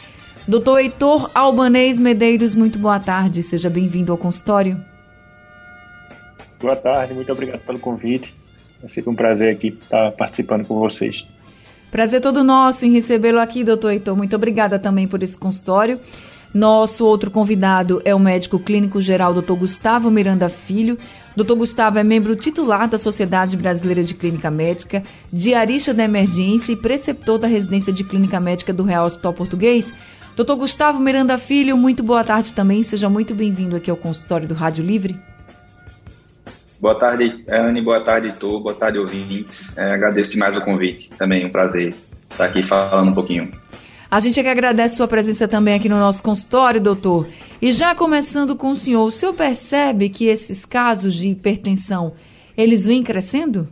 Doutor 0.47 0.81
Heitor 0.81 1.31
Albanês 1.35 1.99
Medeiros, 1.99 2.55
muito 2.55 2.79
boa 2.79 3.01
tarde, 3.01 3.43
seja 3.43 3.71
bem-vindo 3.71 4.13
ao 4.13 4.19
consultório. 4.19 4.79
Boa 6.61 6.77
tarde, 6.77 7.15
muito 7.15 7.33
obrigado 7.33 7.61
pelo 7.61 7.79
convite. 7.79 8.35
É 8.83 8.89
sempre 8.89 9.11
um 9.11 9.15
prazer 9.15 9.53
aqui 9.55 9.69
estar 9.69 10.13
participando 10.13 10.67
com 10.67 10.79
vocês. 10.79 11.27
Prazer 11.93 12.23
todo 12.23 12.43
nosso 12.43 12.87
em 12.87 12.91
recebê-lo 12.91 13.39
aqui, 13.39 13.63
doutor 13.63 13.93
Heitor. 13.93 14.17
Muito 14.17 14.35
obrigada 14.35 14.79
também 14.79 15.07
por 15.07 15.23
esse 15.23 15.37
consultório. 15.37 16.01
Nosso 16.55 17.05
outro 17.05 17.31
convidado 17.31 18.01
é 18.03 18.15
o 18.15 18.19
médico 18.19 18.59
clínico 18.59 18.99
geral, 19.03 19.35
doutor 19.35 19.57
Gustavo 19.57 20.11
Miranda 20.11 20.49
Filho. 20.49 20.97
Doutor 21.37 21.55
Gustavo 21.55 21.99
é 21.99 22.03
membro 22.03 22.35
titular 22.35 22.89
da 22.89 22.97
Sociedade 22.97 23.59
Brasileira 23.59 24.03
de 24.03 24.15
Clínica 24.15 24.51
Médica, 24.51 25.03
diarista 25.31 25.93
da 25.93 26.03
emergência 26.03 26.73
e 26.73 26.77
preceptor 26.77 27.39
da 27.39 27.47
residência 27.47 27.93
de 27.93 28.05
clínica 28.05 28.41
médica 28.41 28.73
do 28.73 28.85
Real 28.85 29.05
Hospital 29.05 29.35
Português. 29.35 29.93
Doutor 30.35 30.57
Gustavo 30.57 30.99
Miranda 30.99 31.37
Filho, 31.37 31.77
muito 31.77 32.03
boa 32.03 32.25
tarde 32.25 32.55
também. 32.55 32.83
Seja 32.83 33.11
muito 33.11 33.35
bem-vindo 33.35 33.77
aqui 33.77 33.91
ao 33.91 33.99
consultório 33.99 34.49
do 34.49 34.55
Rádio 34.55 34.83
Livre. 34.83 35.15
Boa 36.83 36.97
tarde, 36.97 37.45
Anne. 37.49 37.81
Boa 37.81 38.01
tarde, 38.01 38.33
Tô. 38.33 38.59
Boa 38.59 38.75
tarde, 38.75 38.99
ouvintes. 38.99 39.79
É, 39.79 39.93
agradeço 39.93 40.33
demais 40.33 40.57
o 40.57 40.61
convite. 40.61 41.11
Também 41.11 41.47
um 41.47 41.49
prazer 41.49 41.95
estar 42.29 42.47
aqui 42.47 42.65
falando 42.65 43.11
um 43.11 43.15
pouquinho. 43.15 43.53
A 44.11 44.19
gente 44.19 44.41
é 44.41 44.43
que 44.43 44.49
agradece 44.49 44.97
sua 44.97 45.07
presença 45.07 45.47
também 45.47 45.75
aqui 45.75 45.89
no 45.89 45.97
nosso 45.97 46.21
consultório, 46.25 46.81
doutor. 46.81 47.29
E 47.63 47.71
já 47.71 47.95
começando 47.95 48.57
com 48.57 48.73
o 48.73 48.77
senhor, 48.77 49.05
o 49.05 49.13
senhor 49.13 49.33
percebe 49.33 50.09
que 50.09 50.27
esses 50.27 50.67
casos 50.67 51.15
de 51.15 51.29
hipertensão, 51.29 52.15
eles 52.57 52.85
vêm 52.85 53.05
crescendo? 53.05 53.69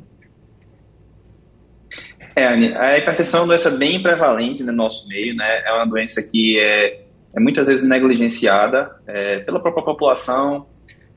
É, 2.36 2.47
Anne, 2.47 2.77
a 2.77 2.97
hipertensão 2.97 3.41
é 3.41 3.42
uma 3.42 3.48
doença 3.48 3.70
bem 3.72 4.00
prevalente 4.00 4.62
no 4.62 4.70
nosso 4.70 5.08
meio, 5.08 5.34
né? 5.34 5.62
É 5.66 5.72
uma 5.72 5.84
doença 5.84 6.22
que 6.22 6.61
é, 6.61 7.03
é 7.34 7.41
muitas 7.41 7.66
vezes 7.66 7.88
negligenciada 7.88 8.88
é, 9.05 9.41
pela 9.41 9.58
própria 9.58 9.83
população, 9.83 10.69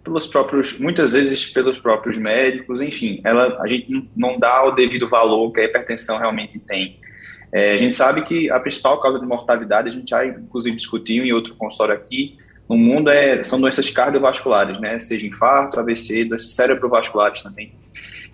pelos 0.03 0.27
próprios, 0.27 0.77
muitas 0.79 1.13
vezes 1.13 1.51
pelos 1.51 1.79
próprios 1.79 2.17
médicos, 2.17 2.81
enfim, 2.81 3.21
ela, 3.23 3.61
a 3.61 3.67
gente 3.67 4.09
não 4.15 4.37
dá 4.37 4.63
o 4.65 4.71
devido 4.71 5.07
valor 5.07 5.51
que 5.51 5.61
a 5.61 5.63
hipertensão 5.63 6.17
realmente 6.17 6.59
tem. 6.59 6.99
É, 7.51 7.75
a 7.75 7.77
gente 7.77 7.93
sabe 7.93 8.23
que 8.23 8.49
a 8.49 8.59
principal 8.59 8.99
causa 8.99 9.19
de 9.19 9.25
mortalidade, 9.25 9.87
a 9.87 9.91
gente 9.91 10.09
já 10.09 10.25
inclusive 10.25 10.75
discutiu 10.75 11.23
em 11.23 11.31
outro 11.31 11.55
consultório 11.55 11.95
aqui, 11.95 12.37
no 12.67 12.77
mundo 12.77 13.09
é, 13.09 13.43
são 13.43 13.59
doenças 13.61 13.89
cardiovasculares, 13.89 14.79
né? 14.79 14.99
Seja 14.99 15.27
infarto, 15.27 15.79
AVC, 15.79 16.25
doenças 16.25 16.51
cerebrovasculares 16.53 17.43
também. 17.43 17.73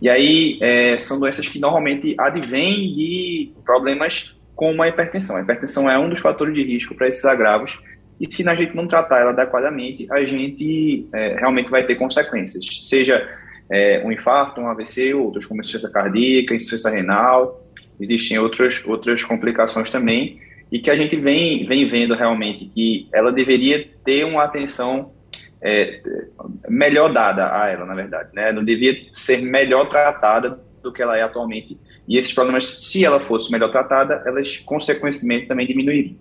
E 0.01 0.09
aí 0.09 0.57
é, 0.61 0.97
são 0.99 1.19
doenças 1.19 1.47
que 1.47 1.59
normalmente 1.59 2.15
advêm 2.17 2.95
de 2.95 3.51
problemas 3.65 4.39
como 4.55 4.81
a 4.81 4.87
hipertensão. 4.87 5.35
A 5.35 5.41
hipertensão 5.41 5.89
é 5.89 5.97
um 5.97 6.09
dos 6.09 6.19
fatores 6.19 6.53
de 6.53 6.63
risco 6.63 6.95
para 6.95 7.07
esses 7.07 7.25
agravos 7.25 7.81
e 8.19 8.31
se 8.31 8.47
a 8.47 8.53
gente 8.53 8.75
não 8.75 8.87
tratar 8.87 9.21
ela 9.21 9.31
adequadamente, 9.31 10.05
a 10.11 10.23
gente 10.25 11.07
é, 11.13 11.35
realmente 11.35 11.69
vai 11.69 11.85
ter 11.85 11.95
consequências, 11.95 12.65
seja 12.81 13.25
é, 13.71 14.01
um 14.03 14.11
infarto, 14.11 14.59
um 14.59 14.67
AVC, 14.67 15.13
outros 15.13 15.45
como 15.45 15.61
insuficiência 15.61 15.91
cardíaca, 15.91 16.53
insuficiência 16.53 16.89
renal, 16.89 17.63
existem 17.99 18.37
outras, 18.37 18.85
outras 18.85 19.23
complicações 19.23 19.89
também, 19.89 20.39
e 20.71 20.79
que 20.79 20.91
a 20.91 20.95
gente 20.95 21.15
vem, 21.15 21.65
vem 21.65 21.87
vendo 21.87 22.15
realmente 22.15 22.65
que 22.65 23.07
ela 23.13 23.31
deveria 23.31 23.87
ter 24.03 24.25
uma 24.25 24.43
atenção 24.43 25.11
é, 25.61 26.01
melhor 26.67 27.13
dada 27.13 27.61
a 27.61 27.69
ela, 27.69 27.85
na 27.85 27.93
verdade, 27.93 28.29
né? 28.33 28.51
não 28.51 28.63
devia 28.63 28.95
ser 29.13 29.41
melhor 29.41 29.87
tratada 29.89 30.59
do 30.81 30.91
que 30.91 31.01
ela 31.01 31.17
é 31.17 31.21
atualmente, 31.21 31.77
e 32.07 32.17
esses 32.17 32.33
problemas, 32.33 32.65
se 32.65 33.05
ela 33.05 33.19
fosse 33.19 33.51
melhor 33.51 33.71
tratada, 33.71 34.23
elas 34.25 34.57
consequentemente 34.57 35.47
também 35.47 35.67
diminuiriam. 35.67 36.15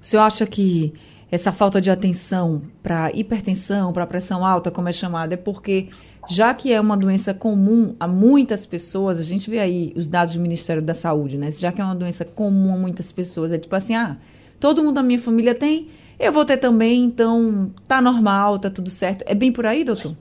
O 0.00 0.06
senhor 0.06 0.22
acha 0.22 0.46
que 0.46 0.92
essa 1.30 1.52
falta 1.52 1.80
de 1.80 1.90
atenção 1.90 2.62
para 2.82 3.10
hipertensão, 3.12 3.92
para 3.92 4.06
pressão 4.06 4.44
alta, 4.44 4.70
como 4.70 4.88
é 4.88 4.92
chamada, 4.92 5.34
é 5.34 5.36
porque 5.36 5.88
já 6.28 6.52
que 6.54 6.72
é 6.72 6.80
uma 6.80 6.96
doença 6.96 7.32
comum 7.32 7.94
a 7.98 8.06
muitas 8.06 8.66
pessoas, 8.66 9.18
a 9.18 9.22
gente 9.22 9.48
vê 9.48 9.58
aí 9.58 9.92
os 9.96 10.08
dados 10.08 10.34
do 10.34 10.40
Ministério 10.40 10.82
da 10.82 10.94
Saúde, 10.94 11.36
né? 11.36 11.50
Já 11.50 11.70
que 11.72 11.80
é 11.80 11.84
uma 11.84 11.94
doença 11.94 12.24
comum 12.24 12.74
a 12.74 12.76
muitas 12.76 13.12
pessoas, 13.12 13.52
é 13.52 13.58
tipo 13.58 13.74
assim, 13.74 13.94
ah, 13.94 14.16
todo 14.58 14.82
mundo 14.82 14.94
da 14.94 15.02
minha 15.02 15.18
família 15.18 15.54
tem, 15.54 15.88
eu 16.18 16.32
vou 16.32 16.44
ter 16.44 16.56
também, 16.56 17.04
então 17.04 17.72
tá 17.86 18.00
normal, 18.00 18.58
tá 18.58 18.70
tudo 18.70 18.90
certo. 18.90 19.24
É 19.26 19.34
bem 19.34 19.52
por 19.52 19.66
aí, 19.66 19.84
doutor? 19.84 20.16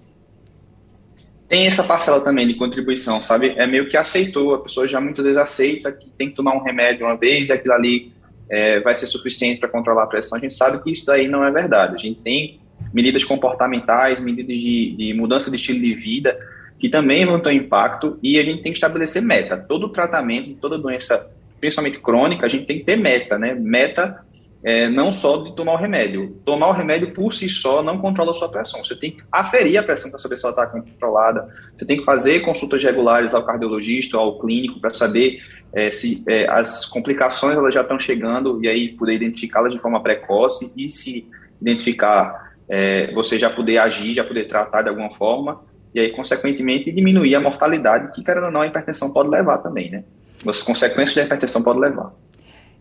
Tem 1.47 1.67
essa 1.67 1.83
parcela 1.83 2.19
também 2.19 2.47
de 2.47 2.55
contribuição, 2.55 3.21
sabe? 3.21 3.53
É 3.55 3.67
meio 3.67 3.87
que 3.87 3.95
aceitou, 3.95 4.55
a 4.55 4.61
pessoa 4.61 4.87
já 4.87 4.99
muitas 4.99 5.25
vezes 5.25 5.39
aceita 5.39 5.91
que 5.91 6.09
tem 6.09 6.29
que 6.29 6.35
tomar 6.35 6.55
um 6.55 6.63
remédio 6.63 7.05
uma 7.05 7.15
vez 7.15 7.51
aquilo 7.51 7.73
ali 7.73 8.11
é, 8.49 8.79
vai 8.79 8.95
ser 8.95 9.07
suficiente 9.07 9.59
para 9.59 9.69
controlar 9.69 10.03
a 10.03 10.07
pressão. 10.07 10.37
A 10.37 10.41
gente 10.41 10.53
sabe 10.53 10.81
que 10.83 10.91
isso 10.91 11.05
daí 11.05 11.27
não 11.27 11.43
é 11.43 11.51
verdade. 11.51 11.95
A 11.95 11.97
gente 11.97 12.19
tem 12.21 12.59
medidas 12.93 13.23
comportamentais, 13.23 14.21
medidas 14.21 14.57
de, 14.57 14.95
de 14.97 15.13
mudança 15.13 15.49
de 15.49 15.55
estilo 15.57 15.79
de 15.79 15.93
vida, 15.93 16.37
que 16.77 16.89
também 16.89 17.25
vão 17.25 17.39
ter 17.39 17.53
impacto, 17.53 18.19
e 18.21 18.37
a 18.37 18.43
gente 18.43 18.61
tem 18.61 18.71
que 18.71 18.77
estabelecer 18.77 19.21
meta. 19.21 19.57
Todo 19.57 19.89
tratamento, 19.89 20.53
toda 20.55 20.77
doença, 20.77 21.29
principalmente 21.59 21.99
crônica, 21.99 22.45
a 22.45 22.49
gente 22.49 22.65
tem 22.65 22.79
que 22.79 22.85
ter 22.85 22.97
meta, 22.97 23.37
né? 23.37 23.53
Meta 23.53 24.25
é, 24.65 24.89
não 24.89 25.13
só 25.13 25.43
de 25.43 25.55
tomar 25.55 25.73
o 25.73 25.77
remédio. 25.77 26.41
Tomar 26.43 26.69
o 26.69 26.71
remédio 26.71 27.13
por 27.13 27.31
si 27.31 27.47
só 27.47 27.83
não 27.83 27.99
controla 27.99 28.31
a 28.31 28.33
sua 28.33 28.49
pressão. 28.49 28.83
Você 28.83 28.95
tem 28.95 29.11
que 29.11 29.23
aferir 29.31 29.77
a 29.77 29.83
pressão 29.83 30.09
para 30.09 30.19
saber 30.19 30.37
se 30.37 30.45
ela 30.45 30.53
está 30.53 30.65
controlada. 30.65 31.47
Você 31.77 31.85
tem 31.85 31.97
que 31.97 32.03
fazer 32.03 32.39
consultas 32.39 32.83
regulares 32.83 33.35
ao 33.35 33.45
cardiologista, 33.45 34.17
ao 34.17 34.39
clínico, 34.39 34.79
para 34.79 34.91
saber 34.91 35.39
é, 35.73 35.91
se 35.91 36.23
é, 36.27 36.49
as 36.49 36.85
complicações 36.85 37.57
elas 37.57 37.73
já 37.73 37.81
estão 37.81 37.99
chegando 37.99 38.63
e 38.63 38.67
aí 38.67 38.89
poder 38.89 39.13
identificá-las 39.13 39.73
de 39.73 39.79
forma 39.79 40.01
precoce 40.01 40.71
e 40.75 40.87
se 40.87 41.27
identificar, 41.61 42.53
é, 42.67 43.13
você 43.13 43.37
já 43.37 43.49
poder 43.49 43.77
agir, 43.77 44.13
já 44.13 44.23
poder 44.23 44.47
tratar 44.47 44.83
de 44.83 44.89
alguma 44.89 45.11
forma 45.11 45.61
e 45.95 45.99
aí, 46.01 46.11
consequentemente, 46.11 46.91
diminuir 46.91 47.35
a 47.35 47.39
mortalidade 47.39 48.11
que, 48.13 48.21
querendo 48.21 48.47
ou 48.47 48.51
não, 48.51 48.61
a 48.61 48.67
hipertensão 48.67 49.13
pode 49.13 49.29
levar 49.29 49.59
também, 49.59 49.89
né? 49.89 50.03
As 50.45 50.61
consequências 50.61 51.15
da 51.15 51.23
hipertensão 51.23 51.63
podem 51.63 51.83
levar. 51.83 52.13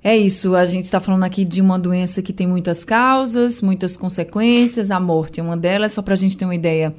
É 0.02 0.16
isso, 0.16 0.56
a 0.56 0.64
gente 0.64 0.84
está 0.84 0.98
falando 0.98 1.22
aqui 1.22 1.44
de 1.44 1.62
uma 1.62 1.78
doença 1.78 2.20
que 2.20 2.32
tem 2.32 2.46
muitas 2.46 2.84
causas, 2.84 3.62
muitas 3.62 3.96
consequências, 3.96 4.90
a 4.90 4.98
morte 4.98 5.38
é 5.38 5.42
uma 5.42 5.56
delas, 5.56 5.92
só 5.92 6.02
para 6.02 6.14
a 6.14 6.16
gente 6.16 6.36
ter 6.36 6.44
uma 6.44 6.56
ideia. 6.56 6.92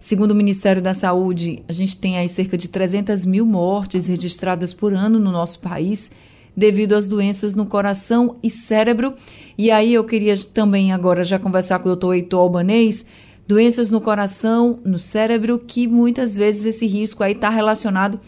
Segundo 0.00 0.30
o 0.30 0.34
Ministério 0.34 0.80
da 0.80 0.94
Saúde, 0.94 1.62
a 1.68 1.72
gente 1.72 1.96
tem 1.96 2.18
aí 2.18 2.28
cerca 2.28 2.56
de 2.56 2.68
300 2.68 3.26
mil 3.26 3.44
mortes 3.44 4.06
registradas 4.06 4.72
por 4.72 4.94
ano 4.94 5.18
no 5.18 5.32
nosso 5.32 5.58
país 5.58 6.10
devido 6.56 6.94
às 6.94 7.06
doenças 7.06 7.54
no 7.54 7.66
coração 7.66 8.36
e 8.42 8.50
cérebro. 8.50 9.14
E 9.56 9.70
aí 9.70 9.94
eu 9.94 10.04
queria 10.04 10.34
também 10.52 10.92
agora 10.92 11.22
já 11.22 11.38
conversar 11.38 11.78
com 11.78 11.84
o 11.84 11.92
doutor 11.92 12.14
Heitor 12.14 12.40
Albanês, 12.40 13.06
doenças 13.46 13.90
no 13.90 14.00
coração, 14.00 14.80
no 14.84 14.98
cérebro, 14.98 15.58
que 15.58 15.86
muitas 15.86 16.36
vezes 16.36 16.66
esse 16.66 16.86
risco 16.86 17.22
aí 17.22 17.32
está 17.32 17.48
relacionado 17.48 18.20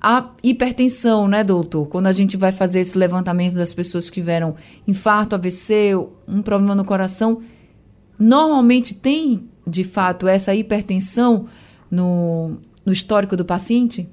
à 0.00 0.30
hipertensão, 0.42 1.26
né, 1.26 1.42
doutor? 1.42 1.86
Quando 1.86 2.06
a 2.06 2.12
gente 2.12 2.36
vai 2.36 2.52
fazer 2.52 2.80
esse 2.80 2.96
levantamento 2.96 3.54
das 3.54 3.72
pessoas 3.74 4.08
que 4.08 4.20
tiveram 4.20 4.54
infarto, 4.86 5.34
AVC, 5.34 5.94
um 6.28 6.42
problema 6.42 6.74
no 6.74 6.84
coração, 6.84 7.42
normalmente 8.18 8.94
tem 8.94 9.49
de 9.66 9.84
fato, 9.84 10.26
essa 10.26 10.54
hipertensão 10.54 11.46
no, 11.90 12.58
no 12.84 12.92
histórico 12.92 13.36
do 13.36 13.44
paciente? 13.44 14.08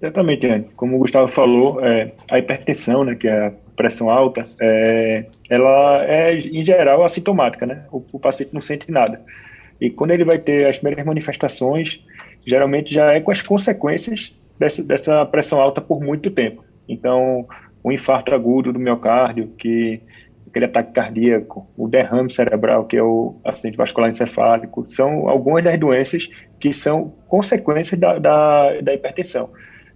Exatamente, 0.00 0.46
Anne. 0.46 0.66
Como 0.76 0.96
o 0.96 0.98
Gustavo 0.98 1.28
falou, 1.28 1.84
é, 1.84 2.12
a 2.30 2.38
hipertensão, 2.38 3.04
né, 3.04 3.14
que 3.14 3.26
é 3.26 3.46
a 3.46 3.52
pressão 3.74 4.10
alta, 4.10 4.46
é, 4.60 5.24
ela 5.48 6.04
é, 6.04 6.38
em 6.38 6.64
geral, 6.64 7.04
assintomática, 7.04 7.66
né? 7.66 7.84
O, 7.90 8.02
o, 8.12 8.18
paciente 8.18 8.52
não 8.52 8.60
sente 8.60 8.90
nada. 8.90 9.20
E 9.80 9.90
quando 9.90 10.12
ele 10.12 10.24
vai 10.24 10.38
ter 10.38 10.68
as 10.68 10.78
primeiras 10.78 11.04
manifestações, 11.06 12.00
geralmente 12.46 12.92
já 12.92 13.12
é 13.12 13.20
com 13.20 13.30
as 13.30 13.42
consequências 13.42 14.34
dessa, 14.58 14.82
dessa 14.82 15.26
pressão 15.26 15.60
alta 15.60 15.80
por 15.80 16.00
muito 16.00 16.30
tempo. 16.30 16.64
Então, 16.88 17.46
o 17.82 17.90
infarto 17.90 18.34
agudo 18.34 18.72
do 18.72 18.78
miocárdio, 18.78 19.48
que 19.58 20.00
aquele 20.54 20.66
ataque 20.66 20.92
cardíaco, 20.92 21.68
o 21.76 21.88
derrame 21.88 22.30
cerebral, 22.30 22.84
que 22.84 22.96
é 22.96 23.02
o 23.02 23.34
acidente 23.44 23.76
vascular 23.76 24.08
encefálico, 24.08 24.86
são 24.88 25.28
algumas 25.28 25.64
das 25.64 25.76
doenças 25.76 26.28
que 26.60 26.72
são 26.72 27.12
consequências 27.26 27.98
da, 27.98 28.20
da, 28.20 28.80
da 28.80 28.94
hipertensão. 28.94 29.50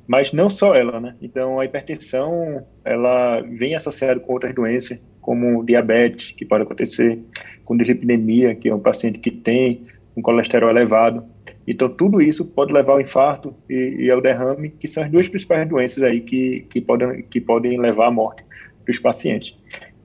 Mas 0.05 0.33
não 0.33 0.51
só 0.51 0.75
ela, 0.75 0.99
né? 0.99 1.15
Então, 1.23 1.61
a 1.61 1.65
hipertensão, 1.65 2.67
ela 2.85 3.41
vem 3.43 3.77
associada 3.77 4.19
com 4.19 4.33
outras 4.33 4.53
doenças, 4.53 4.99
como 5.21 5.65
diabetes, 5.65 6.33
que 6.37 6.45
pode 6.45 6.65
acontecer, 6.65 7.21
com 7.65 7.77
dislipidemia, 7.77 8.55
que 8.57 8.69
é 8.69 8.75
um 8.75 8.81
paciente 8.81 9.21
que 9.21 9.31
tem 9.31 9.87
um 10.17 10.23
colesterol 10.23 10.71
elevado. 10.71 11.25
Então, 11.69 11.89
tudo 11.89 12.21
isso 12.21 12.45
pode 12.47 12.73
levar 12.73 12.95
ao 12.95 13.01
infarto 13.01 13.55
e, 13.71 14.07
e 14.07 14.11
ao 14.11 14.21
derrame, 14.21 14.71
que 14.71 14.89
são 14.89 15.05
as 15.05 15.11
duas 15.11 15.29
principais 15.29 15.69
doenças 15.69 16.03
aí 16.03 16.21
que, 16.21 16.67
que, 16.71 16.81
podem, 16.81 17.23
que 17.23 17.41
podem 17.41 17.79
levar 17.79 18.09
à 18.09 18.11
morte 18.11 18.43
dos 18.85 18.99
pacientes. 18.99 19.57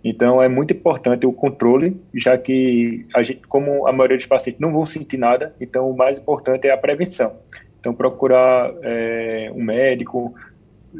Então, 0.03 0.41
é 0.41 0.50
muito 0.50 0.73
importante 0.73 1.25
o 1.25 1.31
controle, 1.31 1.95
já 2.13 2.38
que, 2.38 3.05
a 3.15 3.23
gente, 3.23 3.41
como 3.47 3.88
a 3.88 3.94
maioria 3.94 4.17
dos 4.17 4.25
pacientes 4.25 4.59
não 4.59 4.73
vão 4.73 4.85
sentir 4.85 5.17
nada, 5.17 5.55
então 5.61 5.89
o 5.89 5.95
mais 5.95 6.19
importante 6.19 6.67
é 6.67 6.71
a 6.71 6.77
prevenção. 6.77 7.38
Então, 7.79 7.94
procurar 7.94 8.73
é, 8.81 9.50
um 9.55 9.63
médico, 9.63 10.33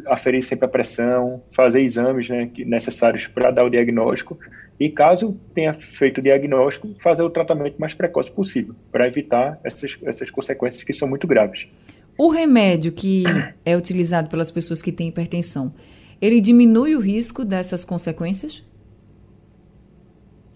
aferir 0.07 0.41
sempre 0.41 0.65
a 0.65 0.69
pressão, 0.69 1.41
fazer 1.51 1.81
exames 1.81 2.29
né, 2.29 2.50
necessários 2.65 3.27
para 3.27 3.51
dar 3.51 3.65
o 3.65 3.69
diagnóstico 3.69 4.39
e, 4.79 4.89
caso 4.89 5.39
tenha 5.53 5.73
feito 5.73 6.19
o 6.19 6.21
diagnóstico, 6.21 6.89
fazer 7.01 7.23
o 7.23 7.29
tratamento 7.29 7.75
mais 7.77 7.94
precoce 7.94 8.31
possível, 8.31 8.73
para 8.91 9.07
evitar 9.07 9.59
essas, 9.63 9.97
essas 10.05 10.31
consequências 10.31 10.83
que 10.83 10.94
são 10.94 11.07
muito 11.07 11.27
graves. 11.27 11.67
O 12.17 12.29
remédio 12.29 12.91
que 12.91 13.23
é 13.65 13.75
utilizado 13.75 14.29
pelas 14.29 14.50
pessoas 14.50 14.81
que 14.81 14.91
têm 14.91 15.09
hipertensão, 15.09 15.73
ele 16.21 16.39
diminui 16.39 16.95
o 16.95 17.00
risco 17.00 17.44
dessas 17.44 17.83
consequências? 17.83 18.63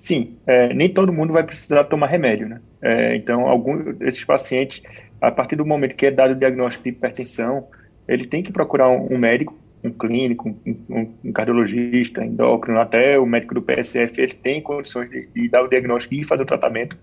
Sim, 0.08 0.38
é, 0.48 0.74
nem 0.74 0.88
todo 0.88 1.12
mundo 1.12 1.34
vai 1.34 1.44
precisar 1.44 1.84
tomar 1.84 2.08
remédio, 2.08 2.48
né? 2.48 2.62
É, 2.82 3.18
então, 3.18 3.46
alguns 3.46 3.98
desses 3.98 4.24
pacientes, 4.24 4.82
a 5.20 5.30
partir 5.30 5.58
do 5.58 5.66
momento 5.66 5.98
que 5.98 6.06
é 6.06 6.12
dado 6.12 6.32
o 6.32 6.36
diagnóstico 6.36 6.86
de 6.86 6.92
hipertensão, 6.92 7.68
ele 8.08 8.26
tem 8.26 8.42
que 8.42 8.54
procurar 8.54 8.88
um, 8.88 9.14
um 9.14 9.18
médico, 9.18 9.54
um 9.84 9.92
clínico, 9.92 10.56
um, 10.66 11.14
um, 11.26 11.34
cardiologista, 11.34 12.24
endócrino, 12.24 12.80
até 12.80 13.20
o 13.20 13.26
médico 13.26 13.54
do 13.54 13.62
PSF, 13.62 14.22
ele 14.22 14.34
tem 14.34 14.62
condições 14.62 15.10
de, 15.10 15.28
de 15.28 15.50
dar 15.50 15.62
o 15.62 15.68
diagnóstico 15.68 16.16
e 16.16 16.24
fazer 16.24 16.44
o 16.44 16.46
tratamento. 16.46 16.98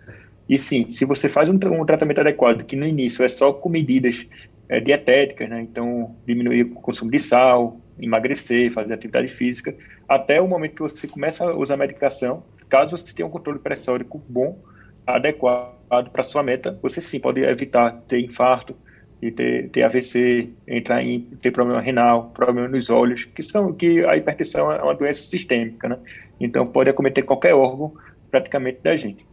E 0.49 0.56
sim, 0.56 0.89
se 0.89 1.05
você 1.05 1.29
faz 1.29 1.51
um, 1.51 1.56
um 1.56 1.85
tratamento 1.85 2.23
adequado, 2.23 2.65
que 2.65 2.75
no 2.75 2.87
início 2.87 3.23
é 3.23 3.29
só 3.29 3.53
com 3.53 3.69
medidas 3.69 4.27
é, 4.67 4.81
dietéticas, 4.81 5.47
né? 5.51 5.61
Então, 5.61 6.17
diminuir 6.27 6.62
o 6.62 6.71
consumo 6.77 7.11
de 7.11 7.19
sal, 7.19 7.79
emagrecer, 8.01 8.73
fazer 8.73 8.95
atividade 8.95 9.29
física, 9.29 9.75
até 10.09 10.41
o 10.41 10.49
momento 10.49 10.75
que 10.75 10.83
você 10.83 11.06
começa 11.06 11.45
a 11.45 11.55
usar 11.55 11.77
medicação, 11.77 12.43
caso 12.75 12.97
você 12.97 13.15
tenha 13.15 13.26
um 13.26 13.31
controle 13.31 13.59
pressórico 13.59 14.21
bom, 14.29 14.59
adequado 15.06 16.11
para 16.11 16.23
sua 16.23 16.43
meta, 16.43 16.76
você 16.82 17.00
sim 17.00 17.21
pode 17.21 17.41
evitar 17.41 18.03
ter 18.09 18.21
infarto, 18.21 18.75
e 19.23 19.31
ter, 19.31 19.71
ter 19.71 19.82
AVC, 19.85 20.50
entrar 20.69 21.03
em 21.03 21.21
ter 21.41 21.50
problema 21.50 21.81
renal, 21.81 22.31
problema 22.35 22.69
nos 22.69 22.91
olhos, 22.91 23.25
que 23.25 23.43
são 23.43 23.73
que 23.73 24.05
a 24.05 24.17
hipertensão 24.19 24.71
é 24.71 24.82
uma 24.82 24.94
doença 24.94 25.23
sistêmica, 25.23 25.88
né? 25.88 25.99
Então 26.38 26.67
pode 26.67 26.91
acometer 26.91 27.25
qualquer 27.25 27.55
órgão 27.55 27.94
praticamente 28.31 28.81
da 28.82 28.94
gente. 28.97 29.27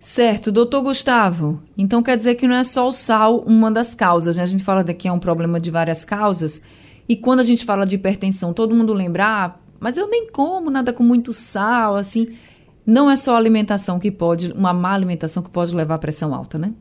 Certo, 0.00 0.50
doutor 0.50 0.82
Gustavo. 0.82 1.62
Então 1.78 2.02
quer 2.02 2.16
dizer 2.16 2.34
que 2.34 2.48
não 2.48 2.56
é 2.56 2.64
só 2.64 2.88
o 2.88 2.92
sal 2.92 3.44
uma 3.46 3.70
das 3.70 3.94
causas, 3.94 4.38
né? 4.38 4.42
A 4.42 4.46
gente 4.46 4.64
fala 4.64 4.82
daqui 4.82 5.06
é 5.06 5.12
um 5.12 5.20
problema 5.20 5.60
de 5.60 5.70
várias 5.70 6.04
causas. 6.04 6.60
E 7.08 7.14
quando 7.14 7.40
a 7.40 7.44
gente 7.44 7.64
fala 7.64 7.86
de 7.86 7.94
hipertensão, 7.94 8.52
todo 8.52 8.74
mundo 8.74 8.92
lembra, 8.92 9.24
ah, 9.24 9.54
mas 9.80 9.96
eu 9.96 10.08
nem 10.08 10.30
como 10.30 10.70
nada 10.70 10.92
com 10.92 11.02
muito 11.02 11.32
sal, 11.32 11.96
assim. 11.96 12.36
Não 12.86 13.10
é 13.10 13.16
só 13.16 13.36
alimentação 13.36 13.98
que 13.98 14.10
pode, 14.10 14.52
uma 14.52 14.72
má 14.72 14.92
alimentação 14.92 15.42
que 15.42 15.50
pode 15.50 15.74
levar 15.74 15.94
à 15.94 15.98
pressão 15.98 16.34
alta, 16.34 16.58
né? 16.58 16.74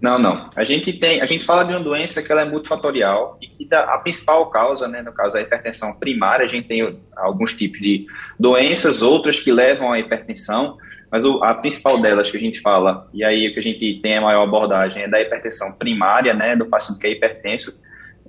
Não, 0.00 0.18
não. 0.18 0.48
A 0.56 0.64
gente 0.64 0.92
tem, 0.94 1.20
a 1.20 1.26
gente 1.26 1.44
fala 1.44 1.62
de 1.64 1.72
uma 1.72 1.80
doença 1.80 2.22
que 2.22 2.32
ela 2.32 2.40
é 2.40 2.44
multifatorial 2.44 3.38
e 3.40 3.46
que 3.46 3.66
dá, 3.66 3.80
a 3.80 3.98
principal 3.98 4.48
causa, 4.48 4.88
né, 4.88 5.02
no 5.02 5.12
caso 5.12 5.34
da 5.34 5.42
hipertensão 5.42 5.92
primária, 5.94 6.46
a 6.46 6.48
gente 6.48 6.66
tem 6.66 6.98
alguns 7.14 7.54
tipos 7.54 7.80
de 7.80 8.06
doenças, 8.38 9.02
outras 9.02 9.38
que 9.38 9.52
levam 9.52 9.92
à 9.92 10.00
hipertensão, 10.00 10.78
mas 11.12 11.24
o, 11.24 11.42
a 11.44 11.54
principal 11.54 12.00
delas 12.00 12.30
que 12.30 12.36
a 12.38 12.40
gente 12.40 12.60
fala, 12.60 13.08
e 13.12 13.22
aí 13.22 13.48
o 13.48 13.52
que 13.52 13.58
a 13.58 13.62
gente 13.62 14.00
tem 14.00 14.16
a 14.16 14.22
maior 14.22 14.44
abordagem 14.44 15.02
é 15.02 15.08
da 15.08 15.20
hipertensão 15.20 15.72
primária, 15.72 16.32
né, 16.32 16.56
do 16.56 16.64
paciente 16.64 16.98
que 16.98 17.06
é 17.06 17.10
hipertenso, 17.10 17.78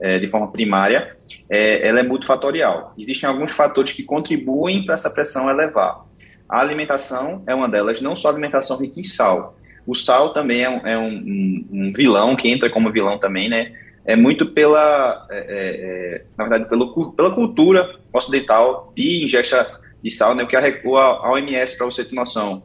é, 0.02 0.18
de 0.18 0.28
forma 0.28 0.52
primária, 0.52 1.16
é, 1.50 1.88
ela 1.88 2.00
é 2.00 2.04
multifatorial. 2.04 2.94
Existem 2.98 3.30
alguns 3.30 3.52
fatores 3.52 3.94
que 3.94 4.04
contribuem 4.04 4.84
para 4.84 4.96
essa 4.96 5.10
pressão 5.10 5.50
elevar. 5.50 6.06
A 6.50 6.60
alimentação 6.60 7.44
é 7.48 7.54
uma 7.54 7.70
delas, 7.70 8.02
não 8.02 8.16
só 8.16 8.28
a 8.28 8.32
alimentação 8.32 8.78
rica 8.78 9.00
em 9.00 9.04
sal. 9.04 9.56
O 9.86 9.96
sal 9.96 10.34
também 10.34 10.64
é 10.64 10.70
um, 10.70 10.88
é 10.88 10.98
um, 10.98 11.68
um 11.72 11.94
vilão, 11.96 12.36
que 12.36 12.50
entra 12.50 12.70
como 12.70 12.92
vilão 12.92 13.18
também, 13.20 13.48
né? 13.48 13.74
É 14.04 14.16
muito 14.16 14.48
pela, 14.48 15.28
é, 15.30 15.38
é, 15.38 15.46
é 15.48 16.26
na 16.36 16.46
verdade, 16.46 16.70
pelo, 16.70 17.14
pela 17.14 17.34
cultura 17.34 17.88
ocidental 18.12 18.92
de 18.96 19.24
ingesta 19.24 19.80
de 20.04 20.10
sal, 20.10 20.34
né? 20.34 20.44
O 20.44 20.48
que 20.48 20.56
a, 20.56 20.62
a 20.62 21.32
OMS, 21.32 21.78
para 21.78 21.86
você 21.86 22.04
ter 22.04 22.16
noção, 22.16 22.64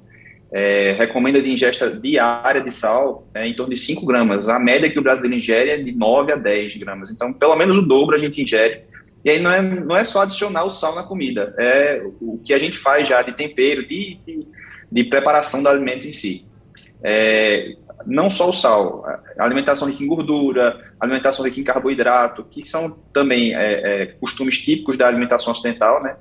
é, 0.52 0.92
recomenda 0.92 1.42
de 1.42 1.50
ingesta 1.50 1.90
diária 1.90 2.60
de 2.60 2.70
sal 2.70 3.26
é, 3.34 3.46
em 3.46 3.54
torno 3.54 3.72
de 3.72 3.78
5 3.78 4.06
gramas. 4.06 4.48
A 4.48 4.58
média 4.58 4.90
que 4.90 4.98
o 4.98 5.02
brasileiro 5.02 5.36
ingere 5.36 5.70
é 5.70 5.76
de 5.76 5.92
9 5.92 6.32
a 6.32 6.36
10 6.36 6.76
gramas. 6.76 7.10
Então, 7.10 7.32
pelo 7.32 7.56
menos 7.56 7.76
o 7.76 7.86
dobro 7.86 8.14
a 8.14 8.18
gente 8.18 8.40
ingere. 8.40 8.82
E 9.24 9.30
aí 9.30 9.40
não 9.40 9.50
é, 9.50 9.60
não 9.60 9.96
é 9.96 10.04
só 10.04 10.22
adicionar 10.22 10.64
o 10.64 10.70
sal 10.70 10.94
na 10.94 11.02
comida, 11.02 11.52
é 11.58 12.00
o 12.20 12.38
que 12.38 12.54
a 12.54 12.58
gente 12.58 12.78
faz 12.78 13.08
já 13.08 13.22
de 13.22 13.32
tempero, 13.32 13.82
de, 13.82 14.20
de, 14.24 14.46
de 14.92 15.04
preparação 15.04 15.60
do 15.60 15.68
alimento 15.68 16.06
em 16.06 16.12
si. 16.12 16.46
É, 17.02 17.74
não 18.06 18.30
só 18.30 18.48
o 18.48 18.52
sal, 18.52 19.04
alimentação 19.36 19.88
rica 19.88 20.04
em 20.04 20.06
gordura, 20.06 20.80
alimentação 21.00 21.44
rica 21.44 21.58
em 21.58 21.64
carboidrato, 21.64 22.44
que 22.44 22.66
são 22.66 22.90
também 23.12 23.52
é, 23.52 24.02
é, 24.02 24.06
costumes 24.20 24.58
típicos 24.58 24.96
da 24.96 25.08
alimentação 25.08 25.52
ocidental, 25.52 26.00
né? 26.02 26.16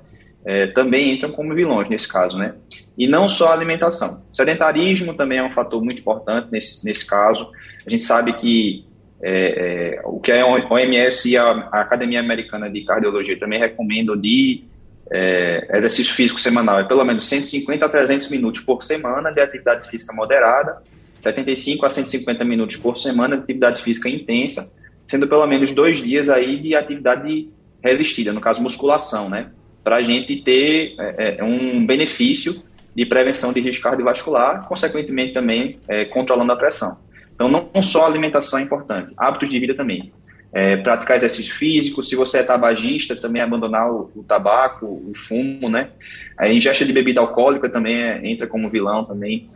É, 0.46 0.68
também 0.68 1.12
entram 1.12 1.32
como 1.32 1.52
vilões 1.52 1.88
nesse 1.88 2.06
caso, 2.06 2.38
né? 2.38 2.54
E 2.96 3.08
não 3.08 3.28
só 3.28 3.48
a 3.48 3.52
alimentação. 3.52 4.22
Sedentarismo 4.32 5.12
também 5.14 5.38
é 5.38 5.42
um 5.42 5.50
fator 5.50 5.82
muito 5.82 5.98
importante 5.98 6.48
nesse, 6.52 6.86
nesse 6.86 7.04
caso. 7.04 7.50
A 7.84 7.90
gente 7.90 8.04
sabe 8.04 8.32
que 8.34 8.84
é, 9.20 9.96
é, 9.98 10.00
o 10.04 10.20
que 10.20 10.30
a 10.30 10.46
OMS 10.46 11.28
e 11.28 11.36
a, 11.36 11.68
a, 11.72 11.80
Academia 11.80 12.20
Americana 12.20 12.70
de 12.70 12.84
Cardiologia 12.84 13.38
também 13.38 13.58
recomendam 13.58 14.16
de 14.16 14.62
é, 15.10 15.76
exercício 15.76 16.14
físico 16.14 16.40
semanal 16.40 16.80
é 16.80 16.84
pelo 16.84 17.04
menos 17.04 17.28
150 17.28 17.84
a 17.84 17.88
300 17.88 18.28
minutos 18.28 18.60
por 18.60 18.82
semana 18.82 19.32
de 19.32 19.40
atividade 19.40 19.88
física 19.88 20.12
moderada, 20.12 20.82
75 21.20 21.86
a 21.86 21.90
150 21.90 22.44
minutos 22.44 22.76
por 22.76 22.96
semana 22.98 23.36
de 23.36 23.42
atividade 23.42 23.82
física 23.82 24.08
intensa, 24.08 24.72
sendo 25.06 25.26
pelo 25.26 25.46
menos 25.46 25.72
dois 25.72 25.98
dias 25.98 26.28
aí 26.28 26.60
de 26.60 26.74
atividade 26.74 27.48
resistida, 27.82 28.32
no 28.32 28.40
caso 28.40 28.62
musculação, 28.62 29.28
né? 29.28 29.50
Para 29.86 29.98
a 29.98 30.02
gente 30.02 30.34
ter 30.38 30.96
é, 30.98 31.36
é, 31.38 31.44
um 31.44 31.86
benefício 31.86 32.60
de 32.92 33.06
prevenção 33.06 33.52
de 33.52 33.60
risco 33.60 33.84
cardiovascular, 33.84 34.66
consequentemente 34.66 35.32
também 35.32 35.78
é, 35.86 36.04
controlando 36.06 36.50
a 36.50 36.56
pressão. 36.56 36.98
Então, 37.32 37.48
não 37.48 37.80
só 37.80 38.02
a 38.02 38.08
alimentação 38.08 38.58
é 38.58 38.62
importante, 38.62 39.12
hábitos 39.16 39.48
de 39.48 39.60
vida 39.60 39.74
também. 39.76 40.12
É, 40.52 40.76
praticar 40.78 41.18
exercício 41.18 41.54
físico, 41.54 42.02
se 42.02 42.16
você 42.16 42.38
é 42.38 42.42
tabagista, 42.42 43.14
também 43.14 43.40
abandonar 43.40 43.88
o, 43.88 44.10
o 44.16 44.24
tabaco, 44.24 44.86
o 44.86 45.12
fumo, 45.14 45.68
né? 45.68 45.90
A 46.36 46.48
ingesta 46.48 46.84
de 46.84 46.92
bebida 46.92 47.20
alcoólica 47.20 47.68
também 47.68 47.94
é, 47.94 48.26
entra 48.26 48.48
como 48.48 48.68
vilão 48.68 49.04
também. 49.04 49.48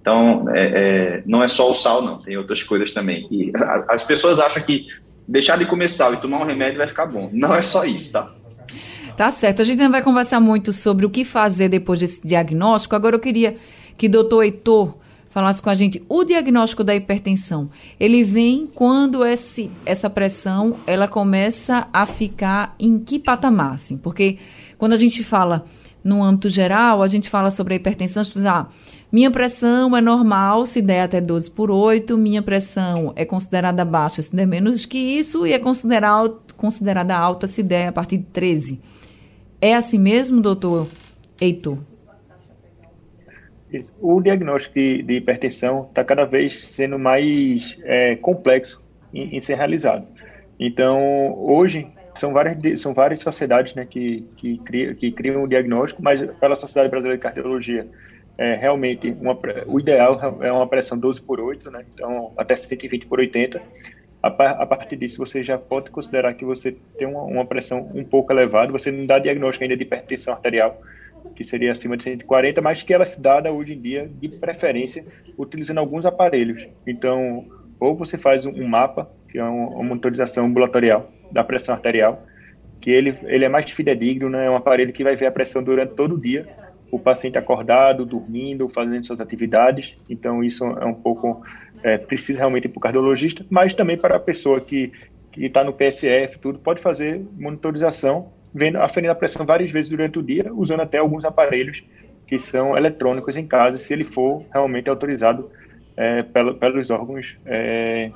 Então, 0.00 0.46
é, 0.52 0.62
é, 0.64 1.22
não 1.26 1.44
é 1.44 1.48
só 1.48 1.70
o 1.70 1.74
sal, 1.74 2.02
não, 2.02 2.20
tem 2.20 2.36
outras 2.36 2.60
coisas 2.60 2.90
também. 2.90 3.28
E 3.30 3.52
as 3.88 4.02
pessoas 4.02 4.40
acham 4.40 4.64
que 4.64 4.88
deixar 5.28 5.56
de 5.56 5.64
comer 5.64 5.86
sal 5.88 6.12
e 6.12 6.16
tomar 6.16 6.40
um 6.40 6.44
remédio 6.44 6.78
vai 6.78 6.88
ficar 6.88 7.06
bom. 7.06 7.30
Não 7.32 7.54
é 7.54 7.62
só 7.62 7.84
isso, 7.84 8.12
tá? 8.12 8.35
Tá 9.16 9.30
certo. 9.30 9.62
A 9.62 9.64
gente 9.64 9.82
não 9.82 9.90
vai 9.90 10.02
conversar 10.02 10.40
muito 10.40 10.74
sobre 10.74 11.06
o 11.06 11.10
que 11.10 11.24
fazer 11.24 11.70
depois 11.70 11.98
desse 11.98 12.26
diagnóstico. 12.26 12.94
Agora 12.94 13.16
eu 13.16 13.20
queria 13.20 13.56
que 13.96 14.08
o 14.08 14.10
doutor 14.10 14.42
Heitor 14.42 14.94
falasse 15.30 15.62
com 15.62 15.70
a 15.70 15.74
gente 15.74 16.02
o 16.06 16.22
diagnóstico 16.22 16.84
da 16.84 16.94
hipertensão. 16.94 17.70
Ele 17.98 18.22
vem 18.22 18.66
quando 18.66 19.24
esse, 19.24 19.70
essa 19.86 20.10
pressão 20.10 20.76
ela 20.86 21.08
começa 21.08 21.88
a 21.92 22.04
ficar 22.04 22.74
em 22.78 22.98
que 22.98 23.18
patamar, 23.18 23.74
assim? 23.74 23.96
Porque 23.96 24.38
quando 24.76 24.92
a 24.92 24.96
gente 24.96 25.24
fala 25.24 25.64
no 26.04 26.22
âmbito 26.22 26.50
geral, 26.50 27.02
a 27.02 27.06
gente 27.06 27.30
fala 27.30 27.50
sobre 27.50 27.72
a 27.72 27.76
hipertensão, 27.78 28.20
a 28.20 28.24
gente 28.24 28.34
diz, 28.34 28.46
ah, 28.46 28.68
minha 29.10 29.30
pressão 29.30 29.96
é 29.96 30.00
normal 30.00 30.66
se 30.66 30.82
der 30.82 31.02
até 31.02 31.22
12 31.22 31.50
por 31.50 31.70
8, 31.70 32.18
minha 32.18 32.42
pressão 32.42 33.12
é 33.16 33.24
considerada 33.24 33.84
baixa 33.84 34.20
se 34.20 34.34
der 34.34 34.46
menos 34.46 34.84
que 34.84 34.98
isso 34.98 35.46
e 35.46 35.52
é 35.52 35.58
considerada, 35.58 36.34
considerada 36.56 37.16
alta 37.16 37.46
se 37.46 37.62
der 37.62 37.88
a 37.88 37.92
partir 37.92 38.18
de 38.18 38.24
13. 38.24 38.80
É 39.60 39.74
assim 39.74 39.98
mesmo, 39.98 40.40
doutor 40.40 40.88
Heitor? 41.40 41.78
O 44.00 44.20
diagnóstico 44.20 44.74
de, 44.74 45.02
de 45.02 45.14
hipertensão 45.14 45.86
está 45.88 46.04
cada 46.04 46.24
vez 46.24 46.56
sendo 46.56 46.98
mais 46.98 47.78
é, 47.82 48.16
complexo 48.16 48.82
em, 49.12 49.36
em, 49.36 49.40
ser 49.40 49.56
realizado. 49.56 50.06
Então, 50.58 51.34
hoje, 51.36 51.88
são 52.14 52.32
várias, 52.32 52.80
são 52.80 52.94
várias 52.94 53.20
sociedades 53.20 53.74
né, 53.74 53.84
que, 53.84 54.24
que, 54.36 54.58
criam, 54.58 54.94
que 54.94 55.10
criam 55.10 55.42
o 55.42 55.48
diagnóstico, 55.48 56.02
mas 56.02 56.22
pela 56.38 56.54
Sociedade 56.54 56.90
Brasileira 56.90 57.18
de 57.18 57.22
Cardiologia, 57.22 57.88
é, 58.38 58.54
realmente, 58.54 59.10
uma, 59.20 59.38
o 59.66 59.80
ideal 59.80 60.38
é 60.40 60.52
uma 60.52 60.66
pressão 60.66 60.98
12 60.98 61.22
por 61.22 61.40
8, 61.40 61.70
né, 61.70 61.84
então 61.94 62.32
até 62.36 62.54
120 62.54 63.06
por 63.06 63.18
80. 63.18 63.60
A, 64.22 64.30
partir 64.66 64.96
disso, 64.96 65.18
você 65.18 65.42
já 65.42 65.56
pode 65.56 65.90
considerar 65.90 66.34
que 66.34 66.44
você 66.44 66.76
tem 66.98 67.06
uma, 67.06 67.22
uma, 67.22 67.46
pressão 67.46 67.90
um 67.94 68.02
pouco 68.02 68.32
elevada, 68.32 68.72
você 68.72 68.90
não 68.90 69.06
dá 69.06 69.18
diagnóstico 69.18 69.62
ainda 69.62 69.76
de 69.76 69.84
hipertensão 69.84 70.34
arterial, 70.34 70.80
que 71.34 71.44
seria 71.44 71.72
acima 71.72 71.96
de 71.96 72.02
140, 72.02 72.60
mas 72.60 72.82
que 72.82 72.92
ela 72.92 73.04
é 73.04 73.16
dada 73.16 73.52
hoje 73.52 73.74
em 73.74 73.80
dia, 73.80 74.10
de 74.12 74.28
preferência, 74.28 75.04
utilizando 75.38 75.78
alguns 75.78 76.04
aparelhos. 76.06 76.66
Então, 76.86 77.46
ou 77.78 77.94
você 77.94 78.18
faz 78.18 78.46
um 78.46 78.66
mapa, 78.66 79.10
que 79.28 79.38
é 79.38 79.44
uma 79.44 79.82
monitorização 79.82 80.46
ambulatorial 80.46 81.10
da 81.30 81.44
pressão 81.44 81.74
arterial, 81.74 82.24
que 82.80 82.90
ele, 82.90 83.16
ele 83.24 83.44
é 83.44 83.48
mais 83.48 83.70
fidedigno, 83.70 84.28
né? 84.28 84.46
é 84.46 84.50
um 84.50 84.56
aparelho 84.56 84.92
que 84.92 85.04
vai 85.04 85.16
ver 85.16 85.26
a 85.26 85.32
pressão 85.32 85.62
durante 85.62 85.94
todo 85.94 86.14
o 86.14 86.20
dia, 86.20 86.46
o 86.90 86.98
paciente 86.98 87.38
acordado, 87.38 88.06
dormindo, 88.06 88.68
fazendo 88.68 89.04
suas 89.04 89.20
atividades. 89.20 89.96
Então, 90.08 90.42
isso 90.42 90.64
é 90.64 90.84
um 90.84 90.94
pouco. 90.94 91.42
É, 91.82 91.98
precisa 91.98 92.40
realmente 92.40 92.64
ir 92.64 92.68
para 92.68 92.78
o 92.78 92.80
cardiologista, 92.80 93.44
mas 93.50 93.74
também 93.74 93.96
para 93.96 94.16
a 94.16 94.20
pessoa 94.20 94.60
que 94.60 94.92
está 95.36 95.62
no 95.62 95.72
PSF, 95.72 96.38
tudo, 96.38 96.58
pode 96.58 96.80
fazer 96.80 97.22
monitorização, 97.38 98.32
vendo, 98.54 98.78
aferindo 98.78 99.12
a 99.12 99.14
pressão 99.14 99.44
várias 99.44 99.70
vezes 99.70 99.90
durante 99.90 100.18
o 100.18 100.22
dia, 100.22 100.52
usando 100.52 100.80
até 100.80 100.98
alguns 100.98 101.24
aparelhos 101.24 101.84
que 102.26 102.38
são 102.38 102.76
eletrônicos 102.76 103.36
em 103.36 103.46
casa, 103.46 103.78
se 103.78 103.92
ele 103.92 104.04
for 104.04 104.44
realmente 104.52 104.90
autorizado 104.90 105.50
é, 105.96 106.22
pelo, 106.22 106.54
pelos 106.54 106.90
órgãos 106.90 107.36
é, 107.44 108.10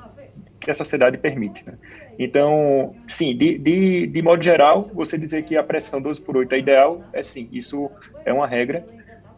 que 0.59 0.71
a 0.71 0.75
sociedade 0.75 1.17
permite. 1.17 1.67
Né? 1.67 1.75
Então, 2.19 2.95
sim, 3.09 3.37
de, 3.37 3.57
de, 3.57 4.07
de 4.07 4.23
modo 4.23 4.43
geral, 4.43 4.91
você 4.93 5.17
dizer 5.17 5.45
que 5.45 5.57
a 5.57 5.63
pressão 5.63 6.01
12 6.01 6.21
por 6.21 6.37
8 6.37 6.55
é 6.55 6.59
ideal, 6.59 7.03
é 7.13 7.23
sim, 7.23 7.49
isso 7.53 7.91
é 8.25 8.33
uma 8.33 8.47
regra. 8.47 8.85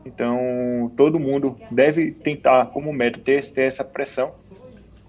Então, 0.05 0.93
todo 0.97 1.19
mundo 1.19 1.57
deve 1.71 2.13
tentar, 2.13 2.67
como 2.67 2.93
método, 2.93 3.25
ter, 3.25 3.45
ter 3.53 3.63
essa 3.63 3.85
pressão. 3.85 4.35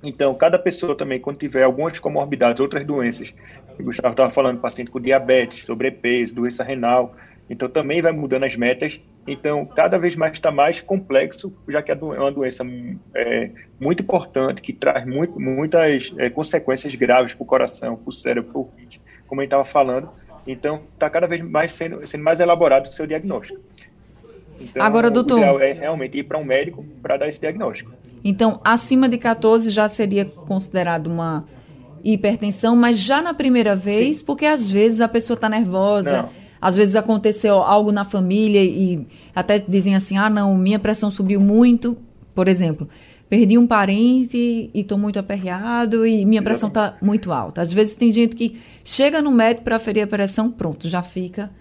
Então, 0.03 0.35
cada 0.35 0.59
pessoa 0.59 0.95
também, 0.95 1.19
quando 1.19 1.37
tiver 1.37 1.63
algumas 1.63 1.97
comorbidades, 1.99 2.59
outras 2.59 2.85
doenças, 2.85 3.33
o 3.79 3.83
Gustavo 3.83 4.13
estava 4.13 4.29
falando, 4.29 4.59
paciente 4.59 4.91
com 4.91 4.99
diabetes, 4.99 5.65
sobrepeso, 5.65 6.35
doença 6.35 6.63
renal, 6.63 7.15
então 7.49 7.69
também 7.69 8.01
vai 8.01 8.11
mudando 8.11 8.43
as 8.43 8.55
metas. 8.55 8.99
Então 9.25 9.65
cada 9.65 9.97
vez 9.97 10.15
mais 10.15 10.33
está 10.33 10.51
mais 10.51 10.81
complexo, 10.81 11.53
já 11.67 11.81
que 11.81 11.91
é 11.91 11.95
uma 11.95 12.31
doença 12.31 12.63
é, 13.15 13.51
muito 13.79 14.03
importante 14.03 14.61
que 14.61 14.73
traz 14.73 15.05
muito, 15.05 15.39
muitas 15.39 16.11
é, 16.17 16.29
consequências 16.29 16.93
graves 16.95 17.33
para 17.33 17.43
o 17.43 17.45
coração, 17.45 17.95
para 17.95 18.09
o 18.09 18.11
cérebro, 18.11 18.51
para 18.51 18.59
o 18.59 18.69
rim, 18.77 18.99
como 19.27 19.41
a 19.41 19.43
gente 19.43 19.49
estava 19.49 19.65
falando. 19.65 20.09
Então 20.45 20.81
está 20.93 21.09
cada 21.09 21.25
vez 21.25 21.41
mais 21.41 21.71
sendo, 21.71 22.05
sendo 22.05 22.23
mais 22.23 22.39
elaborado 22.39 22.87
o 22.87 22.93
seu 22.93 23.07
diagnóstico. 23.07 23.61
Então, 24.63 24.83
Agora, 24.83 25.11
doutor. 25.11 25.35
O 25.35 25.39
ideal 25.39 25.59
é 25.59 25.71
realmente 25.73 26.17
ir 26.17 26.23
para 26.23 26.37
um 26.37 26.43
médico 26.43 26.85
para 27.01 27.17
dar 27.17 27.27
esse 27.27 27.39
diagnóstico. 27.39 27.91
Então, 28.23 28.59
acima 28.63 29.09
de 29.09 29.17
14 29.17 29.69
já 29.69 29.87
seria 29.89 30.25
considerado 30.25 31.07
uma 31.07 31.45
hipertensão, 32.03 32.75
mas 32.75 32.97
já 32.97 33.21
na 33.21 33.33
primeira 33.33 33.75
vez, 33.75 34.17
Sim. 34.17 34.25
porque 34.25 34.45
às 34.45 34.69
vezes 34.69 35.01
a 35.01 35.07
pessoa 35.07 35.35
está 35.35 35.49
nervosa. 35.49 36.23
Não 36.23 36.43
às 36.63 36.77
vezes 36.77 36.95
aconteceu 36.95 37.55
algo 37.55 37.91
na 37.91 38.05
família 38.05 38.63
e 38.63 39.05
até 39.35 39.59
dizem 39.59 39.95
assim: 39.95 40.17
ah, 40.17 40.29
não, 40.29 40.55
minha 40.55 40.79
pressão 40.79 41.11
subiu 41.11 41.41
muito, 41.41 41.97
por 42.33 42.47
exemplo. 42.47 42.87
Perdi 43.27 43.57
um 43.57 43.67
parente 43.67 44.37
e 44.73 44.79
estou 44.79 44.97
muito 44.97 45.19
aperreado 45.19 46.07
e 46.07 46.25
minha 46.25 46.41
pressão 46.41 46.69
está 46.69 46.95
muito 47.01 47.33
alta. 47.33 47.59
Às 47.59 47.73
vezes 47.73 47.97
tem 47.97 48.09
gente 48.11 48.33
que 48.33 48.61
chega 48.81 49.21
no 49.21 49.29
médico 49.29 49.65
para 49.65 49.77
ferir 49.77 50.03
a 50.03 50.07
pressão, 50.07 50.49
pronto, 50.49 50.87
já 50.87 51.01
fica 51.01 51.51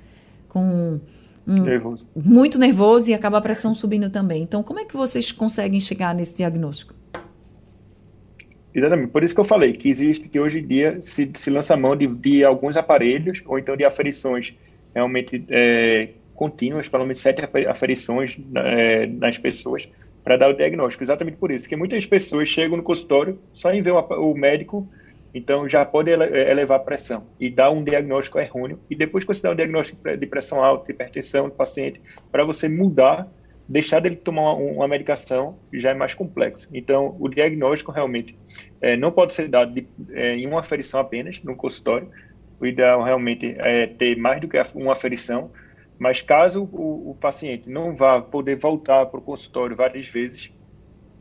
com 0.48 1.00
nervoso. 1.46 2.08
muito 2.14 2.58
nervoso 2.58 3.10
e 3.10 3.14
acaba 3.14 3.38
a 3.38 3.40
pressão 3.40 3.74
subindo 3.74 4.10
também. 4.10 4.42
Então, 4.42 4.62
como 4.62 4.80
é 4.80 4.84
que 4.84 4.96
vocês 4.96 5.32
conseguem 5.32 5.80
chegar 5.80 6.14
nesse 6.14 6.36
diagnóstico? 6.36 6.94
Exatamente. 8.74 9.10
Por 9.10 9.22
isso 9.22 9.34
que 9.34 9.40
eu 9.40 9.44
falei 9.44 9.72
que 9.74 9.88
existe 9.88 10.28
que 10.28 10.40
hoje 10.40 10.60
em 10.60 10.66
dia 10.66 10.98
se, 11.02 11.30
se 11.34 11.50
lança 11.50 11.76
mão 11.76 11.94
de, 11.94 12.06
de 12.06 12.44
alguns 12.44 12.76
aparelhos 12.76 13.42
ou 13.46 13.58
então 13.58 13.76
de 13.76 13.84
aferições 13.84 14.54
realmente 14.94 15.44
é, 15.48 16.10
contínuas, 16.34 16.88
pelo 16.88 17.04
menos 17.04 17.18
sete 17.18 17.42
aferições 17.68 18.38
é, 18.56 19.06
nas 19.06 19.36
pessoas 19.38 19.88
para 20.24 20.36
dar 20.36 20.48
o 20.48 20.54
diagnóstico. 20.54 21.04
Exatamente 21.04 21.36
por 21.36 21.50
isso, 21.50 21.68
que 21.68 21.76
muitas 21.76 22.06
pessoas 22.06 22.48
chegam 22.48 22.76
no 22.76 22.82
consultório 22.82 23.38
só 23.52 23.70
em 23.72 23.82
ver 23.82 23.92
o 23.92 24.34
médico, 24.34 24.88
então 25.34 25.68
já 25.68 25.84
pode 25.84 26.10
é, 26.10 26.50
elevar 26.50 26.78
a 26.78 26.82
pressão 26.82 27.26
e 27.40 27.50
dar 27.50 27.70
um 27.70 27.82
diagnóstico 27.82 28.38
errôneo. 28.38 28.78
E 28.90 28.94
depois 28.94 29.24
que 29.24 29.32
você 29.32 29.42
dá 29.42 29.50
um 29.50 29.56
diagnóstico 29.56 30.16
de 30.16 30.26
pressão 30.26 30.62
alta, 30.62 30.90
hipertensão 30.90 31.48
do 31.48 31.54
paciente, 31.54 32.00
para 32.30 32.44
você 32.44 32.68
mudar, 32.68 33.28
deixar 33.68 34.00
dele 34.00 34.16
tomar 34.16 34.54
uma, 34.54 34.86
medicação, 34.86 35.58
já 35.72 35.90
é 35.90 35.94
mais 35.94 36.12
complexo. 36.14 36.68
Então, 36.72 37.16
o 37.18 37.28
diagnóstico 37.28 37.90
realmente 37.90 38.38
é, 38.80 38.96
não 38.96 39.10
pode 39.10 39.34
ser 39.34 39.48
dado 39.48 39.72
de, 39.72 39.86
é, 40.10 40.36
em 40.36 40.46
uma 40.46 40.60
aferição 40.60 41.00
apenas, 41.00 41.42
no 41.42 41.56
consultório, 41.56 42.10
o 42.60 42.66
ideal 42.66 43.02
realmente 43.02 43.56
é 43.58 43.86
ter 43.86 44.16
mais 44.16 44.40
do 44.40 44.48
que 44.48 44.60
uma 44.74 44.92
aferição, 44.92 45.50
mas 45.98 46.20
caso 46.22 46.68
o, 46.72 47.10
o 47.10 47.14
paciente 47.14 47.68
não 47.68 47.96
vá 47.96 48.20
poder 48.20 48.56
voltar 48.56 49.06
para 49.06 49.18
o 49.18 49.22
consultório 49.22 49.74
várias 49.74 50.06
vezes, 50.06 50.52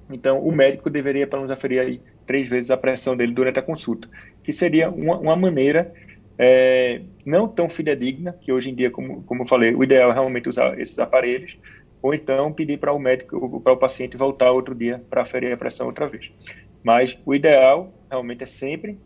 então 0.09 0.39
o 0.39 0.51
médico 0.51 0.89
deveria 0.89 1.25
pelo 1.25 1.43
menos 1.43 1.57
aferir 1.57 1.79
aí 1.79 2.01
três 2.31 2.47
vezes 2.47 2.71
a 2.71 2.77
pressão 2.77 3.17
dele 3.17 3.33
durante 3.33 3.59
a 3.59 3.61
consulta, 3.61 4.07
que 4.41 4.53
seria 4.53 4.89
uma, 4.89 5.19
uma 5.19 5.35
maneira 5.35 5.93
é, 6.37 7.01
não 7.25 7.45
tão 7.45 7.69
fidedigna, 7.69 8.31
que 8.39 8.53
hoje 8.53 8.69
em 8.69 8.73
dia, 8.73 8.89
como, 8.89 9.21
como 9.23 9.41
eu 9.41 9.45
falei, 9.45 9.75
o 9.75 9.83
ideal 9.83 10.11
é 10.11 10.13
realmente 10.13 10.47
usar 10.47 10.79
esses 10.79 10.97
aparelhos, 10.97 11.57
ou 12.01 12.13
então 12.13 12.53
pedir 12.53 12.79
para 12.79 12.93
o 12.93 12.97
médico, 12.97 13.59
para 13.59 13.73
o 13.73 13.77
paciente 13.77 14.15
voltar 14.15 14.49
outro 14.49 14.73
dia 14.73 15.03
para 15.09 15.23
aferir 15.23 15.51
a 15.51 15.57
pressão 15.57 15.87
outra 15.87 16.07
vez. 16.07 16.31
Mas 16.81 17.19
o 17.25 17.35
ideal 17.35 17.93
realmente 18.09 18.43
é 18.43 18.47
sempre 18.47 18.97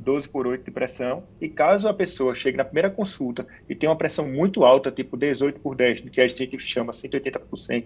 12 0.00 0.28
por 0.28 0.44
8 0.44 0.64
de 0.64 0.70
pressão. 0.72 1.22
E 1.40 1.48
caso 1.48 1.88
a 1.88 1.94
pessoa 1.94 2.34
chegue 2.34 2.56
na 2.56 2.64
primeira 2.64 2.90
consulta 2.90 3.46
e 3.68 3.76
tenha 3.76 3.90
uma 3.90 3.96
pressão 3.96 4.28
muito 4.28 4.64
alta, 4.64 4.90
tipo 4.90 5.16
18 5.16 5.60
por 5.60 5.76
10, 5.76 6.00
que 6.00 6.20
a 6.20 6.26
gente 6.26 6.58
chama 6.58 6.92
180%, 6.92 7.84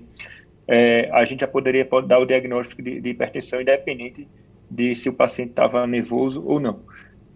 é, 0.67 1.11
a 1.13 1.25
gente 1.25 1.41
já 1.41 1.49
poderia 1.49 1.85
dar 2.07 2.21
o 2.21 2.25
diagnóstico 2.25 2.81
de, 2.81 3.01
de 3.01 3.11
hipertensão 3.11 3.61
independente 3.61 4.29
de 4.71 4.95
se 4.95 5.09
o 5.09 5.13
paciente 5.13 5.51
estava 5.51 5.87
nervoso 5.87 6.43
ou 6.47 6.61
não. 6.61 6.81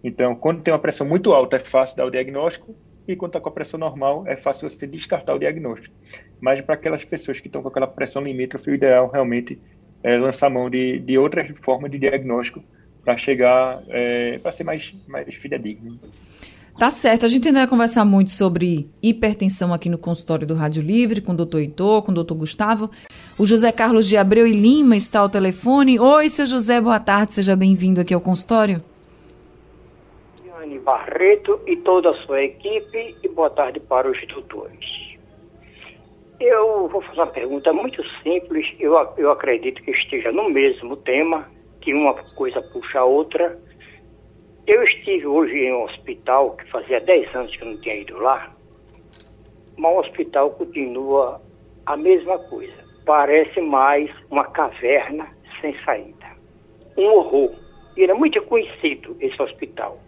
Então, 0.03 0.35
quando 0.35 0.61
tem 0.61 0.73
uma 0.73 0.79
pressão 0.79 1.07
muito 1.07 1.33
alta, 1.33 1.57
é 1.57 1.59
fácil 1.59 1.97
dar 1.97 2.05
o 2.05 2.11
diagnóstico, 2.11 2.75
e 3.07 3.15
quando 3.15 3.31
está 3.31 3.39
com 3.39 3.49
a 3.49 3.51
pressão 3.51 3.79
normal, 3.79 4.23
é 4.27 4.35
fácil 4.35 4.69
você 4.69 4.87
descartar 4.87 5.35
o 5.35 5.39
diagnóstico. 5.39 5.95
Mas 6.39 6.61
para 6.61 6.75
aquelas 6.75 7.03
pessoas 7.03 7.39
que 7.39 7.47
estão 7.47 7.61
com 7.61 7.67
aquela 7.67 7.87
pressão 7.87 8.23
limítrofe, 8.23 8.71
o 8.71 8.75
ideal 8.75 9.09
realmente 9.11 9.59
é 10.03 10.17
lançar 10.17 10.49
mão 10.49 10.69
de, 10.69 10.99
de 10.99 11.17
outra 11.17 11.45
forma 11.61 11.89
de 11.89 11.99
diagnóstico 11.99 12.63
para 13.03 13.17
chegar, 13.17 13.81
é, 13.89 14.39
para 14.39 14.51
ser 14.51 14.63
mais, 14.63 14.95
mais 15.07 15.33
fidedigno. 15.35 15.99
Tá 16.77 16.89
certo. 16.89 17.25
A 17.25 17.29
gente 17.29 17.47
ainda 17.47 17.61
vai 17.61 17.67
conversar 17.67 18.03
muito 18.03 18.31
sobre 18.31 18.89
hipertensão 19.01 19.73
aqui 19.73 19.87
no 19.87 19.97
consultório 19.97 20.45
do 20.45 20.53
Rádio 20.53 20.83
Livre, 20.83 21.21
com 21.21 21.31
o 21.31 21.35
doutor 21.35 21.61
Heitor, 21.61 22.01
com 22.01 22.11
o 22.11 22.15
doutor 22.15 22.35
Gustavo. 22.35 22.91
O 23.37 23.45
José 23.45 23.69
Carlos 23.69 24.07
de 24.07 24.15
Abreu 24.15 24.47
e 24.47 24.53
Lima 24.53 24.95
está 24.95 25.19
ao 25.19 25.27
telefone. 25.27 25.99
Oi, 25.99 26.29
seu 26.29 26.47
José, 26.47 26.79
boa 26.79 27.01
tarde, 27.01 27.33
seja 27.33 27.53
bem-vindo 27.53 27.99
aqui 27.99 28.13
ao 28.13 28.21
consultório. 28.21 28.81
Anne 30.57 30.79
Barreto 30.79 31.59
e 31.67 31.75
toda 31.75 32.11
a 32.11 32.13
sua 32.25 32.41
equipe, 32.41 33.13
e 33.21 33.27
boa 33.27 33.49
tarde 33.49 33.81
para 33.81 34.09
os 34.09 34.25
doutores. 34.27 35.17
Eu 36.39 36.87
vou 36.87 37.01
fazer 37.01 37.19
uma 37.19 37.27
pergunta 37.27 37.73
muito 37.73 38.01
simples, 38.23 38.73
eu, 38.79 38.93
eu 39.17 39.29
acredito 39.29 39.83
que 39.83 39.91
esteja 39.91 40.31
no 40.31 40.49
mesmo 40.49 40.95
tema, 40.95 41.45
que 41.81 41.93
uma 41.93 42.13
coisa 42.13 42.61
puxa 42.61 42.99
a 42.99 43.03
outra. 43.03 43.59
Eu 44.65 44.81
estive 44.83 45.27
hoje 45.27 45.55
em 45.55 45.73
um 45.73 45.83
hospital 45.83 46.51
que 46.51 46.71
fazia 46.71 47.01
10 47.01 47.35
anos 47.35 47.53
que 47.53 47.63
eu 47.63 47.67
não 47.67 47.81
tinha 47.81 47.97
ido 47.97 48.17
lá, 48.17 48.55
mas 49.75 49.93
o 49.93 49.99
hospital 49.99 50.51
continua 50.51 51.41
a 51.85 51.97
mesma 51.97 52.39
coisa. 52.39 52.84
Parece 53.05 53.61
mais 53.61 54.09
uma 54.31 54.45
caverna 54.45 55.27
sem 55.61 55.77
saída. 55.83 56.25
Um 56.97 57.05
horror. 57.05 57.51
E 57.95 58.03
era 58.03 58.15
muito 58.15 58.41
conhecido 58.43 59.15
esse 59.19 59.39
hospital. 59.39 59.99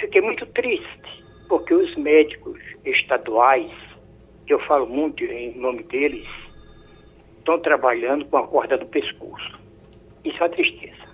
Fiquei 0.00 0.20
muito 0.20 0.44
triste, 0.46 1.24
porque 1.48 1.72
os 1.72 1.94
médicos 1.96 2.58
estaduais, 2.84 3.70
eu 4.48 4.58
falo 4.60 4.86
muito 4.86 5.22
em 5.22 5.56
nome 5.56 5.84
deles, 5.84 6.26
estão 7.38 7.60
trabalhando 7.60 8.24
com 8.26 8.38
a 8.38 8.46
corda 8.46 8.76
do 8.76 8.86
pescoço. 8.86 9.58
Isso 10.24 10.36
é 10.38 10.42
uma 10.42 10.48
tristeza. 10.48 11.10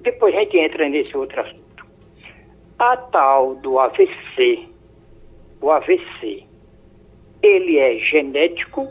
Depois 0.00 0.34
a 0.34 0.40
gente 0.40 0.56
entra 0.56 0.88
nesse 0.88 1.16
outro 1.16 1.40
assunto. 1.40 1.86
A 2.78 2.96
tal 2.96 3.56
do 3.56 3.78
AVC, 3.78 4.66
o 5.60 5.70
AVC, 5.70 6.44
ele 7.42 7.78
é 7.78 7.98
genético, 7.98 8.88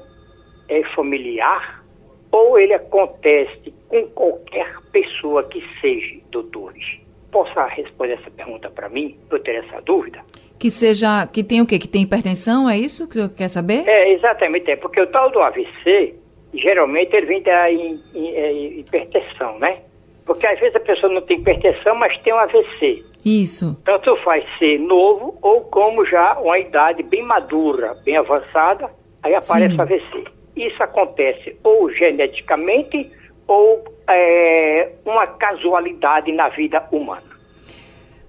é 0.69 0.83
familiar, 0.95 1.83
ou 2.31 2.59
ele 2.59 2.73
acontece 2.73 3.73
com 3.87 4.05
qualquer 4.07 4.75
pessoa 4.91 5.43
que 5.43 5.63
seja, 5.81 6.19
doutores? 6.29 7.07
possa 7.31 7.65
responder 7.67 8.13
essa 8.13 8.31
pergunta 8.31 8.69
para 8.69 8.89
mim, 8.89 9.17
eu 9.29 9.39
ter 9.39 9.63
essa 9.63 9.81
dúvida. 9.81 10.19
Que 10.57 10.69
seja, 10.69 11.27
que 11.27 11.43
tem 11.43 11.61
o 11.61 11.67
quê? 11.67 11.77
Que 11.77 11.87
tem 11.87 12.01
hipertensão, 12.01 12.69
é 12.69 12.77
isso 12.77 13.07
que 13.07 13.15
você 13.15 13.29
quer 13.29 13.47
saber? 13.47 13.87
É, 13.87 14.13
exatamente, 14.13 14.71
é, 14.71 14.75
porque 14.75 14.99
o 14.99 15.07
tal 15.07 15.29
do 15.31 15.39
AVC, 15.39 16.15
geralmente 16.53 17.15
ele 17.15 17.27
vem 17.27 17.41
da 17.43 17.71
é, 17.71 18.51
hipertensão, 18.79 19.59
né? 19.59 19.81
Porque 20.25 20.47
às 20.47 20.59
vezes 20.59 20.75
a 20.75 20.79
pessoa 20.79 21.13
não 21.13 21.21
tem 21.21 21.37
hipertensão, 21.37 21.95
mas 21.95 22.17
tem 22.19 22.33
um 22.33 22.37
AVC. 22.37 23.03
Isso. 23.23 23.77
Tanto 23.85 24.15
faz 24.23 24.43
ser 24.57 24.79
novo 24.79 25.37
ou 25.41 25.61
como 25.61 26.05
já 26.05 26.39
uma 26.39 26.57
idade 26.57 27.03
bem 27.03 27.21
madura, 27.21 27.93
bem 28.03 28.17
avançada, 28.17 28.89
aí 29.21 29.35
aparece 29.35 29.75
Sim. 29.75 29.79
o 29.79 29.81
AVC. 29.81 30.36
Isso 30.57 30.81
acontece 30.81 31.55
ou 31.63 31.91
geneticamente 31.91 33.11
ou 33.47 33.83
é, 34.09 34.91
uma 35.05 35.27
casualidade 35.27 36.31
na 36.31 36.49
vida 36.49 36.83
humana. 36.91 37.37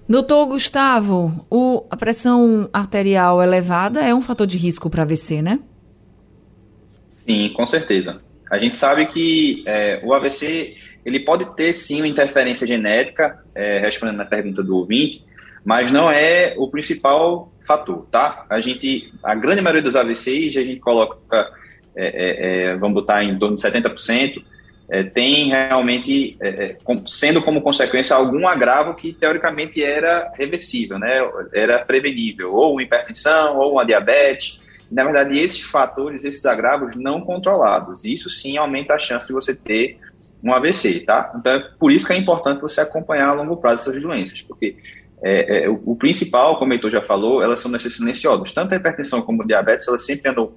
Doutor 0.07 0.47
Gustavo, 0.47 1.45
o, 1.49 1.85
a 1.89 1.97
pressão 1.97 2.69
arterial 2.73 3.43
elevada 3.43 4.01
é 4.01 4.13
um 4.13 4.21
fator 4.21 4.47
de 4.47 4.57
risco 4.57 4.89
para 4.89 5.03
AVC, 5.03 5.41
né? 5.41 5.59
Sim, 7.17 7.49
com 7.49 7.67
certeza. 7.67 8.19
A 8.49 8.57
gente 8.57 8.75
sabe 8.75 9.05
que 9.05 9.63
é, 9.67 10.01
o 10.03 10.13
AVC 10.13 10.75
ele 11.05 11.19
pode 11.19 11.55
ter 11.55 11.73
sim 11.73 12.01
uma 12.01 12.07
interferência 12.07 12.65
genética, 12.65 13.43
é, 13.53 13.79
respondendo 13.79 14.21
à 14.21 14.25
pergunta 14.25 14.63
do 14.63 14.77
ouvinte, 14.77 15.23
mas 15.63 15.91
não 15.91 16.09
é 16.09 16.55
o 16.57 16.67
principal 16.69 17.51
fator, 17.67 18.07
tá? 18.09 18.45
A 18.49 18.59
gente, 18.59 19.11
a 19.23 19.35
grande 19.35 19.61
maioria 19.61 19.83
dos 19.83 19.95
AVCs, 19.95 20.57
a 20.57 20.63
gente 20.63 20.79
coloca, 20.79 21.17
é, 21.95 22.05
é, 22.05 22.71
é 22.71 22.77
vamos 22.77 22.95
botar 22.95 23.23
em 23.23 23.37
torno 23.37 23.55
de 23.55 23.61
70%, 23.61 24.43
é, 24.89 25.03
tem 25.03 25.49
realmente, 25.49 26.35
é, 26.41 26.47
é 26.49 26.77
sendo 27.05 27.41
como 27.41 27.61
consequência 27.61 28.15
algum 28.15 28.47
agravo 28.47 28.95
que 28.95 29.13
teoricamente 29.13 29.83
era 29.83 30.31
reversível, 30.35 30.97
né? 30.97 31.19
era 31.53 31.79
prevenível, 31.79 32.53
ou 32.53 32.73
uma 32.73 32.83
hipertensão, 32.83 33.57
ou 33.57 33.73
uma 33.73 33.85
diabetes. 33.85 34.59
Na 34.91 35.03
verdade, 35.03 35.37
esses 35.37 35.61
fatores, 35.61 36.25
esses 36.25 36.43
agravos 36.45 36.95
não 36.95 37.21
controlados, 37.21 38.03
isso 38.03 38.29
sim 38.31 38.57
aumenta 38.57 38.95
a 38.95 38.99
chance 38.99 39.27
de 39.27 39.33
você 39.33 39.53
ter 39.53 39.99
um 40.43 40.53
AVC, 40.53 41.01
tá? 41.01 41.33
Então, 41.37 41.53
é 41.53 41.59
por 41.77 41.91
isso 41.91 42.07
que 42.07 42.13
é 42.13 42.17
importante 42.17 42.61
você 42.61 42.81
acompanhar 42.81 43.29
a 43.29 43.33
longo 43.33 43.57
prazo 43.57 43.89
essas 43.89 44.01
doenças, 44.01 44.41
porque 44.41 44.75
é, 45.21 45.65
é, 45.65 45.69
o, 45.69 45.81
o, 45.85 45.95
principal, 45.95 46.57
como 46.57 46.71
o 46.71 46.73
Heitor 46.73 46.89
já 46.89 47.01
falou, 47.01 47.43
elas 47.43 47.59
são 47.59 47.77
silenciosas. 47.77 48.51
Tanto 48.53 48.73
a 48.73 48.77
hipertensão 48.77 49.21
como 49.21 49.43
a 49.43 49.45
diabetes, 49.45 49.87
elas 49.87 50.05
sempre 50.05 50.31
andam 50.31 50.51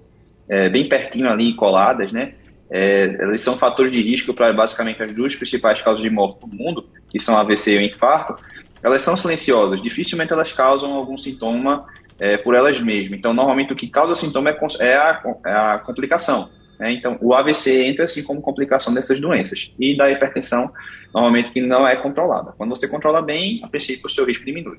é, 0.52 0.68
bem 0.68 0.86
pertinho 0.86 1.30
ali, 1.30 1.54
coladas, 1.54 2.12
né? 2.12 2.34
É, 2.70 3.16
elas 3.18 3.40
são 3.40 3.56
fatores 3.56 3.90
de 3.90 4.02
risco 4.02 4.34
para 4.34 4.52
basicamente 4.52 5.02
as 5.02 5.10
duas 5.10 5.34
principais 5.34 5.80
causas 5.80 6.02
de 6.02 6.10
morte 6.10 6.40
do 6.40 6.46
mundo, 6.46 6.84
que 7.08 7.18
são 7.18 7.38
AVC 7.38 7.72
e 7.72 7.78
o 7.78 7.80
infarto. 7.80 8.36
Elas 8.82 9.02
são 9.02 9.16
silenciosas, 9.16 9.80
dificilmente 9.80 10.30
elas 10.30 10.52
causam 10.52 10.92
algum 10.92 11.16
sintoma 11.16 11.86
é, 12.18 12.36
por 12.36 12.54
elas 12.54 12.78
mesmas. 12.78 13.18
Então, 13.18 13.32
normalmente 13.32 13.72
o 13.72 13.76
que 13.76 13.88
causa 13.88 14.14
sintoma 14.14 14.50
é, 14.50 14.58
é, 14.80 14.94
a, 14.94 15.22
é 15.46 15.52
a, 15.52 15.78
complicação. 15.78 16.50
Né? 16.78 16.92
Então, 16.92 17.16
o 17.22 17.32
AVC 17.32 17.86
entra 17.86 18.04
assim 18.04 18.22
como 18.22 18.42
complicação 18.42 18.92
dessas 18.92 19.18
doenças. 19.18 19.72
E 19.80 19.96
da 19.96 20.10
hipertensão, 20.10 20.70
normalmente 21.14 21.50
que 21.50 21.62
não 21.62 21.88
é 21.88 21.96
controlada. 21.96 22.52
Quando 22.58 22.70
você 22.70 22.86
controla 22.86 23.22
bem, 23.22 23.60
a 23.64 23.68
princípio 23.68 24.06
o 24.06 24.10
seu 24.10 24.26
risco 24.26 24.44
diminui. 24.44 24.78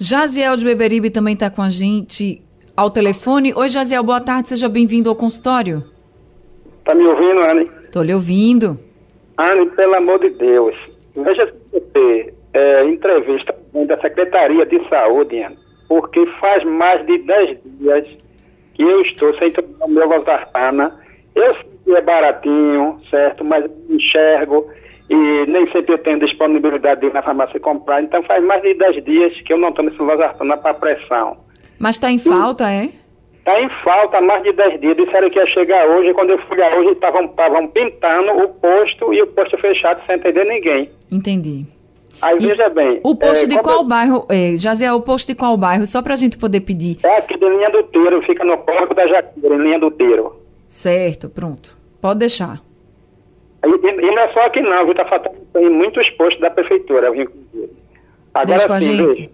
Jaziel 0.00 0.56
de 0.56 0.64
Beberibe 0.64 1.10
também 1.10 1.34
está 1.34 1.50
com 1.50 1.60
a 1.60 1.68
gente 1.68 2.42
ao 2.76 2.90
telefone. 2.90 3.52
Oi, 3.54 3.68
Jaziel, 3.68 4.02
boa 4.02 4.20
tarde, 4.20 4.48
seja 4.48 4.68
bem-vindo 4.68 5.08
ao 5.08 5.16
consultório. 5.16 5.84
Tá 6.84 6.94
me 6.94 7.06
ouvindo, 7.06 7.42
Anne? 7.42 7.70
Tô 7.92 8.02
lhe 8.02 8.12
ouvindo. 8.12 8.78
Anne, 9.38 9.66
pelo 9.70 9.96
amor 9.96 10.18
de 10.20 10.30
Deus, 10.30 10.74
veja 11.14 11.46
se 11.46 11.80
você 11.80 12.34
é, 12.52 12.84
entrevista 12.84 13.54
da 13.86 14.00
Secretaria 14.00 14.66
de 14.66 14.88
Saúde, 14.88 15.42
Anne, 15.42 15.56
porque 15.88 16.26
faz 16.40 16.64
mais 16.64 17.04
de 17.06 17.18
10 17.18 17.58
dias 17.78 18.06
que 18.74 18.82
eu 18.82 19.00
estou 19.02 19.36
sem 19.38 19.50
tomar 19.50 19.88
meu 19.88 20.08
Losartana. 20.08 21.00
Eu 21.34 21.54
sei 21.54 21.64
que 21.84 21.92
é 21.92 22.00
baratinho, 22.00 23.00
certo, 23.10 23.44
mas 23.44 23.64
enxergo 23.88 24.68
e 25.10 25.46
nem 25.46 25.70
sempre 25.70 25.94
eu 25.94 25.98
tenho 25.98 26.18
disponibilidade 26.18 27.02
de 27.02 27.06
ir 27.08 27.12
na 27.12 27.22
farmácia 27.22 27.60
comprar. 27.60 28.02
Então 28.02 28.22
faz 28.22 28.42
mais 28.44 28.62
de 28.62 28.74
10 28.74 29.04
dias 29.04 29.40
que 29.42 29.52
eu 29.52 29.58
não 29.58 29.72
tomo 29.72 29.90
esse 29.90 30.00
Losartana 30.00 30.56
para 30.56 30.74
pressão. 30.74 31.36
Mas 31.78 31.96
está 31.96 32.10
em 32.10 32.18
falta, 32.18 32.70
é? 32.70 32.90
Está 33.38 33.60
em 33.60 33.68
falta 33.82 34.18
há 34.18 34.20
mais 34.22 34.42
de 34.42 34.52
10 34.52 34.80
dias. 34.80 34.96
Disseram 34.96 35.28
que 35.28 35.38
ia 35.38 35.46
chegar 35.48 35.86
hoje. 35.86 36.14
Quando 36.14 36.30
eu 36.30 36.38
fui 36.46 36.56
lá 36.56 36.74
hoje, 36.76 36.92
estavam 36.92 37.68
pintando 37.68 38.32
o 38.42 38.48
posto 38.48 39.12
e 39.12 39.20
o 39.20 39.26
posto 39.26 39.58
fechado 39.58 40.00
sem 40.06 40.16
entender 40.16 40.44
ninguém. 40.44 40.90
Entendi. 41.12 41.66
Aí 42.22 42.36
e 42.40 42.46
veja 42.46 42.68
bem. 42.70 43.00
O 43.02 43.14
posto 43.14 43.44
é, 43.44 43.48
de 43.48 43.58
qual 43.58 43.80
eu... 43.80 43.84
bairro? 43.84 44.26
É, 44.30 44.56
Jaziel, 44.56 44.96
o 44.96 45.02
posto 45.02 45.26
de 45.26 45.34
qual 45.34 45.56
bairro? 45.56 45.86
Só 45.86 46.00
para 46.00 46.14
a 46.14 46.16
gente 46.16 46.38
poder 46.38 46.60
pedir. 46.60 46.98
É 47.02 47.18
aqui 47.18 47.36
de 47.36 47.46
Linha 47.46 47.70
do 47.70 47.82
Teiro, 47.84 48.22
fica 48.22 48.44
no 48.44 48.56
Porto 48.58 48.94
da 48.94 49.06
Jaqueira, 49.06 49.54
em 49.56 49.58
Linha 49.58 49.78
do 49.78 49.90
Teiro. 49.90 50.40
Certo, 50.66 51.28
pronto. 51.28 51.76
Pode 52.00 52.20
deixar. 52.20 52.62
E, 53.64 53.68
e, 53.68 53.90
e 53.90 54.14
não 54.14 54.22
é 54.22 54.32
só 54.32 54.40
aqui 54.40 54.60
não, 54.62 54.84
viu? 54.84 54.92
Está 54.92 55.04
faltando 55.04 55.36
em 55.56 55.70
muitos 55.70 56.08
postos 56.10 56.40
da 56.40 56.50
prefeitura, 56.50 57.10
viu? 57.10 57.30
Agora 58.32 58.80
sim, 58.80 59.06
veja. 59.06 59.30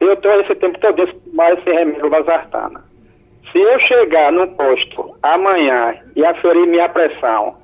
Eu 0.00 0.14
estou 0.14 0.40
esse 0.40 0.54
tempo 0.54 0.78
todo 0.80 1.08
mais 1.32 1.58
esse 1.58 1.70
remédio 1.70 2.08
Vazartana. 2.08 2.82
Se 3.52 3.58
eu 3.58 3.78
chegar 3.80 4.32
no 4.32 4.48
posto 4.56 5.14
amanhã 5.22 5.94
e 6.16 6.24
aferir 6.24 6.66
minha 6.66 6.88
pressão, 6.88 7.56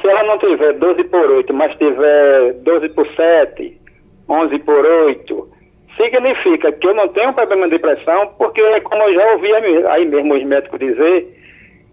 se 0.00 0.08
ela 0.08 0.22
não 0.24 0.38
tiver 0.38 0.74
12 0.74 1.04
por 1.04 1.30
8, 1.30 1.52
mas 1.52 1.76
tiver 1.76 2.52
12 2.62 2.88
por 2.90 3.06
7, 3.08 3.80
11 4.28 4.58
por 4.60 4.84
8, 4.84 5.48
significa 5.96 6.70
que 6.72 6.86
eu 6.86 6.94
não 6.94 7.08
tenho 7.08 7.32
problema 7.32 7.68
de 7.68 7.78
pressão, 7.78 8.28
porque 8.38 8.62
como 8.82 9.02
eu 9.02 9.14
já 9.14 9.32
ouvi 9.32 9.52
aí 9.88 10.06
mesmo 10.06 10.34
os 10.34 10.44
médicos 10.44 10.78
dizer, 10.78 11.26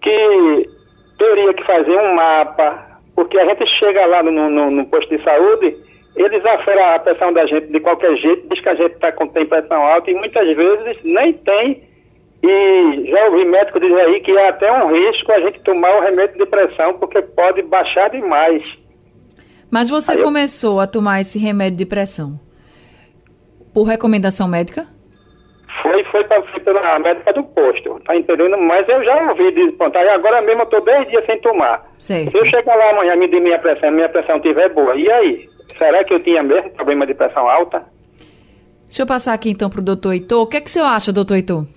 que 0.01 0.69
teria 1.17 1.53
que 1.53 1.63
fazer 1.63 1.97
um 1.97 2.15
mapa, 2.15 2.99
porque 3.15 3.39
a 3.39 3.45
gente 3.45 3.65
chega 3.77 4.05
lá 4.05 4.21
no, 4.21 4.31
no, 4.31 4.69
no 4.69 4.85
posto 4.85 5.15
de 5.15 5.23
saúde, 5.23 5.75
eles 6.17 6.45
aferem 6.45 6.83
a 6.83 6.99
pressão 6.99 7.31
da 7.31 7.45
gente 7.45 7.67
de 7.67 7.79
qualquer 7.79 8.15
jeito, 8.17 8.47
diz 8.49 8.61
que 8.61 8.69
a 8.69 8.75
gente 8.75 8.97
tá, 8.97 9.11
tem 9.11 9.45
pressão 9.45 9.81
alta 9.81 10.11
e 10.11 10.15
muitas 10.15 10.55
vezes 10.55 11.03
nem 11.03 11.33
tem 11.33 11.87
e 12.43 13.09
já 13.09 13.25
ouvi 13.25 13.45
médico 13.45 13.79
dizer 13.79 13.99
aí 13.99 14.19
que 14.21 14.31
é 14.31 14.49
até 14.49 14.71
um 14.71 14.91
risco 14.91 15.31
a 15.31 15.39
gente 15.39 15.59
tomar 15.63 15.97
o 15.97 16.01
remédio 16.01 16.37
de 16.37 16.45
pressão, 16.45 16.93
porque 16.93 17.21
pode 17.21 17.61
baixar 17.63 18.09
demais. 18.09 18.63
Mas 19.71 19.89
você 19.89 20.13
aí 20.13 20.21
começou 20.21 20.75
eu... 20.75 20.79
a 20.79 20.87
tomar 20.87 21.19
esse 21.21 21.39
remédio 21.39 21.77
de 21.77 21.85
pressão 21.85 22.39
por 23.73 23.83
recomendação 23.83 24.47
médica? 24.47 24.85
Foi, 25.81 26.03
foi, 26.05 26.23
pra, 26.23 26.41
foi 26.43 26.59
pela 26.61 26.99
médica 26.99 27.33
do 27.33 27.43
posto, 27.43 27.99
tá 28.05 28.15
entendendo? 28.15 28.57
Mas 28.57 28.87
eu 28.87 29.03
já 29.03 29.29
ouvi 29.29 29.71
pronto, 29.73 29.97
aí 29.97 30.09
agora 30.09 30.41
mesmo 30.41 30.61
eu 30.63 30.67
tô 30.67 30.79
10 30.79 31.09
dias 31.09 31.25
sem 31.25 31.39
tomar. 31.41 31.85
Certo. 31.99 32.31
Se 32.31 32.37
eu 32.37 32.45
chegar 32.45 32.75
lá 32.75 32.91
amanhã 32.91 33.13
e 33.13 33.17
medir 33.17 33.41
minha 33.41 33.59
pressão, 33.59 33.91
minha 33.91 34.09
pressão 34.09 34.37
estiver 34.37 34.69
boa, 34.69 34.95
e 34.95 35.11
aí? 35.11 35.49
Será 35.77 36.03
que 36.03 36.13
eu 36.13 36.21
tinha 36.21 36.41
mesmo 36.41 36.71
problema 36.71 37.05
de 37.05 37.13
pressão 37.13 37.47
alta? 37.47 37.85
Deixa 38.85 39.03
eu 39.03 39.07
passar 39.07 39.33
aqui 39.33 39.49
então 39.49 39.69
pro 39.69 39.81
doutor 39.81 40.13
Heitor. 40.13 40.41
O 40.41 40.47
que 40.47 40.57
é 40.57 40.61
que 40.61 40.69
o 40.69 40.71
senhor 40.71 40.85
acha, 40.85 41.11
doutor 41.11 41.35
Heitor? 41.35 41.67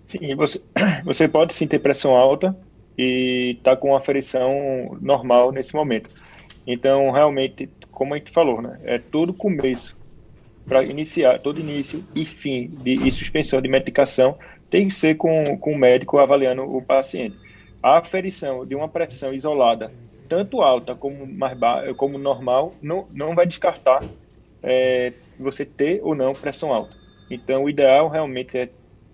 Sim, 0.00 0.34
você, 0.34 0.60
você 1.04 1.28
pode 1.28 1.54
sim 1.54 1.66
ter 1.66 1.78
pressão 1.78 2.16
alta 2.16 2.56
e 2.98 3.58
tá 3.62 3.76
com 3.76 3.88
uma 3.88 3.98
aferição 3.98 4.96
normal 5.00 5.52
nesse 5.52 5.74
momento. 5.74 6.10
Então, 6.66 7.10
realmente, 7.10 7.68
como 7.90 8.14
a 8.14 8.18
gente 8.18 8.32
falou, 8.32 8.60
né, 8.60 8.78
é 8.84 8.98
todo 8.98 9.32
começo 9.32 9.96
para 10.66 10.82
iniciar, 10.84 11.38
todo 11.40 11.60
início 11.60 12.04
e 12.14 12.24
fim 12.24 12.68
de 12.68 13.06
e 13.06 13.10
suspensão 13.10 13.60
de 13.60 13.68
medicação 13.68 14.38
tem 14.70 14.88
que 14.88 14.94
ser 14.94 15.16
com, 15.16 15.44
com 15.58 15.72
o 15.72 15.78
médico 15.78 16.18
avaliando 16.18 16.62
o 16.62 16.80
paciente. 16.80 17.36
A 17.82 17.98
aferição 17.98 18.64
de 18.64 18.74
uma 18.74 18.88
pressão 18.88 19.34
isolada, 19.34 19.92
tanto 20.32 20.62
alta 20.62 20.94
como 20.94 21.26
mais 21.26 21.54
ba 21.58 21.92
como 21.92 22.16
normal, 22.16 22.74
não, 22.80 23.06
não 23.12 23.34
vai 23.34 23.46
descartar 23.46 24.02
é, 24.62 25.12
você 25.38 25.62
ter 25.62 26.00
ou 26.02 26.14
não 26.14 26.32
pressão 26.32 26.72
alta. 26.72 26.96
Então, 27.30 27.64
o 27.64 27.68
ideal 27.68 28.08
realmente 28.08 28.56
é 28.56 28.70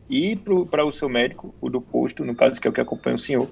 ir 0.09 0.37
para 0.71 0.85
o 0.85 0.93
seu 0.93 1.09
médico, 1.09 1.53
o 1.61 1.69
do 1.69 1.81
posto, 1.81 2.25
no 2.25 2.37
caso 2.37 2.61
que 2.61 2.69
é 2.69 2.71
o 2.71 2.73
que 2.73 2.81
acompanha 2.81 3.17
o 3.17 3.19
senhor, 3.19 3.51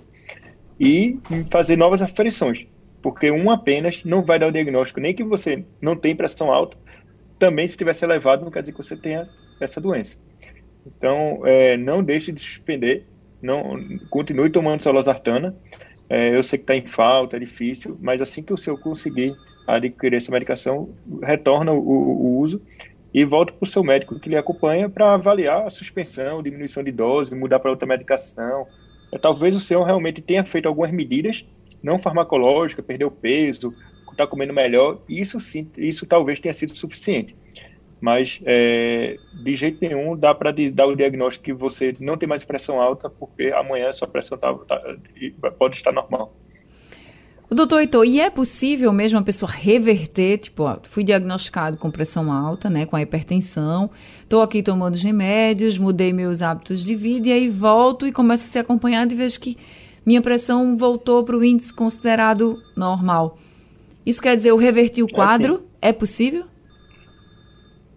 e 0.78 1.18
fazer 1.50 1.74
novas 1.74 2.02
aferições, 2.02 2.64
porque 3.02 3.32
um 3.32 3.50
apenas 3.50 4.00
não 4.04 4.22
vai 4.22 4.38
dar 4.38 4.46
o 4.46 4.52
diagnóstico, 4.52 5.00
nem 5.00 5.12
que 5.12 5.24
você 5.24 5.64
não 5.82 5.96
tem 5.96 6.14
pressão 6.14 6.52
alta, 6.52 6.76
também 7.36 7.66
se 7.66 7.72
estivesse 7.72 8.04
elevado 8.04 8.44
não 8.44 8.50
quer 8.52 8.60
dizer 8.60 8.74
que 8.74 8.78
você 8.78 8.96
tenha 8.96 9.28
essa 9.60 9.80
doença. 9.80 10.16
Então, 10.86 11.44
é, 11.44 11.76
não 11.76 12.00
deixe 12.00 12.30
de 12.30 12.40
suspender, 12.40 13.08
não 13.42 13.76
continue 14.08 14.50
tomando 14.50 14.84
solosartana. 14.84 15.56
É, 16.08 16.36
eu 16.36 16.42
sei 16.42 16.58
que 16.58 16.62
está 16.64 16.74
em 16.74 16.86
falta, 16.86 17.36
é 17.36 17.40
difícil, 17.40 17.98
mas 18.00 18.22
assim 18.22 18.42
que 18.42 18.52
o 18.52 18.56
senhor 18.56 18.78
conseguir 18.78 19.36
adquirir 19.66 20.16
essa 20.16 20.30
medicação, 20.30 20.94
retorna 21.22 21.72
o, 21.72 21.78
o 21.78 22.38
uso 22.38 22.62
e 23.12 23.24
volta 23.24 23.52
para 23.52 23.64
o 23.64 23.66
seu 23.66 23.82
médico 23.82 24.18
que 24.20 24.28
lhe 24.28 24.36
acompanha 24.36 24.88
para 24.88 25.14
avaliar 25.14 25.66
a 25.66 25.70
suspensão, 25.70 26.42
diminuição 26.42 26.82
de 26.82 26.92
dose, 26.92 27.34
mudar 27.34 27.58
para 27.58 27.70
outra 27.70 27.86
medicação. 27.86 28.66
É, 29.10 29.18
talvez 29.18 29.56
o 29.56 29.60
senhor 29.60 29.84
realmente 29.84 30.22
tenha 30.22 30.44
feito 30.44 30.68
algumas 30.68 30.92
medidas 30.92 31.44
não 31.82 31.98
farmacológicas, 31.98 32.84
perdeu 32.84 33.10
peso, 33.10 33.74
está 34.10 34.26
comendo 34.26 34.52
melhor, 34.52 34.98
isso 35.08 35.38
sim, 35.38 35.70
isso 35.76 36.06
talvez 36.06 36.40
tenha 36.40 36.54
sido 36.54 36.74
suficiente. 36.74 37.36
Mas 38.00 38.40
é, 38.44 39.16
de 39.32 39.56
jeito 39.56 39.78
nenhum 39.80 40.16
dá 40.16 40.34
para 40.34 40.52
dar 40.72 40.86
o 40.86 40.94
diagnóstico 40.94 41.44
que 41.46 41.52
você 41.52 41.96
não 41.98 42.16
tem 42.16 42.28
mais 42.28 42.44
pressão 42.44 42.80
alta, 42.80 43.08
porque 43.08 43.52
amanhã 43.54 43.92
sua 43.92 44.06
pressão 44.06 44.36
tá, 44.36 44.52
tá, 44.54 44.82
pode 45.58 45.76
estar 45.76 45.92
normal. 45.92 46.32
Doutor 47.48 47.80
Heitor, 47.80 48.04
e 48.04 48.20
é 48.20 48.28
possível 48.28 48.92
mesmo 48.92 49.20
a 49.20 49.22
pessoa 49.22 49.50
reverter, 49.50 50.38
tipo, 50.38 50.64
ó, 50.64 50.78
fui 50.82 51.04
diagnosticado 51.04 51.76
com 51.76 51.92
pressão 51.92 52.32
alta, 52.32 52.68
né, 52.68 52.86
com 52.86 52.96
a 52.96 53.02
hipertensão, 53.02 53.88
estou 54.20 54.42
aqui 54.42 54.64
tomando 54.64 54.94
os 54.94 55.02
remédios, 55.02 55.78
mudei 55.78 56.12
meus 56.12 56.42
hábitos 56.42 56.82
de 56.82 56.96
vida 56.96 57.28
e 57.28 57.32
aí 57.32 57.48
volto 57.48 58.04
e 58.04 58.10
começo 58.10 58.48
a 58.48 58.52
ser 58.52 58.58
acompanhado 58.58 59.14
e 59.14 59.16
vejo 59.16 59.38
que 59.38 59.56
minha 60.04 60.20
pressão 60.20 60.76
voltou 60.76 61.22
para 61.22 61.36
o 61.36 61.44
índice 61.44 61.72
considerado 61.72 62.60
normal. 62.76 63.38
Isso 64.04 64.20
quer 64.20 64.36
dizer, 64.36 64.50
eu 64.50 64.56
reverti 64.56 65.02
o 65.02 65.08
quadro? 65.08 65.62
É, 65.80 65.90
é 65.90 65.92
possível? 65.92 66.46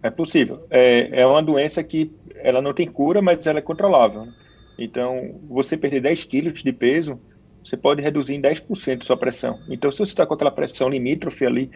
É 0.02 0.10
possível. 0.10 0.66
É, 0.70 1.20
é 1.20 1.26
uma 1.26 1.42
doença 1.42 1.82
que 1.82 2.10
ela 2.36 2.62
não 2.62 2.72
tem 2.72 2.86
cura, 2.86 3.20
mas 3.20 3.46
ela 3.46 3.58
é 3.58 3.62
controlável. 3.62 4.24
Né? 4.24 4.32
Então, 4.78 5.40
você 5.48 5.76
perder 5.76 6.00
10 6.00 6.24
quilos 6.24 6.62
de 6.62 6.72
peso 6.72 7.20
você 7.64 7.76
pode 7.76 8.02
reduzir 8.02 8.34
em 8.34 8.40
10% 8.40 9.04
sua 9.04 9.16
pressão. 9.16 9.58
Então, 9.68 9.90
se 9.90 9.98
você 9.98 10.12
está 10.12 10.26
com 10.26 10.34
aquela 10.34 10.50
pressão 10.50 10.88
limítrofe 10.88 11.44
ali, 11.44 11.70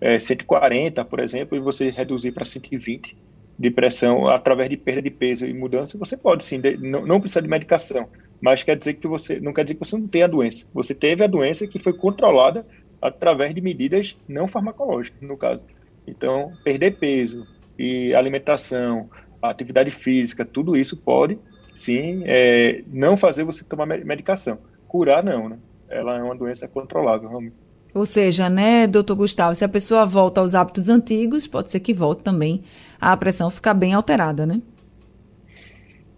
é, 0.00 0.18
140, 0.18 1.04
por 1.04 1.20
exemplo, 1.20 1.56
e 1.56 1.60
você 1.60 1.90
reduzir 1.90 2.32
para 2.32 2.44
120 2.44 3.16
de 3.58 3.70
pressão 3.70 4.28
através 4.28 4.68
de 4.70 4.76
perda 4.76 5.02
de 5.02 5.10
peso 5.10 5.46
e 5.46 5.52
mudança, 5.52 5.98
você 5.98 6.16
pode 6.16 6.44
sim, 6.44 6.60
de, 6.60 6.76
não, 6.76 7.04
não, 7.04 7.20
precisa 7.20 7.42
de 7.42 7.48
medicação, 7.48 8.08
mas 8.40 8.62
quer 8.62 8.76
dizer 8.76 8.94
que 8.94 9.08
você 9.08 9.40
não 9.40 9.52
quer 9.52 9.64
dizer 9.64 9.74
que 9.74 9.80
você 9.80 9.96
não 9.96 10.06
tem 10.06 10.22
a 10.22 10.28
doença. 10.28 10.64
Você 10.72 10.94
teve 10.94 11.24
a 11.24 11.26
doença 11.26 11.66
que 11.66 11.78
foi 11.78 11.92
controlada 11.92 12.66
através 13.02 13.54
de 13.54 13.60
medidas 13.60 14.16
não 14.28 14.46
farmacológicas, 14.46 15.20
no 15.22 15.36
caso. 15.36 15.64
Então, 16.06 16.52
perder 16.64 16.96
peso 16.96 17.46
e 17.78 18.14
alimentação, 18.14 19.08
atividade 19.40 19.90
física, 19.90 20.44
tudo 20.44 20.76
isso 20.76 20.96
pode 20.96 21.38
sim 21.74 22.22
é, 22.26 22.82
não 22.88 23.16
fazer 23.16 23.44
você 23.44 23.64
tomar 23.64 23.86
medicação 23.86 24.58
curar 24.88 25.22
não, 25.22 25.50
né? 25.50 25.58
Ela 25.88 26.18
é 26.18 26.22
uma 26.22 26.34
doença 26.34 26.66
controlável, 26.66 27.28
realmente. 27.28 27.54
Ou 27.94 28.04
seja, 28.04 28.48
né, 28.50 28.86
doutor 28.86 29.14
Gustavo, 29.14 29.54
se 29.54 29.64
a 29.64 29.68
pessoa 29.68 30.04
volta 30.04 30.40
aos 30.40 30.54
hábitos 30.54 30.88
antigos, 30.88 31.46
pode 31.46 31.70
ser 31.70 31.80
que 31.80 31.94
volte 31.94 32.22
também 32.22 32.64
a 33.00 33.16
pressão 33.16 33.50
ficar 33.50 33.74
bem 33.74 33.92
alterada, 33.94 34.44
né? 34.44 34.60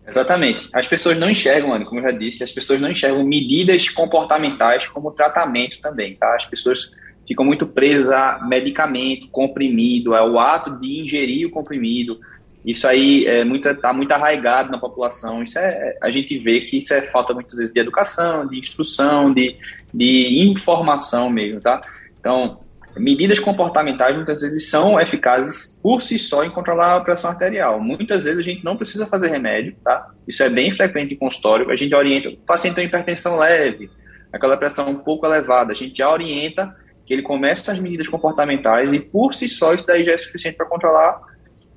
Exatamente. 0.06 0.68
As 0.72 0.88
pessoas 0.88 1.18
não 1.18 1.30
enxergam, 1.30 1.72
Anny, 1.72 1.84
como 1.84 2.00
eu 2.00 2.04
já 2.04 2.10
disse, 2.10 2.42
as 2.42 2.50
pessoas 2.50 2.80
não 2.80 2.90
enxergam 2.90 3.24
medidas 3.24 3.88
comportamentais 3.88 4.88
como 4.88 5.12
tratamento 5.12 5.80
também, 5.80 6.16
tá? 6.16 6.34
As 6.34 6.46
pessoas 6.46 6.96
ficam 7.30 7.44
muito 7.44 7.64
presas 7.64 8.10
a 8.10 8.40
medicamento, 8.42 9.28
comprimido, 9.28 10.16
é 10.16 10.28
o 10.28 10.40
ato 10.40 10.80
de 10.80 11.00
ingerir 11.00 11.46
o 11.46 11.50
comprimido, 11.50 12.18
isso 12.66 12.88
aí 12.88 13.24
é 13.24 13.44
muito, 13.44 13.72
tá 13.76 13.92
muito 13.92 14.10
arraigado 14.10 14.68
na 14.68 14.78
população. 14.78 15.40
Isso 15.40 15.56
é, 15.56 15.96
a 16.02 16.10
gente 16.10 16.36
vê 16.38 16.62
que 16.62 16.78
isso 16.78 16.92
é 16.92 17.02
falta 17.02 17.32
muitas 17.32 17.56
vezes 17.56 17.72
de 17.72 17.78
educação, 17.78 18.48
de 18.48 18.58
instrução, 18.58 19.32
de, 19.32 19.56
de 19.94 20.42
informação 20.50 21.30
mesmo, 21.30 21.60
tá? 21.60 21.80
Então, 22.18 22.58
medidas 22.96 23.38
comportamentais 23.38 24.16
muitas 24.16 24.42
vezes 24.42 24.68
são 24.68 25.00
eficazes 25.00 25.78
por 25.80 26.02
si 26.02 26.18
só 26.18 26.44
em 26.44 26.50
controlar 26.50 26.96
a 26.96 27.00
pressão 27.00 27.30
arterial. 27.30 27.80
Muitas 27.80 28.24
vezes 28.24 28.40
a 28.40 28.42
gente 28.42 28.64
não 28.64 28.76
precisa 28.76 29.06
fazer 29.06 29.28
remédio, 29.28 29.76
tá? 29.84 30.10
Isso 30.26 30.42
é 30.42 30.48
bem 30.50 30.72
frequente 30.72 31.14
em 31.14 31.16
consultório. 31.16 31.70
A 31.70 31.76
gente 31.76 31.94
orienta 31.94 32.30
o 32.30 32.36
paciente 32.38 32.74
tem 32.74 32.86
hipertensão 32.86 33.38
leve, 33.38 33.88
aquela 34.32 34.56
pressão 34.56 34.90
um 34.90 34.96
pouco 34.96 35.24
elevada, 35.24 35.70
a 35.70 35.76
gente 35.76 35.96
já 35.96 36.10
orienta 36.10 36.74
que 37.10 37.14
ele 37.14 37.22
comece 37.22 37.68
as 37.68 37.80
medidas 37.80 38.06
comportamentais 38.06 38.92
e 38.92 39.00
por 39.00 39.34
si 39.34 39.48
só 39.48 39.74
isso 39.74 39.84
daí 39.84 40.04
já 40.04 40.12
é 40.12 40.16
suficiente 40.16 40.56
para 40.56 40.64
controlar 40.64 41.20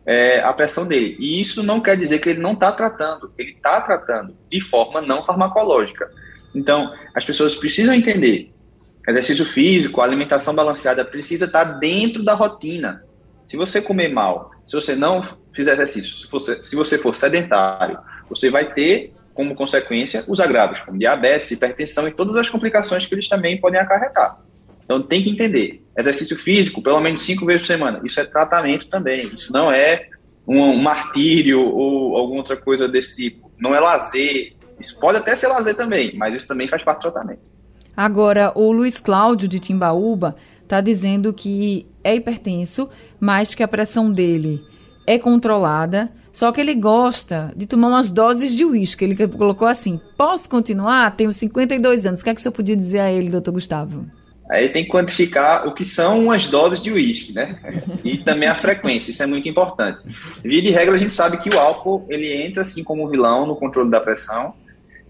é, 0.05 0.39
a 0.43 0.53
pressão 0.53 0.85
dele. 0.85 1.17
E 1.19 1.41
isso 1.41 1.63
não 1.63 1.81
quer 1.81 1.97
dizer 1.97 2.19
que 2.19 2.29
ele 2.29 2.39
não 2.39 2.51
está 2.53 2.71
tratando, 2.71 3.33
ele 3.35 3.53
está 3.53 3.81
tratando 3.81 4.37
de 4.47 4.61
forma 4.61 5.01
não 5.01 5.25
farmacológica. 5.25 6.07
Então, 6.53 6.93
as 7.15 7.25
pessoas 7.25 7.55
precisam 7.55 7.95
entender 7.95 8.53
exercício 9.07 9.43
físico, 9.43 10.01
alimentação 10.01 10.53
balanceada 10.53 11.03
precisa 11.03 11.45
estar 11.45 11.65
tá 11.65 11.71
dentro 11.79 12.23
da 12.23 12.35
rotina. 12.35 13.03
Se 13.47 13.57
você 13.57 13.81
comer 13.81 14.09
mal, 14.09 14.51
se 14.67 14.75
você 14.75 14.93
não 14.93 15.23
fizer 15.51 15.73
exercício, 15.73 16.13
se 16.13 16.31
você, 16.31 16.63
se 16.63 16.75
você 16.75 16.95
for 16.95 17.15
sedentário, 17.15 17.97
você 18.29 18.51
vai 18.51 18.71
ter 18.71 19.11
como 19.33 19.55
consequência 19.55 20.23
os 20.27 20.39
agravos, 20.39 20.81
como 20.81 20.99
diabetes, 20.99 21.49
hipertensão 21.49 22.07
e 22.07 22.11
todas 22.11 22.35
as 22.35 22.47
complicações 22.49 23.07
que 23.07 23.15
eles 23.15 23.27
também 23.27 23.59
podem 23.59 23.79
acarretar. 23.81 24.37
Então 24.93 25.01
tem 25.01 25.23
que 25.23 25.29
entender. 25.29 25.83
Exercício 25.97 26.37
físico, 26.37 26.81
pelo 26.81 27.01
menos 27.01 27.21
cinco 27.21 27.45
vezes 27.45 27.63
por 27.63 27.67
semana. 27.67 28.01
Isso 28.03 28.19
é 28.19 28.25
tratamento 28.25 28.87
também. 28.87 29.25
Isso 29.25 29.51
não 29.51 29.71
é 29.71 30.07
um, 30.47 30.77
martírio 30.77 31.67
ou 31.67 32.15
alguma 32.15 32.39
outra 32.39 32.55
coisa 32.55 32.87
desse 32.87 33.15
tipo. 33.15 33.51
Não 33.59 33.73
é 33.73 33.79
lazer. 33.79 34.53
Isso 34.79 34.99
pode 34.99 35.17
até 35.17 35.35
ser 35.35 35.47
lazer 35.47 35.75
também, 35.75 36.15
mas 36.15 36.35
isso 36.35 36.47
também 36.47 36.67
faz 36.67 36.83
parte 36.83 36.99
do 36.99 37.11
tratamento. 37.11 37.51
Agora, 37.95 38.51
o 38.55 38.71
Luiz 38.71 38.99
Cláudio 38.99 39.47
de 39.47 39.59
Timbaúba 39.59 40.35
está 40.61 40.79
dizendo 40.79 41.33
que 41.33 41.87
é 42.03 42.15
hipertenso, 42.15 42.89
mas 43.19 43.55
que 43.55 43.63
a 43.63 43.67
pressão 43.67 44.11
dele 44.11 44.63
é 45.05 45.17
controlada, 45.17 46.09
só 46.31 46.51
que 46.51 46.59
ele 46.59 46.73
gosta 46.73 47.51
de 47.55 47.67
tomar 47.67 47.89
umas 47.89 48.09
doses 48.09 48.55
de 48.55 48.65
uísque. 48.65 49.05
Ele 49.05 49.27
colocou 49.27 49.67
assim: 49.67 49.99
posso 50.17 50.49
continuar? 50.49 51.15
Tenho 51.15 51.31
52 51.31 52.05
anos. 52.05 52.21
O 52.21 52.23
que 52.23 52.29
é 52.29 52.33
que 52.33 52.39
o 52.39 52.43
senhor 52.43 52.53
podia 52.53 52.75
dizer 52.75 52.99
a 52.99 53.11
ele, 53.11 53.29
doutor 53.29 53.51
Gustavo? 53.51 54.05
Aí 54.49 54.69
tem 54.69 54.83
que 54.83 54.89
quantificar 54.89 55.67
o 55.67 55.73
que 55.73 55.85
são 55.85 56.31
as 56.31 56.47
doses 56.47 56.81
de 56.81 56.91
uísque, 56.91 57.33
né? 57.33 57.57
E 58.03 58.17
também 58.17 58.49
a 58.49 58.55
frequência, 58.55 59.11
isso 59.11 59.23
é 59.23 59.25
muito 59.25 59.47
importante. 59.47 59.99
Via 60.43 60.61
de 60.61 60.69
regra, 60.69 60.95
a 60.95 60.97
gente 60.97 61.13
sabe 61.13 61.37
que 61.37 61.49
o 61.49 61.59
álcool 61.59 62.05
ele 62.09 62.43
entra 62.43 62.61
assim 62.61 62.83
como 62.83 63.09
vilão 63.09 63.45
no 63.47 63.55
controle 63.55 63.89
da 63.89 64.01
pressão. 64.01 64.53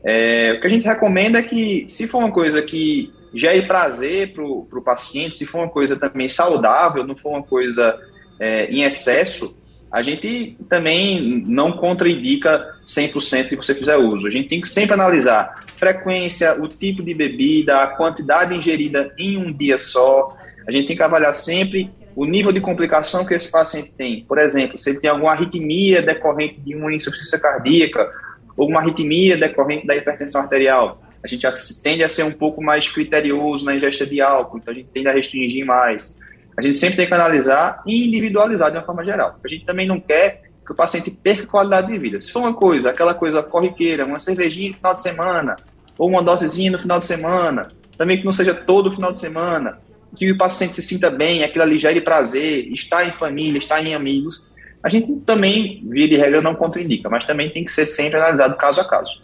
É, 0.05 0.53
o 0.55 0.61
que 0.61 0.67
a 0.67 0.69
gente 0.69 0.85
recomenda 0.85 1.39
é 1.39 1.43
que, 1.43 1.85
se 1.89 2.07
for 2.07 2.19
uma 2.19 2.31
coisa 2.31 2.61
que 2.61 3.11
gere 3.33 3.63
prazer 3.63 4.33
para 4.33 4.43
o 4.43 4.83
paciente, 4.83 5.35
se 5.35 5.45
for 5.45 5.59
uma 5.59 5.69
coisa 5.69 5.95
também 5.95 6.27
saudável, 6.27 7.05
não 7.05 7.17
for 7.17 7.29
uma 7.29 7.43
coisa 7.43 7.99
é, 8.39 8.65
em 8.65 8.83
excesso, 8.83 9.57
a 9.91 10.01
gente 10.01 10.57
também 10.69 11.43
não 11.47 11.71
contraindica 11.71 12.75
100% 12.85 13.49
que 13.49 13.55
você 13.55 13.73
fizer 13.73 13.97
uso. 13.97 14.27
A 14.27 14.31
gente 14.31 14.49
tem 14.49 14.61
que 14.61 14.67
sempre 14.67 14.93
analisar 14.93 15.62
frequência, 15.83 16.61
o 16.61 16.67
tipo 16.67 17.03
de 17.03 17.13
bebida, 17.13 17.83
a 17.83 17.87
quantidade 17.87 18.55
ingerida 18.55 19.13
em 19.17 19.37
um 19.37 19.51
dia 19.51 19.77
só. 19.77 20.37
A 20.65 20.71
gente 20.71 20.87
tem 20.87 20.95
que 20.95 21.03
avaliar 21.03 21.33
sempre 21.33 21.91
o 22.15 22.25
nível 22.25 22.53
de 22.53 22.61
complicação 22.61 23.25
que 23.25 23.33
esse 23.33 23.51
paciente 23.51 23.93
tem. 23.93 24.23
Por 24.23 24.37
exemplo, 24.37 24.79
se 24.79 24.89
ele 24.89 24.99
tem 24.99 25.09
alguma 25.09 25.33
arritmia 25.33 26.01
decorrente 26.01 26.59
de 26.61 26.73
uma 26.73 26.93
insuficiência 26.93 27.37
cardíaca 27.37 28.09
ou 28.55 28.69
uma 28.69 28.79
arritmia 28.79 29.35
decorrente 29.35 29.85
da 29.85 29.95
hipertensão 29.95 30.41
arterial, 30.41 31.01
a 31.21 31.27
gente 31.27 31.45
tende 31.81 32.03
a 32.03 32.07
ser 32.07 32.23
um 32.23 32.31
pouco 32.31 32.63
mais 32.63 32.87
criterioso 32.89 33.65
na 33.65 33.75
ingesta 33.75 34.05
de 34.05 34.21
álcool, 34.21 34.59
então 34.59 34.71
a 34.71 34.75
gente 34.75 34.89
tende 34.93 35.07
a 35.09 35.11
restringir 35.11 35.65
mais. 35.65 36.17
A 36.55 36.61
gente 36.61 36.77
sempre 36.77 36.95
tem 36.95 37.07
que 37.07 37.13
analisar 37.13 37.81
e 37.85 38.07
individualizar 38.07 38.71
de 38.71 38.77
uma 38.77 38.83
forma 38.83 39.03
geral. 39.03 39.37
A 39.43 39.47
gente 39.47 39.65
também 39.65 39.87
não 39.87 39.99
quer 39.99 40.43
que 40.65 40.71
o 40.71 40.75
paciente 40.75 41.11
perca 41.11 41.45
qualidade 41.45 41.87
de 41.87 41.97
vida. 41.97 42.21
Se 42.21 42.31
for 42.31 42.39
uma 42.39 42.53
coisa, 42.53 42.89
aquela 42.89 43.13
coisa 43.13 43.43
corriqueira, 43.43 44.05
uma 44.05 44.19
cervejinha 44.19 44.69
no 44.69 44.75
final 44.75 44.93
de 44.93 45.01
semana, 45.01 45.57
ou 45.97 46.09
uma 46.09 46.23
dosezinha 46.23 46.71
no 46.71 46.79
final 46.79 46.99
de 46.99 47.05
semana, 47.05 47.71
também 47.97 48.19
que 48.19 48.25
não 48.25 48.33
seja 48.33 48.53
todo 48.53 48.91
final 48.91 49.11
de 49.11 49.19
semana, 49.19 49.79
que 50.15 50.31
o 50.31 50.37
paciente 50.37 50.75
se 50.75 50.81
sinta 50.81 51.09
bem, 51.09 51.43
aquilo 51.43 51.63
ali 51.63 51.77
gere 51.77 52.01
prazer, 52.01 52.67
está 52.71 53.05
em 53.05 53.11
família, 53.13 53.57
está 53.57 53.81
em 53.81 53.93
amigos, 53.93 54.47
a 54.83 54.89
gente 54.89 55.15
também, 55.21 55.81
via 55.85 56.07
de 56.07 56.17
regra, 56.17 56.41
não 56.41 56.55
contraindica, 56.55 57.09
mas 57.09 57.25
também 57.25 57.49
tem 57.49 57.63
que 57.63 57.71
ser 57.71 57.85
sempre 57.85 58.19
analisado 58.19 58.55
caso 58.57 58.81
a 58.81 58.85
caso. 58.85 59.21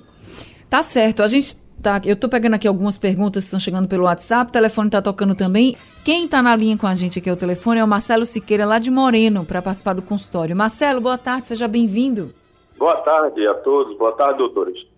Tá 0.70 0.82
certo. 0.82 1.22
A 1.22 1.28
gente 1.28 1.58
Tá, 1.82 2.02
eu 2.04 2.14
estou 2.14 2.30
pegando 2.30 2.56
aqui 2.56 2.68
algumas 2.68 2.98
perguntas 2.98 3.44
que 3.44 3.48
estão 3.48 3.60
chegando 3.60 3.88
pelo 3.88 4.04
WhatsApp, 4.04 4.50
o 4.50 4.52
telefone 4.52 4.90
está 4.90 5.02
tocando 5.02 5.34
também. 5.34 5.78
Quem 6.04 6.26
está 6.26 6.42
na 6.42 6.54
linha 6.54 6.78
com 6.78 6.86
a 6.86 6.94
gente 6.94 7.20
aqui 7.20 7.30
ao 7.30 7.38
telefone 7.38 7.80
é 7.80 7.84
o 7.84 7.88
Marcelo 7.88 8.26
Siqueira, 8.26 8.66
lá 8.66 8.80
de 8.80 8.92
Moreno, 8.92 9.46
para 9.46 9.62
participar 9.62 9.94
do 9.94 10.02
consultório. 10.02 10.54
Marcelo, 10.54 11.00
boa 11.00 11.18
tarde, 11.18 11.48
seja 11.48 11.70
bem-vindo. 11.70 12.34
Boa 12.78 12.98
tarde 12.98 13.48
a 13.48 13.54
todos, 13.54 13.98
boa 13.98 14.12
tarde, 14.12 14.40
doutores. 14.40 14.89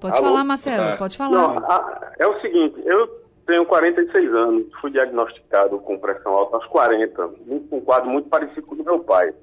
Pode 0.00 0.16
Alô? 0.16 0.28
falar, 0.28 0.44
Marcelo, 0.44 0.96
pode 0.96 1.16
falar. 1.16 1.30
Não, 1.30 1.58
a, 1.58 2.12
é 2.18 2.26
o 2.26 2.40
seguinte, 2.40 2.80
eu 2.84 3.20
tenho 3.46 3.66
46 3.66 4.34
anos, 4.34 4.66
fui 4.80 4.90
diagnosticado 4.90 5.78
com 5.80 5.98
pressão 5.98 6.32
alta 6.32 6.56
aos 6.56 6.66
40, 6.66 7.28
com 7.68 7.76
um 7.76 7.80
quadro 7.80 8.08
muito 8.08 8.28
parecido 8.28 8.62
com 8.62 8.74
o 8.74 8.78
do 8.78 8.84
meu 8.84 9.00
pai, 9.00 9.34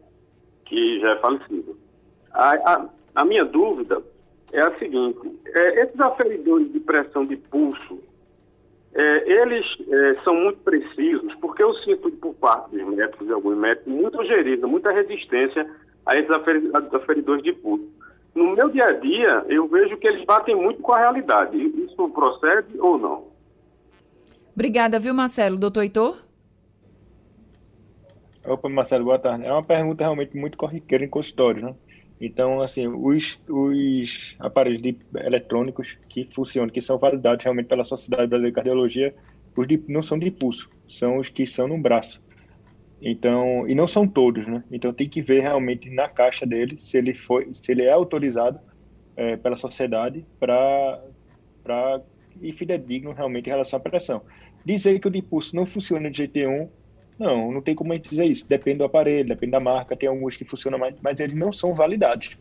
que 0.66 1.00
já 1.00 1.12
é 1.12 1.20
falecido. 1.20 1.78
A, 2.32 2.52
a, 2.74 2.86
a 3.16 3.26
minha 3.26 3.46
dúvida 3.46 4.02
é 4.52 4.62
a 4.62 4.78
seguinte: 4.80 5.20
é, 5.46 5.84
esses 5.84 6.00
aferidores 6.00 6.72
de 6.72 6.80
pressão 6.80 7.26
de 7.26 7.36
pulso, 7.36 8.00
é, 8.96 9.32
eles 9.32 9.66
é, 9.88 10.24
são 10.24 10.34
muito 10.34 10.60
precisos, 10.60 11.36
porque 11.36 11.64
eu 11.64 11.74
sinto 11.76 12.10
por 12.14 12.34
parte 12.36 12.72
dos 12.76 12.96
médicos 12.96 13.28
e 13.28 13.32
alguns 13.32 13.58
médicos 13.58 13.94
muita 13.94 14.24
gerida, 14.26 14.66
muita 14.66 14.92
resistência 14.92 15.70
a 16.06 16.18
esses 16.18 16.32
aferidores 16.94 17.44
de 17.44 17.54
pulso. 17.54 17.88
No 18.38 18.56
meu 18.56 18.70
dia 18.70 18.86
a 18.86 18.92
dia, 18.92 19.46
eu 19.50 19.68
vejo 19.68 19.98
que 19.98 20.08
eles 20.08 20.24
batem 20.24 20.56
muito 20.56 20.80
com 20.80 20.94
a 20.94 21.00
realidade. 21.00 21.58
Isso 21.58 22.08
procede 22.10 22.80
ou 22.80 22.96
não? 22.96 23.24
Obrigada, 24.54 25.00
viu, 25.00 25.12
Marcelo? 25.12 25.58
Doutor 25.58 25.82
Heitor? 25.82 26.24
Opa, 28.48 28.70
Marcelo, 28.70 29.06
boa 29.06 29.18
tarde. 29.18 29.44
É 29.44 29.52
uma 29.52 29.64
pergunta 29.64 30.04
realmente 30.04 30.38
muito 30.38 30.56
corriqueira 30.56 31.04
em 31.04 31.10
consultório, 31.10 31.66
né? 31.66 31.76
Então, 32.22 32.62
assim, 32.62 32.88
os, 32.88 33.40
os 33.50 34.36
aparelhos 34.38 34.84
de, 34.84 34.96
eletrônicos 35.16 35.98
que 36.08 36.30
funcionam, 36.32 36.70
que 36.70 36.80
são 36.80 37.00
validados 37.00 37.44
realmente 37.44 37.66
pela 37.66 37.84
Sociedade 37.84 38.28
Brasileira 38.28 38.52
de 38.52 38.56
Cardiologia, 38.56 39.16
os 39.56 39.68
de, 39.68 39.84
não 39.88 40.04
são 40.04 40.20
de 40.20 40.30
pulso, 40.30 40.70
são 40.88 41.18
os 41.18 41.30
que 41.30 41.48
são 41.48 41.68
no 41.68 41.80
braço. 41.80 42.22
Então, 43.02 43.68
e 43.68 43.76
não 43.76 43.88
são 43.88 44.08
todos, 44.08 44.48
né? 44.48 44.64
Então 44.72 44.92
tem 44.92 45.08
que 45.08 45.22
ver 45.22 45.42
realmente 45.42 45.90
na 45.90 46.08
caixa 46.10 46.46
dele 46.46 46.78
se 46.80 46.98
ele 46.98 47.14
foi, 47.14 47.54
se 47.54 47.72
ele 47.72 47.84
é 47.84 47.92
autorizado 47.92 48.60
é, 49.16 49.38
pela 49.38 49.56
sociedade 49.56 50.26
para 50.40 51.04
para 51.64 52.02
e 52.42 52.52
fidedigno 52.52 53.12
realmente 53.12 53.48
em 53.48 53.50
relação 53.50 53.78
à 53.78 53.80
pressão. 53.80 54.22
Dizer 54.66 55.00
que 55.00 55.08
o 55.08 55.12
de 55.12 55.24
não 55.54 55.66
funciona 55.66 56.10
de 56.10 56.18
jeito 56.18 56.36
nenhum, 56.36 56.70
não, 57.20 57.52
não 57.52 57.62
tem 57.62 57.76
como 57.76 57.94
a 57.94 57.96
gente 57.96 58.10
dizer 58.10 58.26
isso. 58.26 58.48
Depende 58.48 58.80
do 58.80 58.84
aparelho, 58.84 59.28
depende 59.28 59.52
da 59.52 59.60
marca, 59.60 59.96
tem 59.96 60.08
alguns 60.08 60.38
que 60.38 60.46
funcionam 60.46 60.78
mais, 60.78 60.96
mas 61.02 61.20
eles 61.20 61.36
não 61.36 61.52
são 61.52 61.74
validados. 61.74 62.38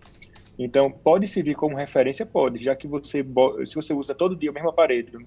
Então, 0.58 0.90
pode 0.90 1.26
servir 1.26 1.54
como 1.54 1.76
referência? 1.76 2.24
Pode, 2.24 2.62
já 2.62 2.74
que 2.74 2.86
você, 2.86 3.24
se 3.66 3.74
você 3.74 3.92
usa 3.92 4.14
todo 4.14 4.36
dia 4.36 4.50
o 4.50 4.54
mesmo 4.54 4.70
aparelho 4.70 5.26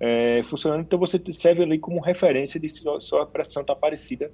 é, 0.00 0.42
funcionando, 0.44 0.82
então 0.82 0.98
você 0.98 1.20
serve 1.32 1.62
ali 1.62 1.78
como 1.78 2.00
referência 2.00 2.58
de 2.58 2.68
se 2.68 2.82
sua 3.00 3.26
pressão 3.26 3.62
está 3.62 3.74
parecida 3.74 4.30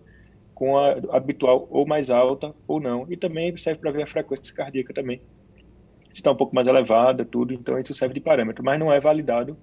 com 0.59 0.77
a 0.77 0.99
habitual 1.12 1.68
ou 1.71 1.87
mais 1.87 2.11
alta 2.11 2.53
ou 2.66 2.81
não. 2.81 3.07
E 3.09 3.16
também 3.16 3.57
serve 3.57 3.81
para 3.81 3.92
ver 3.92 4.03
a 4.03 4.07
frequência 4.09 4.53
cardíaca 4.53 4.92
também. 4.92 5.23
Está 6.12 6.33
um 6.33 6.37
pouco 6.37 6.53
mais 6.53 6.66
elevada, 6.66 7.25
tudo, 7.25 7.55
então 7.55 7.79
isso 7.79 7.94
serve 7.94 8.14
de 8.14 8.21
parâmetro, 8.21 8.64
mas 8.64 8.77
não 8.77 8.92
é 8.92 8.99
validado. 8.99 9.57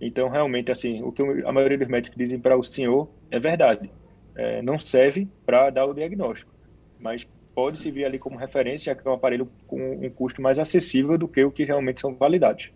Então, 0.00 0.28
realmente, 0.28 0.72
assim, 0.72 1.04
o 1.04 1.12
que 1.12 1.22
a 1.22 1.52
maioria 1.52 1.78
dos 1.78 1.86
médicos 1.86 2.18
dizem 2.18 2.40
para 2.40 2.58
o 2.58 2.64
senhor 2.64 3.08
é 3.30 3.38
verdade. 3.38 3.92
É, 4.34 4.60
não 4.60 4.76
serve 4.76 5.28
para 5.46 5.70
dar 5.70 5.86
o 5.86 5.94
diagnóstico, 5.94 6.52
mas 6.98 7.24
pode 7.54 7.78
servir 7.78 8.04
ali 8.04 8.18
como 8.18 8.36
referência, 8.36 8.86
já 8.86 9.00
que 9.00 9.06
é 9.06 9.10
um 9.10 9.14
aparelho 9.14 9.48
com 9.68 10.04
um 10.04 10.10
custo 10.10 10.42
mais 10.42 10.58
acessível 10.58 11.16
do 11.16 11.28
que 11.28 11.44
o 11.44 11.52
que 11.52 11.62
realmente 11.62 12.00
são 12.00 12.12
validados. 12.12 12.72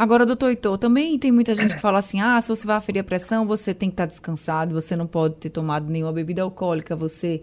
Agora, 0.00 0.24
doutor 0.24 0.48
Heitor, 0.48 0.78
também 0.78 1.18
tem 1.18 1.30
muita 1.30 1.54
gente 1.54 1.74
que 1.74 1.80
fala 1.80 1.98
assim: 1.98 2.22
ah, 2.22 2.40
se 2.40 2.48
você 2.48 2.66
vai 2.66 2.76
aferir 2.76 3.02
a 3.02 3.04
pressão, 3.04 3.46
você 3.46 3.74
tem 3.74 3.90
que 3.90 3.92
estar 3.92 4.06
descansado, 4.06 4.72
você 4.72 4.96
não 4.96 5.06
pode 5.06 5.34
ter 5.34 5.50
tomado 5.50 5.90
nenhuma 5.90 6.10
bebida 6.10 6.40
alcoólica, 6.40 6.96
você 6.96 7.42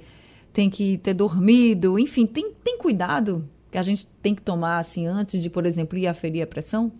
tem 0.51 0.67
que 0.67 0.97
ter 0.97 1.13
dormido, 1.13 1.99
enfim, 1.99 2.25
tem, 2.25 2.51
tem 2.63 2.79
cuidado 2.79 3.47
que 3.71 3.77
a 3.77 3.83
gente 3.83 4.07
tem 4.23 4.33
que 4.33 4.41
tomar 4.41 4.79
assim 4.79 5.05
antes 5.05 5.39
de, 5.39 5.51
por 5.51 5.67
exemplo, 5.67 5.99
ir 5.99 6.07
aferir 6.07 6.41
a 6.41 6.47
pressão? 6.47 6.91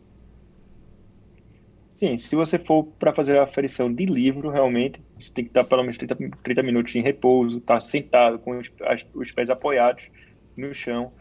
Sim, 1.95 2.19
se 2.19 2.35
você 2.35 2.59
for 2.59 2.83
para 2.99 3.11
fazer 3.11 3.39
a 3.39 3.43
aferição 3.43 3.91
de 3.91 4.05
livro, 4.05 4.51
realmente, 4.51 5.01
você 5.19 5.33
tem 5.33 5.43
que 5.43 5.49
estar 5.49 5.63
pelo 5.63 5.81
menos 5.81 5.97
30, 5.97 6.15
30 6.43 6.61
minutos 6.61 6.93
em 6.93 7.01
repouso, 7.01 7.57
estar 7.57 7.73
tá 7.73 7.79
sentado 7.79 8.37
com 8.37 8.59
os, 8.59 8.71
as, 8.81 9.03
os 9.11 9.31
pés 9.31 9.49
apoiados 9.49 10.07
no 10.55 10.71
chão, 10.71 11.11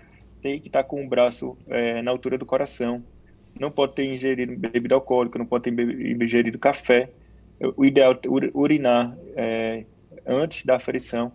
tem 0.43 0.61
que 0.61 0.67
estar 0.67 0.85
com 0.85 1.03
o 1.03 1.09
braço 1.09 1.57
é, 1.69 2.03
na 2.03 2.11
altura 2.11 2.37
do 2.37 2.45
coração, 2.45 3.03
não 3.61 3.71
pode 3.71 3.95
ter 3.95 4.05
ingerido 4.05 4.57
bebida 4.57 4.95
alcoólica, 4.95 5.39
não 5.39 5.47
pode 5.47 5.65
ter 5.65 6.23
ingerido 6.23 6.59
café. 6.59 7.11
O 7.77 7.85
ideal 7.85 8.13
é 8.13 8.19
urinar 8.55 9.17
é, 9.35 9.85
antes 10.27 10.65
da 10.65 10.77
aferição, 10.77 11.33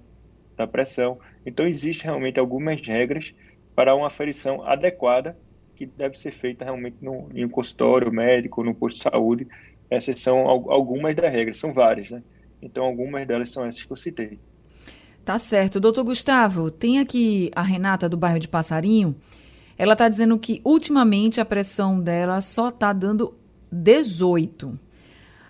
da 0.56 0.68
pressão. 0.68 1.20
Então, 1.46 1.66
existe 1.66 2.06
realmente 2.06 2.40
algumas 2.40 2.80
regras 2.86 3.34
para 3.76 3.96
uma 3.96 4.08
aferição 4.08 4.64
adequada 4.64 5.38
que 5.76 5.86
deve 5.86 6.18
ser 6.18 6.32
feita 6.32 6.64
realmente 6.64 6.98
no, 7.02 7.30
em 7.34 7.44
um 7.44 7.50
consultório 7.50 8.12
médico, 8.12 8.64
no 8.64 8.76
posto 8.76 8.98
de 8.98 9.04
saúde. 9.04 9.48
Essas 9.90 10.20
são 10.20 10.48
algumas 10.48 11.16
das 11.16 11.32
regras, 11.32 11.58
são 11.58 11.74
várias, 11.74 12.10
né? 12.10 12.22
Então, 12.62 12.86
algumas 12.86 13.26
delas 13.26 13.50
são 13.50 13.66
essas 13.66 13.84
que 13.84 13.92
eu 13.92 13.98
citei. 13.98 14.38
Tá 15.26 15.38
certo. 15.38 15.80
Doutor 15.80 16.04
Gustavo, 16.04 16.70
tem 16.70 17.00
aqui 17.00 17.52
a 17.56 17.62
Renata 17.62 18.08
do 18.08 18.18
bairro 18.18 18.40
de 18.40 18.48
Passarinho. 18.48 19.16
Ela 19.82 19.94
está 19.94 20.08
dizendo 20.08 20.38
que 20.38 20.62
ultimamente 20.64 21.42
a 21.42 21.46
pressão 21.46 22.00
dela 22.00 22.40
só 22.40 22.70
está 22.70 22.94
dando 22.94 23.34
18. 23.72 24.80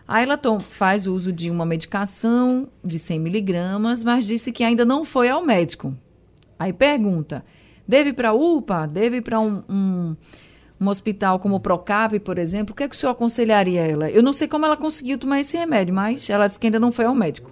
Aí 0.08 0.24
ela 0.24 0.40
faz 0.70 1.06
uso 1.06 1.34
de 1.34 1.52
uma 1.52 1.66
medicação 1.66 2.70
de 2.82 2.98
100 2.98 3.20
miligramas, 3.20 4.06
mas 4.06 4.26
disse 4.26 4.54
que 4.54 4.64
ainda 4.64 4.86
não 4.86 5.04
foi 5.04 5.28
ao 5.28 5.46
médico. 5.46 5.94
Aí 6.58 6.72
pergunta: 6.72 7.44
deve 7.86 8.14
para 8.14 8.30
a 8.30 8.34
UPA? 8.34 8.88
Deve 8.88 9.22
para 9.22 9.38
um, 9.38 9.64
um, 9.68 10.16
um, 10.80 10.88
hospital 10.88 11.38
como 11.38 11.56
o 11.56 11.60
Procap, 11.60 12.18
por 12.22 12.40
exemplo? 12.40 12.72
O 12.72 12.76
que, 12.78 12.84
é 12.84 12.88
que 12.88 12.96
o 12.96 12.98
senhor 12.98 13.12
aconselharia 13.12 13.86
ela? 13.86 14.10
Eu 14.10 14.24
não 14.24 14.32
sei 14.32 14.48
como 14.48 14.66
ela 14.66 14.78
conseguiu 14.78 15.18
tomar 15.18 15.42
esse 15.42 15.58
remédio, 15.58 15.94
mas 15.94 16.30
ela 16.30 16.48
disse 16.48 16.58
que 16.58 16.68
ainda 16.68 16.80
não 16.80 16.94
foi 16.94 17.04
ao 17.04 17.14
médico. 17.14 17.52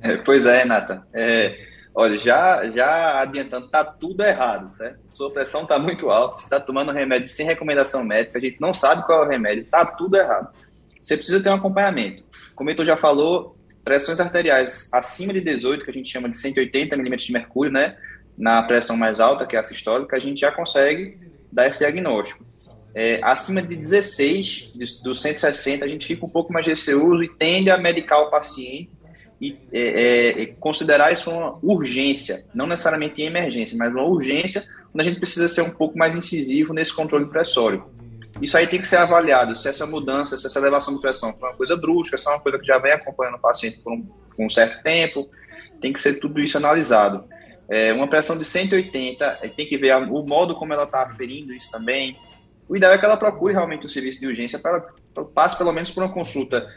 É, 0.00 0.16
pois 0.16 0.46
é, 0.46 0.58
Renata. 0.64 1.06
É, 1.12 1.77
Olha, 1.94 2.18
já, 2.18 2.68
já 2.70 3.20
adiantando, 3.20 3.68
tá 3.68 3.84
tudo 3.84 4.22
errado, 4.22 4.70
certo? 4.76 5.00
Sua 5.06 5.30
pressão 5.30 5.66
tá 5.66 5.78
muito 5.78 6.10
alta, 6.10 6.36
você 6.36 6.44
está 6.44 6.60
tomando 6.60 6.92
remédio 6.92 7.28
sem 7.28 7.44
recomendação 7.44 8.04
médica, 8.04 8.38
a 8.38 8.40
gente 8.40 8.60
não 8.60 8.72
sabe 8.72 9.04
qual 9.04 9.24
é 9.24 9.26
o 9.26 9.28
remédio, 9.28 9.64
tá 9.64 9.84
tudo 9.84 10.16
errado. 10.16 10.52
Você 11.00 11.16
precisa 11.16 11.42
ter 11.42 11.48
um 11.48 11.54
acompanhamento. 11.54 12.24
Como 12.54 12.70
o 12.70 12.84
já 12.84 12.96
falou, 12.96 13.56
pressões 13.84 14.20
arteriais 14.20 14.88
acima 14.92 15.32
de 15.32 15.40
18, 15.40 15.84
que 15.84 15.90
a 15.90 15.94
gente 15.94 16.10
chama 16.10 16.28
de 16.28 16.36
180 16.36 16.96
milímetros 16.96 17.26
de 17.26 17.32
mercúrio, 17.32 17.72
né? 17.72 17.96
Na 18.36 18.62
pressão 18.62 18.96
mais 18.96 19.18
alta, 19.18 19.46
que 19.46 19.56
é 19.56 19.58
a 19.58 19.62
sistólica, 19.62 20.16
a 20.16 20.20
gente 20.20 20.40
já 20.40 20.52
consegue 20.52 21.18
dar 21.50 21.68
esse 21.68 21.78
diagnóstico. 21.78 22.44
É, 22.94 23.20
acima 23.22 23.62
de 23.62 23.76
16, 23.76 24.72
dos 25.02 25.22
160, 25.22 25.84
a 25.84 25.88
gente 25.88 26.06
fica 26.06 26.26
um 26.26 26.28
pouco 26.28 26.52
mais 26.52 26.66
receoso 26.66 27.22
e 27.22 27.28
tende 27.28 27.70
a 27.70 27.78
medicar 27.78 28.20
o 28.20 28.30
paciente 28.30 28.90
e 29.40 29.56
é, 29.72 30.42
é, 30.42 30.46
considerar 30.58 31.12
isso 31.12 31.30
uma 31.30 31.58
urgência, 31.62 32.44
não 32.52 32.66
necessariamente 32.66 33.22
em 33.22 33.26
emergência, 33.26 33.78
mas 33.78 33.92
uma 33.92 34.04
urgência, 34.04 34.64
onde 34.92 35.02
a 35.02 35.04
gente 35.04 35.20
precisa 35.20 35.48
ser 35.48 35.62
um 35.62 35.70
pouco 35.70 35.96
mais 35.96 36.14
incisivo 36.16 36.74
nesse 36.74 36.94
controle 36.94 37.26
pressório. 37.26 37.84
Isso 38.42 38.56
aí 38.56 38.66
tem 38.66 38.80
que 38.80 38.86
ser 38.86 38.96
avaliado, 38.96 39.56
se 39.56 39.68
essa 39.68 39.86
mudança, 39.86 40.36
se 40.36 40.46
essa 40.46 40.58
elevação 40.58 40.94
de 40.94 41.00
pressão 41.00 41.34
foi 41.34 41.48
uma 41.48 41.56
coisa 41.56 41.76
brusca, 41.76 42.18
se 42.18 42.28
é 42.28 42.32
uma 42.32 42.40
coisa 42.40 42.58
que 42.58 42.66
já 42.66 42.78
vem 42.78 42.92
acompanhando 42.92 43.36
o 43.36 43.40
paciente 43.40 43.80
por 43.80 43.92
um, 43.92 44.02
por 44.02 44.44
um 44.44 44.50
certo 44.50 44.82
tempo, 44.82 45.28
tem 45.80 45.92
que 45.92 46.00
ser 46.00 46.18
tudo 46.18 46.40
isso 46.40 46.56
analisado. 46.56 47.24
É, 47.68 47.92
uma 47.92 48.08
pressão 48.08 48.36
de 48.36 48.44
180, 48.44 49.40
tem 49.54 49.66
que 49.66 49.76
ver 49.76 49.94
o 49.96 50.22
modo 50.22 50.54
como 50.56 50.72
ela 50.72 50.84
está 50.84 51.02
aferindo 51.02 51.52
isso 51.52 51.70
também. 51.70 52.16
O 52.68 52.76
ideal 52.76 52.92
é 52.92 52.98
que 52.98 53.04
ela 53.04 53.16
procure 53.16 53.52
realmente 53.52 53.86
o 53.86 53.88
serviço 53.88 54.20
de 54.20 54.26
urgência 54.26 54.58
para 54.58 54.86
passe 55.34 55.56
pelo 55.58 55.72
menos 55.72 55.90
por 55.90 56.02
uma 56.02 56.12
consulta 56.12 56.68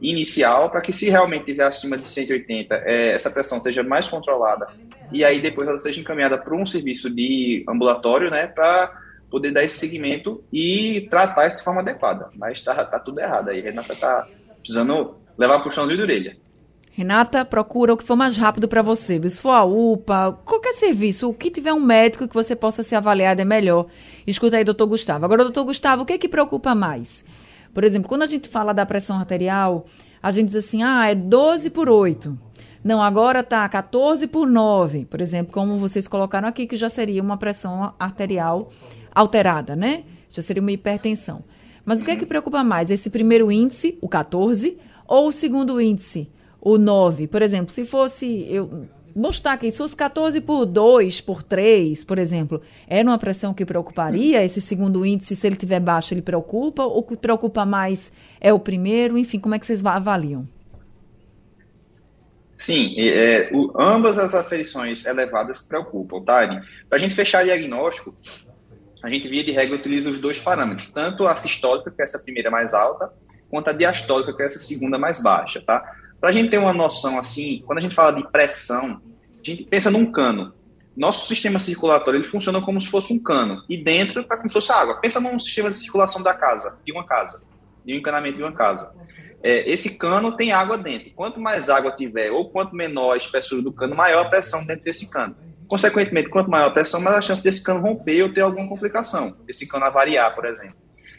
inicial, 0.00 0.70
para 0.70 0.80
que 0.80 0.92
se 0.92 1.08
realmente 1.08 1.42
estiver 1.42 1.66
acima 1.66 1.96
de 1.96 2.06
180, 2.06 2.74
é, 2.84 3.12
essa 3.14 3.30
pressão 3.30 3.60
seja 3.60 3.82
mais 3.82 4.08
controlada 4.08 4.66
e 5.12 5.24
aí 5.24 5.40
depois 5.40 5.68
ela 5.68 5.78
seja 5.78 6.00
encaminhada 6.00 6.36
para 6.38 6.54
um 6.54 6.66
serviço 6.66 7.08
de 7.08 7.64
ambulatório, 7.68 8.30
né, 8.30 8.46
para 8.46 8.92
poder 9.30 9.52
dar 9.52 9.64
esse 9.64 9.78
segmento 9.78 10.42
e 10.52 11.06
tratar 11.10 11.46
isso 11.46 11.58
de 11.58 11.64
forma 11.64 11.80
adequada. 11.80 12.28
Mas 12.36 12.58
está 12.58 12.84
tá 12.84 12.98
tudo 12.98 13.20
errado 13.20 13.50
aí, 13.50 13.60
Renata 13.60 13.92
está 13.92 14.26
precisando 14.58 15.16
levar 15.36 15.60
puxãozinho 15.60 15.96
de 15.96 16.02
orelha. 16.02 16.36
Renata, 16.92 17.44
procura 17.44 17.92
o 17.92 17.96
que 17.96 18.04
for 18.04 18.16
mais 18.16 18.38
rápido 18.38 18.66
para 18.66 18.80
você. 18.80 19.20
Se 19.28 19.42
for 19.42 19.50
a 19.50 19.64
UPA, 19.64 20.32
qualquer 20.46 20.72
serviço, 20.72 21.28
o 21.28 21.34
que 21.34 21.50
tiver 21.50 21.72
um 21.74 21.80
médico 21.80 22.26
que 22.26 22.32
você 22.32 22.56
possa 22.56 22.82
ser 22.82 22.96
avaliado 22.96 23.38
é 23.38 23.44
melhor. 23.44 23.86
Escuta 24.26 24.56
aí, 24.56 24.64
doutor 24.64 24.86
Gustavo. 24.86 25.26
Agora, 25.26 25.44
doutor 25.44 25.64
Gustavo, 25.64 26.04
o 26.04 26.06
que 26.06 26.14
é 26.14 26.18
que 26.18 26.26
preocupa 26.26 26.74
mais? 26.74 27.22
Por 27.76 27.84
exemplo, 27.84 28.08
quando 28.08 28.22
a 28.22 28.26
gente 28.26 28.48
fala 28.48 28.72
da 28.72 28.86
pressão 28.86 29.18
arterial, 29.18 29.84
a 30.22 30.30
gente 30.30 30.46
diz 30.46 30.56
assim, 30.56 30.82
ah, 30.82 31.10
é 31.10 31.14
12 31.14 31.68
por 31.68 31.90
8. 31.90 32.34
Não, 32.82 33.02
agora 33.02 33.44
tá 33.44 33.68
14 33.68 34.26
por 34.28 34.48
9, 34.48 35.04
por 35.04 35.20
exemplo, 35.20 35.52
como 35.52 35.76
vocês 35.76 36.08
colocaram 36.08 36.48
aqui, 36.48 36.66
que 36.66 36.74
já 36.74 36.88
seria 36.88 37.22
uma 37.22 37.36
pressão 37.36 37.92
arterial 37.98 38.70
alterada, 39.14 39.76
né? 39.76 40.04
Já 40.30 40.40
seria 40.40 40.62
uma 40.62 40.72
hipertensão. 40.72 41.44
Mas 41.84 42.00
o 42.00 42.04
que 42.06 42.12
é 42.12 42.16
que 42.16 42.24
preocupa 42.24 42.64
mais? 42.64 42.90
Esse 42.90 43.10
primeiro 43.10 43.52
índice, 43.52 43.98
o 44.00 44.08
14, 44.08 44.78
ou 45.06 45.28
o 45.28 45.32
segundo 45.32 45.78
índice, 45.78 46.28
o 46.58 46.78
9? 46.78 47.26
Por 47.26 47.42
exemplo, 47.42 47.74
se 47.74 47.84
fosse, 47.84 48.46
eu 48.48 48.86
mostrar 49.16 49.54
aqui, 49.54 49.72
se 49.72 49.78
fosse 49.78 49.96
14 49.96 50.40
por 50.42 50.66
2, 50.66 51.20
por 51.22 51.42
3, 51.42 52.04
por 52.04 52.18
exemplo, 52.18 52.60
era 52.86 53.08
uma 53.08 53.18
pressão 53.18 53.54
que 53.54 53.64
preocuparia? 53.64 54.44
Esse 54.44 54.60
segundo 54.60 55.06
índice, 55.06 55.34
se 55.34 55.46
ele 55.46 55.56
tiver 55.56 55.80
baixo, 55.80 56.12
ele 56.12 56.22
preocupa? 56.22 56.84
Ou 56.84 56.98
o 56.98 57.02
que 57.02 57.16
preocupa 57.16 57.64
mais 57.64 58.12
é 58.40 58.52
o 58.52 58.60
primeiro? 58.60 59.16
Enfim, 59.16 59.40
como 59.40 59.54
é 59.54 59.58
que 59.58 59.66
vocês 59.66 59.84
avaliam? 59.84 60.46
Sim, 62.58 62.94
é, 62.98 63.50
o, 63.52 63.72
ambas 63.80 64.18
as 64.18 64.34
aferições 64.34 65.04
elevadas 65.04 65.62
preocupam, 65.62 66.22
tá, 66.22 66.46
Para 66.88 66.96
a 66.96 66.98
gente 66.98 67.14
fechar 67.14 67.44
diagnóstico, 67.44 68.14
a 69.02 69.10
gente, 69.10 69.28
via 69.28 69.44
de 69.44 69.52
regra, 69.52 69.76
utiliza 69.76 70.10
os 70.10 70.18
dois 70.18 70.38
parâmetros, 70.38 70.88
tanto 70.88 71.26
a 71.26 71.36
sistólica, 71.36 71.90
que 71.90 72.00
é 72.00 72.04
essa 72.04 72.18
primeira 72.18 72.50
mais 72.50 72.74
alta, 72.74 73.12
quanto 73.48 73.68
a 73.68 73.72
diastólica, 73.72 74.34
que 74.34 74.42
é 74.42 74.46
essa 74.46 74.58
segunda 74.58 74.98
mais 74.98 75.22
baixa, 75.22 75.60
tá? 75.60 75.84
Para 76.20 76.30
a 76.30 76.32
gente 76.32 76.50
ter 76.50 76.58
uma 76.58 76.72
noção 76.72 77.18
assim, 77.18 77.62
quando 77.66 77.78
a 77.78 77.82
gente 77.82 77.94
fala 77.94 78.12
de 78.12 78.26
pressão, 78.30 79.00
a 79.40 79.44
gente 79.44 79.64
pensa 79.64 79.90
num 79.90 80.10
cano. 80.10 80.52
Nosso 80.96 81.26
sistema 81.26 81.58
circulatório 81.58 82.18
ele 82.18 82.26
funciona 82.26 82.60
como 82.60 82.80
se 82.80 82.88
fosse 82.88 83.12
um 83.12 83.22
cano 83.22 83.62
e 83.68 83.76
dentro 83.76 84.22
está 84.22 84.36
como 84.36 84.48
se 84.48 84.54
fosse 84.54 84.72
água. 84.72 84.98
Pensa 85.00 85.20
num 85.20 85.38
sistema 85.38 85.68
de 85.68 85.76
circulação 85.76 86.22
da 86.22 86.32
casa, 86.32 86.78
de 86.84 86.92
uma 86.92 87.04
casa. 87.04 87.42
de 87.84 87.94
um 87.94 87.98
encanamento 87.98 88.38
de 88.38 88.42
uma 88.42 88.52
casa. 88.52 88.92
É, 89.42 89.70
esse 89.70 89.90
cano 89.90 90.32
tem 90.32 90.50
água 90.50 90.76
dentro. 90.76 91.10
Quanto 91.14 91.40
mais 91.40 91.68
água 91.68 91.92
tiver, 91.92 92.30
ou 92.32 92.50
quanto 92.50 92.74
menor 92.74 93.12
a 93.12 93.16
espessura 93.16 93.62
do 93.62 93.72
cano, 93.72 93.94
maior 93.94 94.26
a 94.26 94.28
pressão 94.28 94.66
dentro 94.66 94.84
desse 94.84 95.08
cano. 95.08 95.36
Consequentemente, 95.68 96.28
quanto 96.28 96.50
maior 96.50 96.68
a 96.68 96.70
pressão, 96.70 97.00
mais 97.00 97.16
a 97.16 97.20
chance 97.20 97.42
desse 97.44 97.62
cano 97.62 97.80
romper 97.80 98.22
ou 98.22 98.32
ter 98.32 98.40
alguma 98.40 98.68
complicação. 98.68 99.36
Esse 99.46 99.68
cano 99.68 99.84
avariar, 99.84 100.34
por 100.34 100.46
exemplo. 100.46 100.76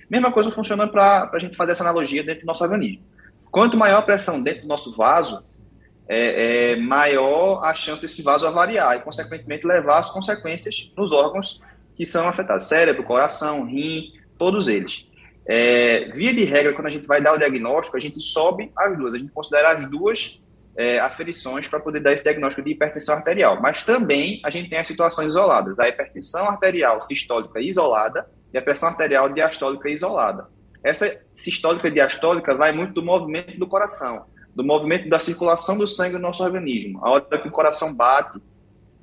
Mesma 0.09 0.31
coisa 0.31 0.51
funciona 0.51 0.87
para 0.87 1.29
a 1.31 1.39
gente 1.39 1.55
fazer 1.55 1.73
essa 1.73 1.83
analogia 1.83 2.23
dentro 2.23 2.41
do 2.41 2.47
nosso 2.47 2.63
organismo. 2.63 3.03
Quanto 3.51 3.77
maior 3.77 3.99
a 3.99 4.01
pressão 4.01 4.41
dentro 4.41 4.63
do 4.63 4.67
nosso 4.67 4.95
vaso, 4.95 5.43
é, 6.07 6.71
é, 6.71 6.75
maior 6.77 7.63
a 7.63 7.73
chance 7.73 8.01
desse 8.01 8.21
vaso 8.21 8.47
avariar 8.47 8.95
e, 8.97 9.01
consequentemente, 9.01 9.67
levar 9.67 9.99
as 9.99 10.09
consequências 10.09 10.91
nos 10.95 11.11
órgãos 11.11 11.61
que 11.95 12.05
são 12.05 12.27
afetados: 12.27 12.67
cérebro, 12.67 13.03
coração, 13.03 13.65
rim, 13.65 14.13
todos 14.37 14.67
eles. 14.67 15.09
É, 15.45 16.11
via 16.13 16.33
de 16.33 16.43
regra, 16.43 16.73
quando 16.73 16.87
a 16.87 16.91
gente 16.91 17.07
vai 17.07 17.21
dar 17.21 17.33
o 17.33 17.37
diagnóstico, 17.37 17.95
a 17.95 17.99
gente 17.99 18.19
sobe 18.19 18.71
as 18.77 18.97
duas, 18.97 19.13
a 19.13 19.17
gente 19.17 19.31
considera 19.31 19.71
as 19.71 19.89
duas 19.89 20.43
é, 20.77 20.99
aferições 20.99 21.67
para 21.67 21.79
poder 21.79 22.01
dar 22.01 22.13
esse 22.13 22.23
diagnóstico 22.23 22.63
de 22.63 22.71
hipertensão 22.71 23.15
arterial. 23.15 23.59
Mas 23.61 23.83
também 23.83 24.41
a 24.45 24.49
gente 24.49 24.69
tem 24.69 24.77
as 24.77 24.87
situações 24.87 25.29
isoladas: 25.29 25.79
a 25.79 25.89
hipertensão 25.89 26.47
arterial 26.47 27.01
sistólica 27.01 27.59
isolada 27.59 28.29
e 28.53 28.57
a 28.57 28.61
pressão 28.61 28.89
arterial 28.89 29.29
diastólica 29.29 29.89
isolada. 29.89 30.47
Essa 30.83 31.19
sistólica 31.33 31.87
e 31.87 31.91
diastólica 31.91 32.53
vai 32.55 32.71
muito 32.71 32.93
do 32.93 33.03
movimento 33.03 33.57
do 33.57 33.67
coração 33.67 34.25
do 34.57 34.63
movimento 34.63 35.07
da 35.07 35.19
circulação 35.19 35.77
do 35.77 35.85
sangue 35.85 36.15
no 36.15 36.19
nosso 36.19 36.43
organismo. 36.43 36.99
A 37.05 37.11
hora 37.11 37.37
que 37.39 37.47
o 37.47 37.51
coração 37.51 37.93
bate, 37.93 38.39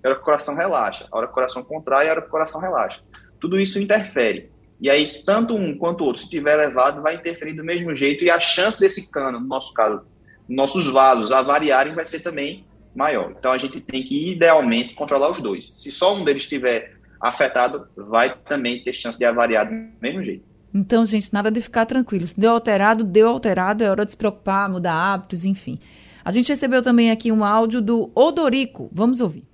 a 0.02 0.08
hora 0.08 0.16
que 0.16 0.22
o 0.22 0.24
coração 0.24 0.56
relaxa. 0.56 1.06
A 1.12 1.16
hora 1.16 1.28
que 1.28 1.30
o 1.30 1.34
coração 1.34 1.62
contrai, 1.62 2.08
a 2.08 2.10
hora 2.10 2.22
que 2.22 2.26
o 2.26 2.30
coração 2.30 2.60
relaxa. 2.60 3.00
Tudo 3.38 3.60
isso 3.60 3.78
interfere. 3.78 4.50
E 4.80 4.90
aí, 4.90 5.22
tanto 5.24 5.54
um 5.54 5.78
quanto 5.78 6.00
o 6.00 6.06
outro, 6.08 6.18
se 6.18 6.24
estiver 6.24 6.54
elevado, 6.54 7.00
vai 7.00 7.14
interferir 7.14 7.52
do 7.52 7.62
mesmo 7.62 7.94
jeito 7.94 8.24
e 8.24 8.30
a 8.30 8.40
chance 8.40 8.80
desse 8.80 9.12
cano, 9.12 9.38
no 9.38 9.46
nosso 9.46 9.72
caso, 9.72 10.04
nossos 10.48 10.88
vasos 10.88 11.30
avariarem 11.30 11.94
vai 11.94 12.04
ser 12.04 12.18
também 12.18 12.66
maior. 12.92 13.30
Então, 13.38 13.52
a 13.52 13.58
gente 13.58 13.80
tem 13.80 14.02
que, 14.02 14.32
idealmente, 14.32 14.94
controlar 14.94 15.30
os 15.30 15.40
dois. 15.40 15.70
Se 15.70 15.92
só 15.92 16.16
um 16.16 16.24
deles 16.24 16.42
estiver 16.42 16.96
afetado, 17.20 17.87
vai 17.96 18.37
também 18.48 18.82
ter 18.82 18.92
chance 18.92 19.16
de 19.16 19.24
avariar 19.24 19.68
do 19.68 19.74
mesmo 20.02 20.20
jeito. 20.20 20.44
Então, 20.74 21.06
gente, 21.06 21.32
nada 21.32 21.52
de 21.52 21.60
ficar 21.60 21.87
tranquilo. 21.87 22.26
Se 22.26 22.38
deu 22.38 22.50
alterado, 22.50 23.04
deu 23.04 23.28
alterado, 23.28 23.84
é 23.84 23.88
hora 23.88 24.04
de 24.04 24.10
se 24.10 24.16
preocupar, 24.16 24.68
mudar 24.68 24.92
hábitos, 24.92 25.44
enfim. 25.44 25.78
A 26.24 26.32
gente 26.32 26.48
recebeu 26.48 26.82
também 26.82 27.12
aqui 27.12 27.30
um 27.30 27.44
áudio 27.44 27.80
do 27.80 28.10
Odorico. 28.12 28.90
Vamos 28.92 29.20
ouvir. 29.20 29.44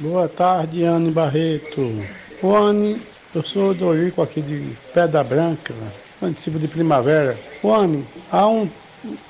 Boa 0.00 0.26
tarde, 0.26 0.82
Anne 0.82 1.10
Barreto. 1.10 2.02
Ô, 2.42 2.56
Anne, 2.56 3.02
eu 3.34 3.42
sou 3.42 3.72
Odorico 3.72 4.22
aqui 4.22 4.40
de 4.40 4.74
Pedra 4.94 5.22
Branca, 5.22 5.74
município 6.18 6.58
de 6.58 6.66
Primavera. 6.66 7.38
Ô, 7.62 7.74
Anne, 7.74 8.06
há 8.32 8.48
um, 8.48 8.66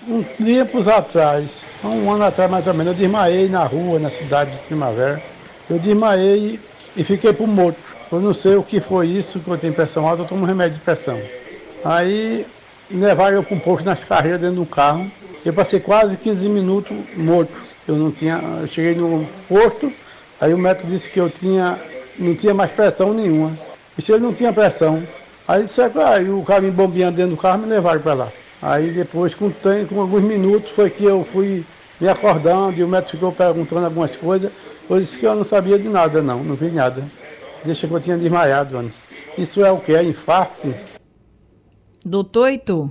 um 0.07 0.23
tempos 0.23 0.87
atrás, 0.87 1.66
há 1.83 1.88
um 1.88 2.12
ano 2.12 2.25
atrás 2.25 2.49
mais 2.49 2.66
ou 2.66 2.75
menos, 2.75 2.92
eu 2.92 2.99
desmaiei 2.99 3.49
na 3.49 3.64
rua, 3.64 3.99
na 3.99 4.11
cidade 4.11 4.53
de 4.53 4.59
Primavera. 4.66 5.20
Eu 5.68 5.81
desmaiei 5.81 6.61
e 6.97 7.03
fiquei 7.03 7.33
por 7.33 7.49
morto. 7.49 7.79
Eu 8.14 8.20
não 8.20 8.33
sei 8.33 8.55
o 8.55 8.62
que 8.62 8.81
foi 8.81 9.09
isso, 9.09 9.40
que 9.40 9.48
eu 9.50 9.59
tenho 9.59 9.74
pressão 9.74 10.07
alta, 10.07 10.22
eu 10.22 10.27
tomo 10.27 10.46
remédio 10.46 10.74
de 10.74 10.81
pressão. 10.85 11.20
Aí 11.85 12.46
levaram 12.88 13.38
eu 13.38 13.42
para 13.42 13.57
um 13.57 13.59
posto 13.59 13.85
nas 13.85 14.05
carreiras 14.05 14.40
dentro 14.40 14.57
do 14.57 14.66
carro. 14.66 15.11
Eu 15.44 15.53
passei 15.53 15.81
quase 15.81 16.16
15 16.16 16.48
minutos 16.48 16.96
morto. 17.16 17.53
Eu 17.88 17.96
não 17.96 18.12
tinha. 18.12 18.40
Eu 18.61 18.68
cheguei 18.68 18.94
no 18.94 19.27
posto, 19.48 19.92
aí 20.40 20.55
o 20.55 20.59
médico 20.59 20.87
disse 20.87 21.11
que 21.11 21.18
eu 21.18 21.29
tinha. 21.29 21.77
não 22.16 22.37
tinha 22.37 22.55
mais 22.55 22.70
pressão 22.70 23.12
nenhuma. 23.12 23.59
E 23.98 24.03
se 24.03 24.12
eu 24.12 24.20
não 24.20 24.33
tinha 24.33 24.53
pressão, 24.53 25.03
aí, 25.48 25.64
disse, 25.64 25.81
aí 25.83 26.31
o 26.31 26.44
cara 26.44 26.61
me 26.61 26.70
bombeando 26.70 27.16
dentro 27.16 27.33
do 27.33 27.37
carro 27.37 27.62
me 27.62 27.66
levaram 27.66 28.00
para 28.00 28.14
lá. 28.14 28.33
Aí 28.62 28.92
depois, 28.92 29.35
com, 29.35 29.50
com 29.50 30.00
alguns 30.00 30.22
minutos, 30.22 30.70
foi 30.70 30.88
que 30.88 31.05
eu 31.05 31.27
fui 31.33 31.64
me 32.00 32.09
acordando 32.09 32.79
e 32.79 32.85
o 32.85 32.88
médico 32.88 33.11
ficou 33.11 33.33
perguntando 33.33 33.87
algumas 33.87 34.14
coisas. 34.14 34.53
Eu 34.88 35.00
disse 35.00 35.18
que 35.18 35.27
eu 35.27 35.35
não 35.35 35.42
sabia 35.42 35.77
de 35.77 35.88
nada, 35.88 36.22
não, 36.22 36.44
não 36.44 36.55
vi 36.55 36.70
nada 36.70 37.03
deixa 37.64 37.88
que 37.88 37.94
eu 37.94 38.00
tinha 38.00 38.18
desmaiado 38.18 38.77
antes. 38.77 38.98
Isso 39.37 39.64
é 39.64 39.70
o 39.70 39.81
que? 39.81 39.94
É 39.94 40.03
infarto? 40.03 40.74
Doutor 42.05 42.48
Heitor? 42.48 42.90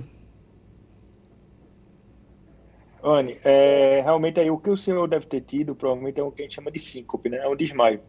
Anne, 3.02 3.38
é, 3.44 4.00
realmente 4.02 4.40
aí 4.40 4.50
o 4.50 4.58
que 4.58 4.70
o 4.70 4.76
senhor 4.76 5.06
deve 5.06 5.26
ter 5.26 5.42
tido 5.42 5.74
provavelmente 5.74 6.18
é 6.18 6.22
o 6.22 6.32
que 6.32 6.42
a 6.42 6.44
gente 6.44 6.54
chama 6.54 6.70
de 6.70 6.80
síncope, 6.80 7.28
né? 7.28 7.36
É 7.38 7.48
um 7.48 7.54
desmaio. 7.54 8.00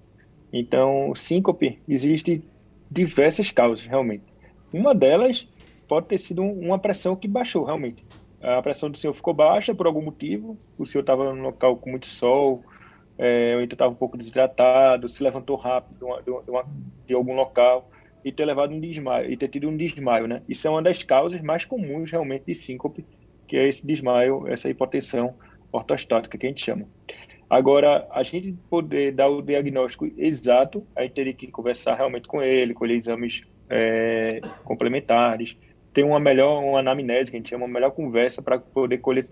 Então, 0.54 1.14
síncope, 1.16 1.80
existe 1.88 2.42
diversas 2.90 3.52
causas, 3.52 3.84
realmente. 3.84 4.24
Uma 4.72 4.96
delas 4.96 5.48
pode 5.88 6.08
ter 6.08 6.18
sido 6.18 6.42
uma 6.42 6.80
pressão 6.80 7.16
que 7.16 7.28
baixou, 7.28 7.66
realmente. 7.66 8.06
A 8.42 8.62
pressão 8.62 8.90
do 8.90 8.98
senhor 8.98 9.14
ficou 9.14 9.34
baixa 9.34 9.76
por 9.76 9.86
algum 9.86 10.02
motivo, 10.02 10.58
o 10.78 10.86
senhor 10.86 11.02
estava 11.02 11.34
num 11.34 11.42
local 11.42 11.76
com 11.78 11.90
muito 11.90 12.06
sol, 12.06 12.64
é, 13.18 13.54
então 13.62 13.76
estava 13.76 13.92
um 13.92 13.96
pouco 13.96 14.18
desidratado, 14.18 15.08
se 15.08 15.24
levantou 15.24 15.56
rápido 15.56 15.98
de, 15.98 16.04
uma, 16.04 16.22
de, 16.22 16.52
uma, 16.52 16.66
de, 17.08 17.14
algum 17.14 17.34
local 17.34 17.90
e 18.24 18.32
ter 18.32 18.46
levado 18.46 18.74
um 18.74 18.80
desmaio, 18.80 19.32
e 19.32 19.38
ter 19.38 19.48
tido 19.48 19.70
um 19.70 19.78
desmaio, 19.78 20.28
né? 20.28 20.42
Isso 20.50 20.68
é 20.68 20.72
uma 20.72 20.82
das 20.82 21.04
causas 21.04 21.42
mais 21.42 21.64
comuns 21.64 22.12
realmente 22.12 22.46
de 22.48 22.56
síncope, 22.56 23.06
que 23.48 23.56
é 23.56 23.68
esse 23.68 23.86
desmaio, 23.86 24.48
essa 24.48 24.70
hipotensão 24.70 25.36
ortostática 25.72 26.38
que 26.38 26.46
a 26.46 26.50
gente 26.50 26.64
chama. 26.64 26.88
Agora, 27.50 28.08
a 28.12 28.24
gente 28.24 28.54
poder 28.70 29.12
dar 29.12 29.30
o 29.30 29.42
diagnóstico 29.42 30.12
exato, 30.18 30.86
a 30.96 31.04
gente 31.04 31.14
teria 31.14 31.34
que 31.34 31.48
conversar 31.52 31.96
realmente 31.96 32.28
com 32.28 32.42
ele, 32.42 32.74
colher 32.74 32.98
exames 32.98 33.44
é, 33.70 34.42
complementares, 34.64 35.56
ter 35.94 36.04
uma 36.04 36.20
melhor 36.20 36.64
uma 36.64 36.80
anamnese, 36.80 37.30
que 37.30 37.38
a 37.38 37.40
gente 37.40 37.50
chama, 37.50 37.66
uma 37.66 37.74
melhor 37.74 37.92
conversa 37.92 38.42
para 38.42 38.58
poder 38.60 38.98
colher 38.98 39.28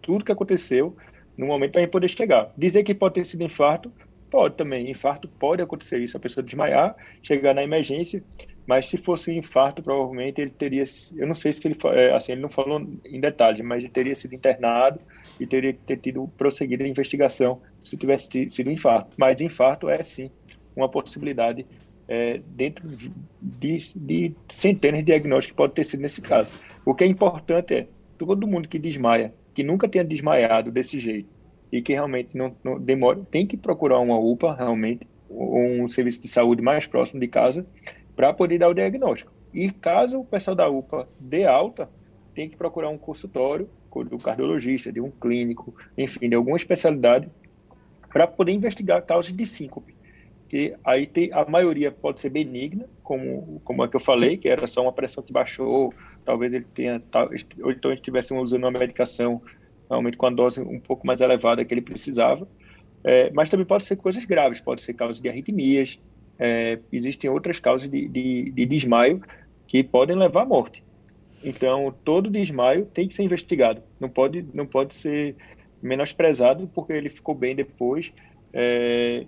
tudo 0.00 0.24
que 0.24 0.32
aconteceu 0.32 0.96
no 1.36 1.46
momento 1.46 1.72
para 1.72 1.88
poder 1.88 2.08
chegar. 2.08 2.52
Dizer 2.56 2.82
que 2.82 2.94
pode 2.94 3.14
ter 3.14 3.26
sido 3.26 3.42
infarto, 3.42 3.92
pode 4.30 4.56
também. 4.56 4.90
Infarto 4.90 5.28
pode 5.28 5.62
acontecer 5.62 6.00
isso, 6.00 6.16
a 6.16 6.20
pessoa 6.20 6.44
desmaiar, 6.44 6.96
chegar 7.22 7.54
na 7.54 7.62
emergência, 7.62 8.22
mas 8.66 8.88
se 8.88 8.96
fosse 8.96 9.30
um 9.30 9.34
infarto, 9.34 9.82
provavelmente 9.82 10.40
ele 10.40 10.50
teria, 10.50 10.82
eu 11.16 11.26
não 11.26 11.34
sei 11.34 11.52
se 11.52 11.68
ele, 11.68 11.76
é, 11.92 12.14
assim, 12.14 12.32
ele 12.32 12.40
não 12.40 12.48
falou 12.48 12.84
em 13.04 13.20
detalhes, 13.20 13.64
mas 13.64 13.84
ele 13.84 13.92
teria 13.92 14.14
sido 14.14 14.34
internado 14.34 14.98
e 15.38 15.46
teria 15.46 15.72
que 15.72 15.78
ter 15.80 15.98
tido 15.98 16.26
prosseguido 16.36 16.82
a 16.82 16.88
investigação 16.88 17.60
se 17.80 17.96
tivesse 17.96 18.48
sido 18.48 18.68
um 18.68 18.72
infarto. 18.72 19.14
Mas 19.16 19.40
infarto 19.40 19.88
é 19.88 20.02
sim 20.02 20.30
uma 20.74 20.88
possibilidade 20.88 21.64
é, 22.08 22.40
dentro 22.44 22.88
de, 22.88 23.12
de, 23.40 23.76
de, 23.94 24.34
centenas 24.48 25.00
de 25.00 25.06
diagnósticos 25.06 25.52
que 25.52 25.56
pode 25.56 25.74
ter 25.74 25.84
sido 25.84 26.00
nesse 26.00 26.20
caso. 26.20 26.50
O 26.84 26.94
que 26.94 27.04
é 27.04 27.06
importante 27.06 27.74
é 27.74 27.86
todo 28.18 28.46
mundo 28.46 28.68
que 28.68 28.78
desmaia 28.78 29.32
que 29.56 29.64
nunca 29.64 29.88
tenha 29.88 30.04
desmaiado 30.04 30.70
desse 30.70 31.00
jeito 31.00 31.30
e 31.72 31.80
que 31.80 31.94
realmente 31.94 32.36
não, 32.36 32.54
não 32.62 32.78
demora, 32.78 33.18
tem 33.30 33.46
que 33.46 33.56
procurar 33.56 33.98
uma 34.00 34.18
UPA 34.18 34.54
realmente, 34.54 35.08
um 35.30 35.88
serviço 35.88 36.20
de 36.20 36.28
saúde 36.28 36.60
mais 36.60 36.86
próximo 36.86 37.18
de 37.18 37.26
casa, 37.26 37.66
para 38.14 38.34
poder 38.34 38.58
dar 38.58 38.68
o 38.68 38.74
diagnóstico. 38.74 39.32
E 39.54 39.70
caso 39.70 40.20
o 40.20 40.24
pessoal 40.26 40.54
da 40.54 40.68
UPA 40.68 41.08
dê 41.18 41.46
alta, 41.46 41.88
tem 42.34 42.50
que 42.50 42.56
procurar 42.56 42.90
um 42.90 42.98
consultório 42.98 43.66
do 44.10 44.18
cardiologista, 44.18 44.92
de 44.92 45.00
um 45.00 45.10
clínico, 45.10 45.74
enfim, 45.96 46.28
de 46.28 46.34
alguma 46.34 46.58
especialidade, 46.58 47.30
para 48.12 48.26
poder 48.26 48.52
investigar 48.52 49.02
causas 49.06 49.32
de 49.32 49.46
síncope. 49.46 49.96
Que 50.50 50.74
aí 50.84 51.06
tem, 51.06 51.32
a 51.32 51.46
maioria 51.46 51.90
pode 51.90 52.20
ser 52.20 52.28
benigna, 52.28 52.86
como, 53.02 53.58
como 53.64 53.82
é 53.82 53.88
que 53.88 53.96
eu 53.96 54.00
falei, 54.00 54.36
que 54.36 54.50
era 54.50 54.66
só 54.66 54.82
uma 54.82 54.92
pressão 54.92 55.24
que 55.24 55.32
baixou, 55.32 55.94
talvez 56.26 56.52
ele 56.52 56.66
tenha, 56.74 57.00
ou 57.62 57.70
então 57.70 57.92
estivesse 57.92 58.34
usando 58.34 58.64
uma 58.64 58.72
medicação 58.72 59.40
realmente 59.88 60.16
com 60.16 60.26
a 60.26 60.30
dose 60.30 60.60
um 60.60 60.80
pouco 60.80 61.06
mais 61.06 61.20
elevada 61.20 61.64
que 61.64 61.72
ele 61.72 61.80
precisava. 61.80 62.46
É, 63.04 63.30
mas 63.32 63.48
também 63.48 63.64
pode 63.64 63.84
ser 63.84 63.96
coisas 63.96 64.24
graves, 64.24 64.60
pode 64.60 64.82
ser 64.82 64.92
causa 64.94 65.22
de 65.22 65.28
arritmias, 65.28 65.98
é, 66.38 66.78
existem 66.92 67.30
outras 67.30 67.60
causas 67.60 67.88
de, 67.88 68.08
de, 68.08 68.50
de, 68.50 68.66
desmaio 68.66 69.22
que 69.68 69.84
podem 69.84 70.16
levar 70.16 70.42
à 70.42 70.44
morte. 70.44 70.82
Então, 71.44 71.94
todo 72.04 72.28
desmaio 72.28 72.86
tem 72.86 73.06
que 73.06 73.14
ser 73.14 73.22
investigado, 73.22 73.80
não 74.00 74.08
pode, 74.08 74.44
não 74.52 74.66
pode 74.66 74.94
ser 74.94 75.36
menosprezado 75.80 76.68
porque 76.74 76.92
ele 76.92 77.08
ficou 77.08 77.34
bem 77.34 77.54
depois. 77.54 78.12
É, 78.52 79.24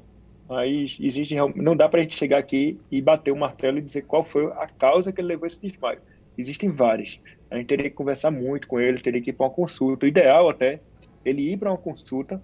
existe, 0.99 1.37
não 1.55 1.77
dá 1.77 1.89
para 1.89 2.01
a 2.01 2.03
gente 2.03 2.17
chegar 2.17 2.39
aqui 2.39 2.81
e 2.91 3.01
bater 3.01 3.31
o 3.31 3.37
martelo 3.37 3.79
e 3.79 3.83
dizer 3.83 4.03
qual 4.03 4.25
foi 4.25 4.47
a 4.47 4.67
causa 4.67 5.13
que 5.13 5.21
ele 5.21 5.29
levou 5.29 5.47
esse 5.47 5.61
desmaio. 5.61 6.01
Existem 6.39 6.71
várias. 6.71 7.21
A 7.51 7.57
gente 7.57 7.67
teria 7.67 7.91
que 7.91 7.97
conversar 7.97 8.31
muito 8.31 8.69
com 8.69 8.79
ele, 8.79 8.99
teria 8.99 9.21
que 9.21 9.31
ir 9.31 9.33
para 9.33 9.47
uma 9.47 9.53
consulta. 9.53 10.07
O 10.07 10.09
ideal 10.09 10.49
até 10.49 10.81
ele 11.25 11.53
ir 11.53 11.57
para 11.57 11.71
uma 11.71 11.79
consulta 11.79 12.41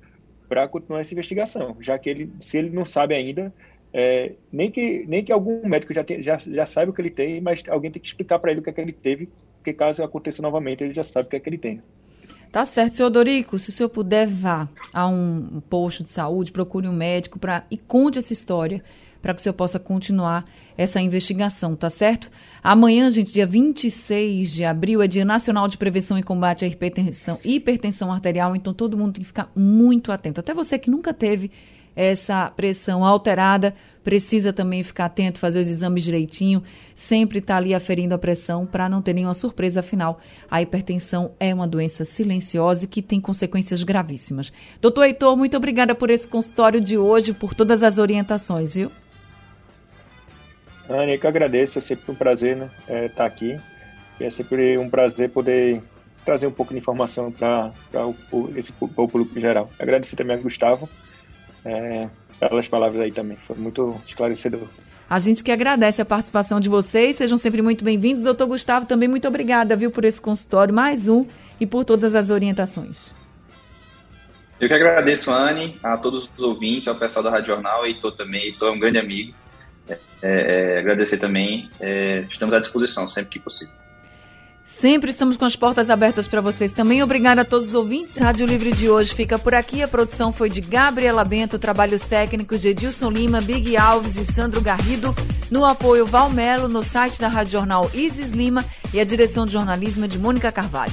para 0.49 0.68
continuar 0.68 1.01
essa 1.01 1.14
investigação, 1.14 1.76
já 1.80 1.99
que 1.99 2.11
ele, 2.11 2.32
se 2.40 2.59
ele 2.59 2.70
não 2.70 2.84
sabe 2.84 3.14
ainda, 3.14 3.53
é, 3.92 4.32
nem, 4.53 4.70
que, 4.70 5.05
nem 5.07 5.22
que 5.22 5.32
algum 5.32 5.66
médico 5.66 5.95
já, 5.95 6.03
tem, 6.03 6.22
já, 6.22 6.36
já 6.36 6.66
saiba 6.66 6.90
o 6.90 6.95
que 6.95 7.01
ele 7.01 7.11
tem, 7.11 7.40
mas 7.40 7.62
alguém 7.68 7.90
tem 7.90 8.03
que 8.03 8.09
explicar 8.09 8.38
para 8.38 8.51
ele 8.51 8.61
o 8.61 8.62
que 8.62 8.70
é 8.70 8.72
que 8.72 8.80
ele 8.80 8.92
teve, 8.92 9.28
porque 9.57 9.72
caso 9.72 10.03
aconteça 10.03 10.42
novamente, 10.42 10.82
ele 10.82 10.92
já 10.92 11.05
sabe 11.05 11.26
o 11.26 11.30
que 11.30 11.36
é 11.36 11.40
que 11.40 11.49
ele 11.49 11.59
tem. 11.59 11.80
Tá 12.51 12.64
certo, 12.64 12.95
senhor 12.95 13.11
Dorico, 13.11 13.59
se 13.59 13.70
o 13.70 13.72
senhor 13.72 13.88
puder 13.88 14.28
vá 14.28 14.68
a 14.92 15.09
um 15.09 15.61
posto 15.68 16.05
de 16.05 16.11
saúde, 16.11 16.53
procure 16.53 16.86
um 16.86 16.92
médico 16.92 17.38
pra, 17.38 17.64
e 17.70 17.76
conte 17.76 18.18
essa 18.18 18.32
história 18.32 18.82
para 19.25 19.33
que 19.33 19.41
o 19.41 19.43
senhor 19.43 19.55
possa 19.55 19.79
continuar 19.79 20.45
essa 20.77 21.01
investigação, 21.01 21.75
tá 21.75 21.89
certo? 21.89 22.31
Amanhã, 22.62 23.09
gente, 23.09 23.33
dia 23.33 23.47
26 23.47 24.53
de 24.53 24.64
abril, 24.66 25.01
é 25.01 25.09
Dia 25.09 25.25
Nacional 25.25 25.66
de 25.66 25.79
Prevenção 25.79 26.18
e 26.18 26.22
Combate 26.22 26.62
à 26.62 26.68
Hipertensão, 26.68 27.39
hipertensão 27.43 28.12
Arterial, 28.12 28.55
então 28.55 28.75
todo 28.75 28.99
mundo 28.99 29.14
tem 29.14 29.22
que 29.22 29.29
ficar 29.29 29.51
muito 29.57 30.12
atento. 30.12 30.41
Até 30.41 30.53
você 30.53 30.79
que 30.79 30.91
nunca 30.91 31.14
teve 31.14 31.51
essa 31.97 32.51
pressão 32.51 33.03
alterada, 33.03 33.72
precisa 34.03 34.53
também 34.53 34.83
ficar 34.83 35.07
atento, 35.07 35.39
fazer 35.39 35.61
os 35.61 35.68
exames 35.68 36.03
direitinho, 36.03 36.62
sempre 36.95 37.39
estar 37.39 37.55
tá 37.55 37.59
ali 37.59 37.72
aferindo 37.72 38.14
a 38.14 38.18
pressão 38.18 38.66
para 38.66 38.91
não 38.91 39.01
ter 39.01 39.14
nenhuma 39.14 39.33
surpresa, 39.33 39.81
afinal, 39.81 40.20
a 40.51 40.61
hipertensão 40.61 41.31
é 41.41 41.55
uma 41.55 41.66
doença 41.66 42.05
silenciosa 42.05 42.85
e 42.85 42.89
que 42.89 43.01
tem 43.01 43.22
consequências 43.22 43.83
gravíssimas. 43.83 44.53
Doutor 44.83 45.05
Heitor, 45.05 45.35
muito 45.35 45.57
obrigada 45.57 45.95
por 45.95 46.11
esse 46.11 46.29
consultório 46.29 46.79
de 46.79 46.99
hoje, 46.99 47.33
por 47.33 47.55
todas 47.55 47.83
as 47.83 47.99
orientações, 47.99 48.75
viu? 48.75 48.91
Anny, 50.89 51.18
que 51.18 51.26
agradeço, 51.26 51.78
é 51.78 51.82
sempre 51.82 52.11
um 52.12 52.14
prazer 52.14 52.57
né, 52.57 52.70
é, 52.89 53.07
estar 53.07 53.24
aqui. 53.24 53.59
É 54.20 54.30
sempre 54.30 54.78
um 54.78 54.89
prazer 54.89 55.30
poder 55.30 55.82
trazer 56.24 56.47
um 56.47 56.53
pouco 56.53 56.72
de 56.72 56.78
informação 56.78 57.30
para 57.32 57.72
esse 58.57 58.72
o 58.80 58.89
público 58.89 59.37
em 59.37 59.41
geral. 59.41 59.70
Agradecer 59.78 60.16
também 60.16 60.37
a 60.37 60.41
Gustavo 60.41 60.89
é, 61.64 62.09
pelas 62.39 62.68
palavras 62.68 63.01
aí 63.01 63.12
também, 63.12 63.37
foi 63.47 63.57
muito 63.57 64.01
esclarecedor. 64.07 64.68
A 65.09 65.18
gente 65.18 65.45
que 65.45 65.53
agradece 65.53 66.01
a 66.01 66.05
participação 66.05 66.59
de 66.59 66.68
vocês, 66.68 67.16
sejam 67.16 67.37
sempre 67.37 67.61
muito 67.61 67.85
bem-vindos. 67.85 68.22
Doutor 68.22 68.47
Gustavo, 68.47 68.87
também 68.87 69.09
muito 69.09 69.28
obrigada, 69.28 69.76
viu, 69.76 69.91
por 69.91 70.05
esse 70.05 70.20
consultório, 70.20 70.72
mais 70.72 71.09
um, 71.09 71.26
e 71.61 71.66
por 71.66 71.85
todas 71.85 72.14
as 72.14 72.30
orientações. 72.30 73.12
Eu 74.59 74.66
que 74.66 74.74
agradeço, 74.74 75.30
Anne, 75.30 75.76
a 75.82 75.97
todos 75.97 76.30
os 76.37 76.43
ouvintes, 76.43 76.89
ao 76.89 76.95
pessoal 76.95 77.22
da 77.22 77.30
Rádio 77.30 77.49
Jornal, 77.49 77.85
Heitor 77.87 78.12
também, 78.12 78.45
Heitor 78.45 78.68
é 78.68 78.72
um 78.72 78.78
grande 78.78 78.99
amigo. 78.99 79.35
É, 79.89 79.99
é, 80.22 80.78
agradecer 80.78 81.18
também, 81.18 81.70
é, 81.80 82.24
estamos 82.30 82.55
à 82.55 82.59
disposição 82.59 83.09
sempre 83.09 83.30
que 83.30 83.39
possível. 83.39 83.74
Sempre 84.64 85.11
estamos 85.11 85.37
com 85.37 85.45
as 85.45 85.55
portas 85.55 85.91
abertas 85.91 86.26
para 86.26 86.41
vocês 86.41 86.72
também. 86.72 87.03
Obrigada 87.03 87.43
a 87.43 87.45
todos 87.45 87.68
os 87.68 87.74
ouvintes. 87.74 88.16
Rádio 88.16 88.47
Livre 88.47 88.72
de 88.72 88.89
hoje 88.89 89.14
fica 89.14 89.39
por 89.39 89.55
aqui. 89.55 89.82
A 89.82 89.89
produção 89.89 90.32
foi 90.32 90.49
de 90.49 90.62
Gabriela 90.62 91.22
Bento, 91.22 91.59
trabalhos 91.59 92.01
técnicos 92.01 92.62
de 92.62 92.70
Edilson 92.70 93.11
Lima, 93.11 93.43
Big 93.43 93.76
Alves 93.76 94.16
e 94.16 94.24
Sandro 94.24 94.62
Garrido. 94.62 95.14
No 95.51 95.66
apoio 95.66 96.07
Valmelo, 96.07 96.66
no 96.66 96.82
site 96.82 97.20
da 97.20 97.28
Rádio 97.28 97.53
Jornal 97.53 97.91
Isis 97.93 98.30
Lima 98.30 98.64
e 98.95 98.99
a 98.99 99.05
direção 99.05 99.45
de 99.45 99.53
jornalismo 99.53 100.07
é 100.07 100.09
de 100.09 100.18
Mônica 100.18 100.51
Carvalho. 100.51 100.93